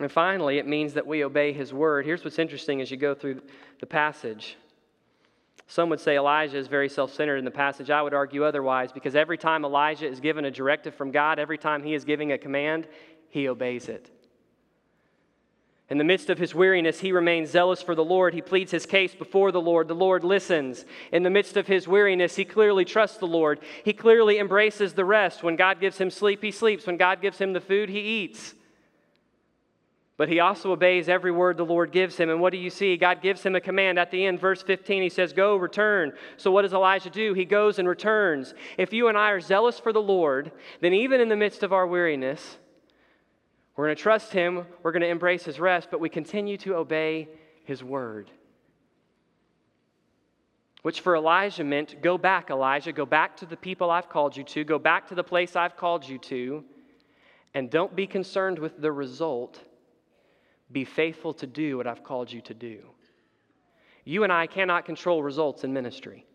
And 0.00 0.10
finally, 0.10 0.58
it 0.58 0.66
means 0.66 0.94
that 0.94 1.06
we 1.06 1.22
obey 1.22 1.52
His 1.52 1.72
word. 1.72 2.06
Here's 2.06 2.24
what's 2.24 2.38
interesting 2.38 2.80
as 2.80 2.90
you 2.90 2.96
go 2.96 3.14
through 3.14 3.42
the 3.78 3.86
passage. 3.86 4.56
Some 5.70 5.88
would 5.90 6.00
say 6.00 6.16
Elijah 6.16 6.58
is 6.58 6.66
very 6.66 6.88
self 6.88 7.14
centered 7.14 7.36
in 7.36 7.44
the 7.44 7.50
passage. 7.52 7.90
I 7.90 8.02
would 8.02 8.12
argue 8.12 8.42
otherwise 8.42 8.90
because 8.90 9.14
every 9.14 9.38
time 9.38 9.64
Elijah 9.64 10.08
is 10.08 10.18
given 10.18 10.44
a 10.44 10.50
directive 10.50 10.96
from 10.96 11.12
God, 11.12 11.38
every 11.38 11.58
time 11.58 11.84
he 11.84 11.94
is 11.94 12.04
giving 12.04 12.32
a 12.32 12.38
command, 12.38 12.88
he 13.28 13.46
obeys 13.46 13.88
it. 13.88 14.10
In 15.88 15.96
the 15.96 16.02
midst 16.02 16.28
of 16.28 16.38
his 16.38 16.56
weariness, 16.56 16.98
he 16.98 17.12
remains 17.12 17.50
zealous 17.50 17.82
for 17.82 17.94
the 17.94 18.04
Lord. 18.04 18.34
He 18.34 18.42
pleads 18.42 18.72
his 18.72 18.84
case 18.84 19.14
before 19.14 19.52
the 19.52 19.60
Lord. 19.60 19.86
The 19.86 19.94
Lord 19.94 20.24
listens. 20.24 20.84
In 21.12 21.22
the 21.22 21.30
midst 21.30 21.56
of 21.56 21.68
his 21.68 21.86
weariness, 21.86 22.34
he 22.34 22.44
clearly 22.44 22.84
trusts 22.84 23.18
the 23.18 23.28
Lord. 23.28 23.60
He 23.84 23.92
clearly 23.92 24.40
embraces 24.40 24.94
the 24.94 25.04
rest. 25.04 25.44
When 25.44 25.54
God 25.54 25.80
gives 25.80 25.98
him 25.98 26.10
sleep, 26.10 26.42
he 26.42 26.50
sleeps. 26.50 26.84
When 26.84 26.96
God 26.96 27.22
gives 27.22 27.38
him 27.38 27.52
the 27.52 27.60
food, 27.60 27.90
he 27.90 28.00
eats. 28.00 28.56
But 30.20 30.28
he 30.28 30.38
also 30.38 30.72
obeys 30.72 31.08
every 31.08 31.32
word 31.32 31.56
the 31.56 31.64
Lord 31.64 31.92
gives 31.92 32.18
him. 32.18 32.28
And 32.28 32.42
what 32.42 32.52
do 32.52 32.58
you 32.58 32.68
see? 32.68 32.98
God 32.98 33.22
gives 33.22 33.42
him 33.42 33.56
a 33.56 33.60
command 33.60 33.98
at 33.98 34.10
the 34.10 34.26
end, 34.26 34.38
verse 34.38 34.62
15. 34.62 35.02
He 35.02 35.08
says, 35.08 35.32
Go, 35.32 35.56
return. 35.56 36.12
So 36.36 36.50
what 36.50 36.60
does 36.60 36.74
Elijah 36.74 37.08
do? 37.08 37.32
He 37.32 37.46
goes 37.46 37.78
and 37.78 37.88
returns. 37.88 38.52
If 38.76 38.92
you 38.92 39.08
and 39.08 39.16
I 39.16 39.30
are 39.30 39.40
zealous 39.40 39.78
for 39.78 39.94
the 39.94 40.02
Lord, 40.02 40.52
then 40.82 40.92
even 40.92 41.22
in 41.22 41.30
the 41.30 41.36
midst 41.36 41.62
of 41.62 41.72
our 41.72 41.86
weariness, 41.86 42.58
we're 43.74 43.86
going 43.86 43.96
to 43.96 44.02
trust 44.02 44.30
Him, 44.30 44.66
we're 44.82 44.92
going 44.92 45.00
to 45.00 45.08
embrace 45.08 45.44
His 45.44 45.58
rest, 45.58 45.88
but 45.90 46.00
we 46.00 46.10
continue 46.10 46.58
to 46.58 46.74
obey 46.74 47.26
His 47.64 47.82
word. 47.82 48.30
Which 50.82 51.00
for 51.00 51.16
Elijah 51.16 51.64
meant 51.64 52.02
go 52.02 52.18
back, 52.18 52.50
Elijah, 52.50 52.92
go 52.92 53.06
back 53.06 53.38
to 53.38 53.46
the 53.46 53.56
people 53.56 53.90
I've 53.90 54.10
called 54.10 54.36
you 54.36 54.44
to, 54.44 54.64
go 54.64 54.78
back 54.78 55.08
to 55.08 55.14
the 55.14 55.24
place 55.24 55.56
I've 55.56 55.78
called 55.78 56.06
you 56.06 56.18
to, 56.18 56.62
and 57.54 57.70
don't 57.70 57.96
be 57.96 58.06
concerned 58.06 58.58
with 58.58 58.82
the 58.82 58.92
result. 58.92 59.64
Be 60.72 60.84
faithful 60.84 61.32
to 61.34 61.46
do 61.46 61.76
what 61.76 61.86
I've 61.86 62.04
called 62.04 62.30
you 62.30 62.40
to 62.42 62.54
do. 62.54 62.80
You 64.04 64.24
and 64.24 64.32
I 64.32 64.46
cannot 64.46 64.84
control 64.84 65.22
results 65.22 65.64
in 65.64 65.72
ministry. 65.72 66.26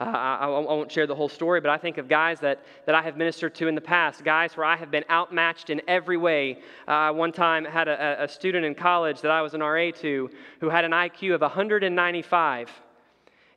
Uh, 0.00 0.04
I, 0.04 0.46
I, 0.46 0.48
won't 0.48 0.90
share 0.90 1.06
the 1.06 1.14
whole 1.14 1.28
story, 1.28 1.60
but 1.60 1.70
I 1.70 1.78
think 1.78 1.96
of 1.98 2.08
guys 2.08 2.40
that, 2.40 2.64
that 2.86 2.94
I 2.94 3.02
have 3.02 3.16
ministered 3.16 3.54
to 3.56 3.68
in 3.68 3.76
the 3.76 3.80
past, 3.80 4.24
guys 4.24 4.56
where 4.56 4.66
I 4.66 4.76
have 4.76 4.90
been 4.90 5.04
outmatched 5.08 5.70
in 5.70 5.80
every 5.86 6.16
way. 6.16 6.58
Uh, 6.88 7.12
one 7.12 7.30
time 7.30 7.64
had 7.64 7.86
a, 7.86 8.24
a, 8.24 8.28
student 8.28 8.64
in 8.64 8.74
college 8.74 9.20
that 9.20 9.30
I 9.30 9.42
was 9.42 9.54
an 9.54 9.60
RA 9.60 9.92
to 10.00 10.30
who 10.60 10.70
had 10.70 10.84
an 10.84 10.90
IQ 10.90 11.34
of 11.34 11.42
195. 11.42 12.70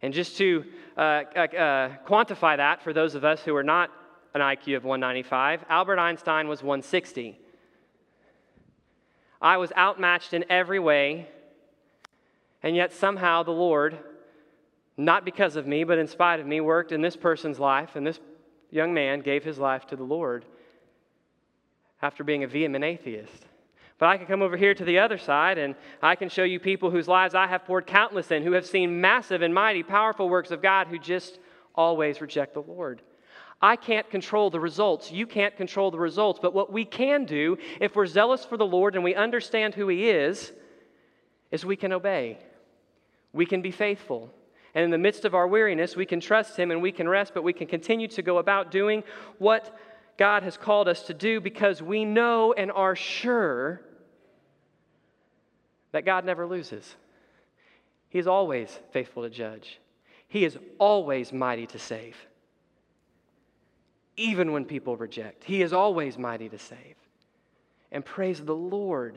And 0.04 0.14
just 0.14 0.38
to 0.38 0.66
uh, 0.98 1.02
uh, 1.02 1.40
uh, 1.40 1.90
quantify 2.06 2.58
that 2.58 2.84
for 2.84 2.94
those 2.94 3.16
of 3.16 3.26
us 3.26 3.42
who 3.42 3.56
are 3.56 3.64
not 3.64 3.90
an 4.36 4.42
IQ 4.42 4.78
of 4.78 4.84
195, 4.84 5.66
Albert 5.68 5.98
Einstein 5.98 6.48
was 6.48 6.62
160. 6.62 7.40
I 9.42 9.58
was 9.58 9.72
outmatched 9.78 10.34
in 10.34 10.46
every 10.50 10.80
way, 10.80 11.28
and 12.64 12.76
yet 12.76 12.94
somehow 12.94 13.44
the 13.44 13.52
Lord 13.52 13.98
not 14.98 15.26
because 15.26 15.56
of 15.56 15.68
me, 15.68 15.84
but 15.84 15.98
in 15.98 16.08
spite 16.08 16.40
of 16.40 16.48
me, 16.48 16.62
worked 16.62 16.92
in 16.92 17.02
this 17.02 17.18
person's 17.18 17.60
life, 17.60 17.96
and 17.96 18.08
this 18.08 18.20
young 18.72 18.94
man 18.94 19.22
gave 19.22 19.44
his 19.44 19.58
life 19.58 19.86
to 19.88 19.96
the 19.96 20.04
Lord 20.04 20.46
after 22.02 22.24
being 22.24 22.44
a 22.44 22.48
vehement 22.48 22.84
atheist. 22.84 23.46
But 23.98 24.08
I 24.08 24.18
can 24.18 24.28
come 24.28 24.42
over 24.42 24.58
here 24.58 24.74
to 24.74 24.84
the 24.84 25.00
other 25.00 25.18
side 25.18 25.58
and 25.58 25.74
I 26.02 26.16
can 26.16 26.28
show 26.28 26.44
you 26.44 26.60
people 26.60 26.92
whose 26.92 27.08
lives 27.08 27.34
I 27.34 27.48
have 27.48 27.64
poured 27.64 27.88
countless 27.88 28.30
in, 28.30 28.44
who 28.44 28.52
have 28.52 28.66
seen 28.66 29.00
massive 29.00 29.42
and 29.42 29.54
mighty, 29.54 29.84
powerful 29.84 30.28
works 30.28 30.52
of 30.52 30.62
God, 30.62 30.88
who 30.88 31.00
just 31.00 31.40
always 31.74 32.20
reject 32.20 32.54
the 32.54 32.62
Lord. 32.62 33.02
I 33.66 33.78
can't 33.78 34.08
control 34.12 34.52
the 34.52 34.60
results. 34.60 35.12
You 35.12 35.26
can't 35.26 35.58
control 35.58 35.90
the 35.90 35.98
results. 35.98 36.40
But 36.40 36.54
what 36.54 36.72
we 36.72 36.86
can 36.86 37.26
do, 37.26 37.58
if 37.82 37.96
we're 37.96 38.06
zealous 38.06 38.46
for 38.46 38.58
the 38.58 38.66
Lord 38.66 38.94
and 38.94 39.04
we 39.04 39.16
understand 39.16 39.74
who 39.74 39.88
He 39.88 40.08
is, 40.08 40.54
is 41.50 41.66
we 41.66 41.76
can 41.76 41.92
obey. 41.92 42.38
We 43.34 43.48
can 43.48 43.64
be 43.64 43.72
faithful. 43.72 44.30
And 44.76 44.86
in 44.86 44.92
the 44.92 45.00
midst 45.00 45.26
of 45.26 45.34
our 45.34 45.48
weariness, 45.48 45.96
we 45.96 46.06
can 46.06 46.20
trust 46.20 46.56
Him 46.56 46.70
and 46.70 46.80
we 46.80 46.92
can 46.92 47.10
rest, 47.10 47.34
but 47.34 47.44
we 47.44 47.54
can 47.54 47.66
continue 47.66 48.08
to 48.10 48.22
go 48.22 48.38
about 48.38 48.70
doing 48.70 49.04
what 49.40 49.76
God 50.16 50.44
has 50.44 50.58
called 50.58 50.88
us 50.88 51.02
to 51.08 51.16
do 51.16 51.42
because 51.42 51.82
we 51.82 52.06
know 52.06 52.54
and 52.54 52.72
are 52.72 52.96
sure 52.96 53.82
that 55.92 56.06
God 56.06 56.24
never 56.24 56.46
loses. 56.46 56.96
He 58.10 58.20
is 58.20 58.28
always 58.28 58.78
faithful 58.92 59.24
to 59.24 59.30
judge, 59.32 59.80
He 60.28 60.46
is 60.46 60.56
always 60.78 61.34
mighty 61.34 61.66
to 61.66 61.80
save. 61.80 62.16
Even 64.18 64.52
when 64.52 64.66
people 64.66 64.96
reject, 64.98 65.44
He 65.44 65.62
is 65.62 65.74
always 65.74 66.18
mighty 66.18 66.50
to 66.50 66.58
save. 66.58 66.96
And 67.92 68.04
praise 68.04 68.44
the 68.44 68.56
Lord, 68.56 69.16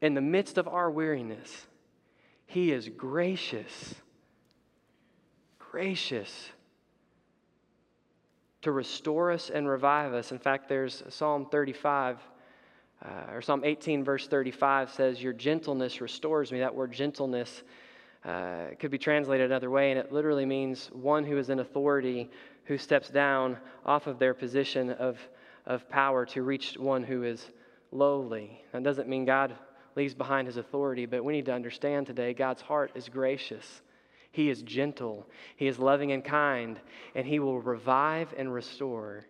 in 0.00 0.14
the 0.14 0.20
midst 0.20 0.58
of 0.58 0.68
our 0.68 0.90
weariness, 0.90 1.66
He 2.46 2.72
is 2.72 2.88
gracious 2.88 3.94
gracious 5.72 6.50
to 8.60 8.70
restore 8.70 9.32
us 9.32 9.48
and 9.48 9.66
revive 9.66 10.12
us. 10.12 10.30
In 10.30 10.38
fact, 10.38 10.68
there's 10.68 11.02
Psalm 11.08 11.46
35. 11.50 12.18
Uh, 13.02 13.32
or 13.32 13.40
Psalm 13.40 13.62
18, 13.64 14.04
verse 14.04 14.28
35 14.28 14.90
says, 14.90 15.22
Your 15.22 15.32
gentleness 15.32 16.02
restores 16.02 16.52
me. 16.52 16.58
That 16.58 16.74
word 16.74 16.92
gentleness 16.92 17.62
uh, 18.22 18.66
could 18.78 18.90
be 18.90 18.98
translated 18.98 19.50
another 19.50 19.70
way, 19.70 19.90
and 19.90 19.98
it 19.98 20.12
literally 20.12 20.44
means 20.44 20.90
one 20.92 21.24
who 21.24 21.38
is 21.38 21.48
in 21.48 21.58
authority 21.58 22.30
who 22.64 22.78
steps 22.78 23.08
down 23.08 23.56
off 23.84 24.06
of 24.06 24.18
their 24.18 24.34
position 24.34 24.90
of, 24.90 25.18
of 25.66 25.88
power 25.88 26.24
to 26.26 26.42
reach 26.42 26.76
one 26.78 27.02
who 27.02 27.24
is 27.24 27.50
lowly. 27.90 28.62
That 28.72 28.82
doesn't 28.82 29.08
mean 29.08 29.24
God 29.24 29.54
leaves 29.96 30.14
behind 30.14 30.46
his 30.46 30.56
authority, 30.56 31.06
but 31.06 31.24
we 31.24 31.32
need 31.32 31.46
to 31.46 31.54
understand 31.54 32.06
today 32.06 32.32
God's 32.32 32.62
heart 32.62 32.92
is 32.94 33.08
gracious. 33.08 33.82
He 34.32 34.48
is 34.48 34.62
gentle, 34.62 35.26
He 35.56 35.66
is 35.66 35.78
loving 35.78 36.10
and 36.10 36.24
kind, 36.24 36.80
and 37.14 37.26
He 37.26 37.38
will 37.38 37.60
revive 37.60 38.34
and 38.36 38.52
restore 38.52 39.26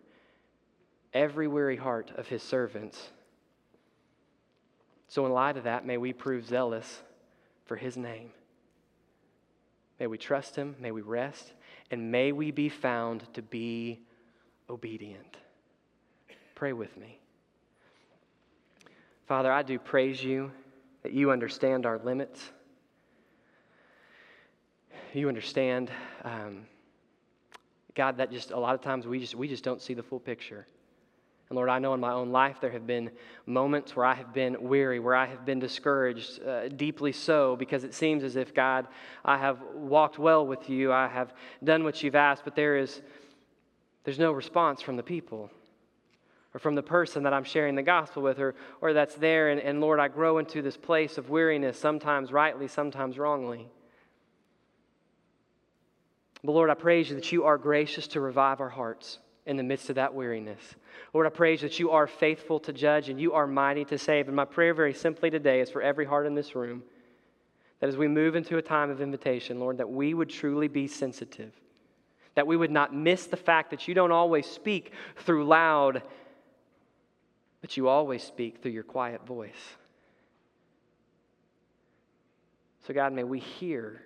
every 1.13 1.47
weary 1.47 1.75
heart 1.75 2.11
of 2.15 2.27
His 2.27 2.41
servants. 2.41 3.11
So, 5.09 5.25
in 5.25 5.33
light 5.33 5.57
of 5.57 5.65
that, 5.65 5.85
may 5.85 5.97
we 5.97 6.13
prove 6.13 6.47
zealous 6.47 7.03
for 7.65 7.75
His 7.75 7.97
name. 7.97 8.31
May 9.99 10.07
we 10.07 10.17
trust 10.17 10.55
Him, 10.55 10.77
may 10.79 10.91
we 10.91 11.01
rest, 11.01 11.53
and 11.91 12.11
may 12.11 12.31
we 12.31 12.51
be 12.51 12.69
found 12.69 13.31
to 13.33 13.41
be 13.41 13.99
obedient. 14.69 15.37
Pray 16.55 16.73
with 16.73 16.95
me. 16.97 17.19
Father, 19.27 19.51
I 19.51 19.63
do 19.63 19.79
praise 19.79 20.23
you 20.23 20.51
that 21.01 21.11
you 21.11 21.31
understand 21.31 21.85
our 21.85 21.97
limits 21.99 22.51
you 25.13 25.27
understand, 25.27 25.91
um, 26.23 26.65
God, 27.95 28.17
that 28.17 28.31
just 28.31 28.51
a 28.51 28.59
lot 28.59 28.73
of 28.73 28.81
times 28.81 29.05
we 29.05 29.19
just, 29.19 29.35
we 29.35 29.47
just 29.47 29.63
don't 29.63 29.81
see 29.81 29.93
the 29.93 30.03
full 30.03 30.19
picture. 30.19 30.65
And 31.53 31.57
Lord, 31.57 31.69
I 31.69 31.77
know 31.77 31.93
in 31.93 31.99
my 31.99 32.13
own 32.13 32.31
life 32.31 32.57
there 32.59 32.71
have 32.71 32.87
been 32.87 33.11
moments 33.45 33.95
where 33.95 34.07
I 34.07 34.15
have 34.15 34.33
been 34.33 34.57
weary, 34.59 34.99
where 34.99 35.13
I 35.13 35.27
have 35.27 35.45
been 35.45 35.59
discouraged, 35.59 36.41
uh, 36.43 36.67
deeply 36.67 37.11
so, 37.11 37.55
because 37.55 37.83
it 37.83 37.93
seems 37.93 38.23
as 38.23 38.37
if, 38.37 38.55
God, 38.55 38.87
I 39.23 39.37
have 39.37 39.61
walked 39.75 40.17
well 40.17 40.47
with 40.47 40.67
you, 40.67 40.91
I 40.91 41.07
have 41.07 41.31
done 41.63 41.83
what 41.83 42.01
you've 42.01 42.15
asked, 42.15 42.43
but 42.43 42.55
there 42.55 42.75
is 42.75 43.03
there's 44.03 44.17
no 44.17 44.31
response 44.31 44.81
from 44.81 44.95
the 44.95 45.03
people 45.03 45.51
or 46.55 46.59
from 46.59 46.73
the 46.73 46.81
person 46.81 47.21
that 47.21 47.33
I'm 47.33 47.43
sharing 47.43 47.75
the 47.75 47.83
gospel 47.83 48.23
with, 48.23 48.39
or, 48.39 48.55
or 48.81 48.93
that's 48.93 49.13
there. 49.13 49.49
And, 49.49 49.61
and 49.61 49.79
Lord, 49.79 49.99
I 49.99 50.07
grow 50.07 50.39
into 50.39 50.63
this 50.63 50.75
place 50.75 51.19
of 51.19 51.29
weariness, 51.29 51.79
sometimes 51.79 52.31
rightly, 52.31 52.67
sometimes 52.67 53.19
wrongly. 53.19 53.67
But 56.43 56.53
Lord, 56.53 56.71
I 56.71 56.73
praise 56.73 57.11
you 57.11 57.15
that 57.15 57.31
you 57.31 57.43
are 57.43 57.59
gracious 57.59 58.07
to 58.07 58.21
revive 58.21 58.59
our 58.59 58.69
hearts 58.69 59.19
in 59.45 59.57
the 59.57 59.63
midst 59.63 59.89
of 59.89 59.95
that 59.95 60.13
weariness. 60.13 60.75
Lord, 61.13 61.27
I 61.27 61.29
praise 61.29 61.61
that 61.61 61.79
you 61.79 61.91
are 61.91 62.07
faithful 62.07 62.59
to 62.61 62.73
judge 62.73 63.09
and 63.09 63.19
you 63.19 63.33
are 63.33 63.45
mighty 63.45 63.83
to 63.85 63.97
save. 63.97 64.27
And 64.27 64.35
my 64.35 64.45
prayer, 64.45 64.73
very 64.73 64.93
simply 64.93 65.29
today, 65.29 65.59
is 65.59 65.69
for 65.69 65.81
every 65.81 66.05
heart 66.05 66.25
in 66.25 66.35
this 66.35 66.55
room 66.55 66.83
that 67.83 67.89
as 67.89 67.97
we 67.97 68.07
move 68.07 68.37
into 68.37 68.57
a 68.57 68.61
time 68.61 68.89
of 68.89 69.01
invitation, 69.01 69.59
Lord, 69.59 69.77
that 69.79 69.89
we 69.89 70.13
would 70.13 70.29
truly 70.29 70.69
be 70.69 70.87
sensitive, 70.87 71.51
that 72.35 72.47
we 72.47 72.55
would 72.55 72.71
not 72.71 72.95
miss 72.95 73.25
the 73.25 73.35
fact 73.35 73.71
that 73.71 73.89
you 73.89 73.93
don't 73.93 74.13
always 74.13 74.45
speak 74.45 74.93
through 75.17 75.45
loud, 75.45 76.01
but 77.59 77.75
you 77.75 77.89
always 77.89 78.23
speak 78.23 78.61
through 78.61 78.71
your 78.71 78.83
quiet 78.83 79.27
voice. 79.27 79.51
So, 82.87 82.93
God, 82.93 83.11
may 83.11 83.25
we 83.25 83.39
hear 83.39 84.01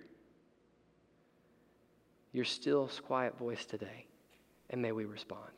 your 2.32 2.44
still, 2.44 2.90
quiet 3.06 3.38
voice 3.38 3.64
today, 3.64 4.07
and 4.70 4.80
may 4.80 4.92
we 4.92 5.04
respond. 5.04 5.50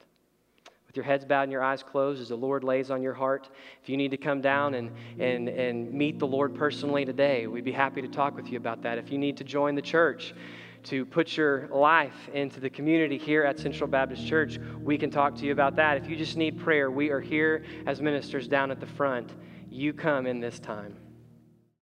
With 0.87 0.97
your 0.97 1.05
heads 1.05 1.25
bowed 1.25 1.45
and 1.45 1.53
your 1.53 1.63
eyes 1.63 1.85
closed, 1.85 2.21
as 2.21 2.31
the 2.31 2.37
Lord 2.37 2.65
lays 2.65 2.91
on 2.91 3.01
your 3.01 3.15
heart, 3.15 3.49
if 3.81 3.89
you 3.89 3.97
need 3.97 4.11
to 4.11 4.17
come 4.17 4.41
down 4.41 4.75
and, 4.75 4.91
and, 5.21 5.49
and 5.49 5.93
meet 5.93 6.19
the 6.19 6.27
Lord 6.27 6.53
personally 6.55 7.05
today, 7.05 7.47
we'd 7.47 7.65
be 7.65 7.71
happy 7.71 8.03
to 8.03 8.09
talk 8.09 8.35
with 8.35 8.51
you 8.51 8.57
about 8.57 8.83
that. 8.83 8.99
If 8.99 9.13
you 9.13 9.19
need 9.19 9.37
to 9.37 9.45
join 9.45 9.77
the 9.77 9.83
church, 9.83 10.35
to 10.83 11.05
put 11.05 11.37
your 11.37 11.69
life 11.69 12.29
into 12.33 12.59
the 12.59 12.71
community 12.71 13.19
here 13.19 13.45
at 13.45 13.59
Central 13.59 13.89
Baptist 13.89 14.27
Church, 14.27 14.59
we 14.83 14.97
can 14.97 15.11
talk 15.11 15.35
to 15.37 15.45
you 15.45 15.53
about 15.53 15.77
that. 15.77 15.97
If 15.97 16.09
you 16.09 16.17
just 16.17 16.37
need 16.37 16.59
prayer, 16.59 16.91
we 16.91 17.11
are 17.11 17.21
here 17.21 17.65
as 17.87 18.01
ministers 18.01 18.49
down 18.49 18.71
at 18.71 18.81
the 18.81 18.87
front. 18.87 19.35
You 19.71 19.93
come 19.93 20.27
in 20.27 20.41
this 20.41 20.59
time. 20.59 20.97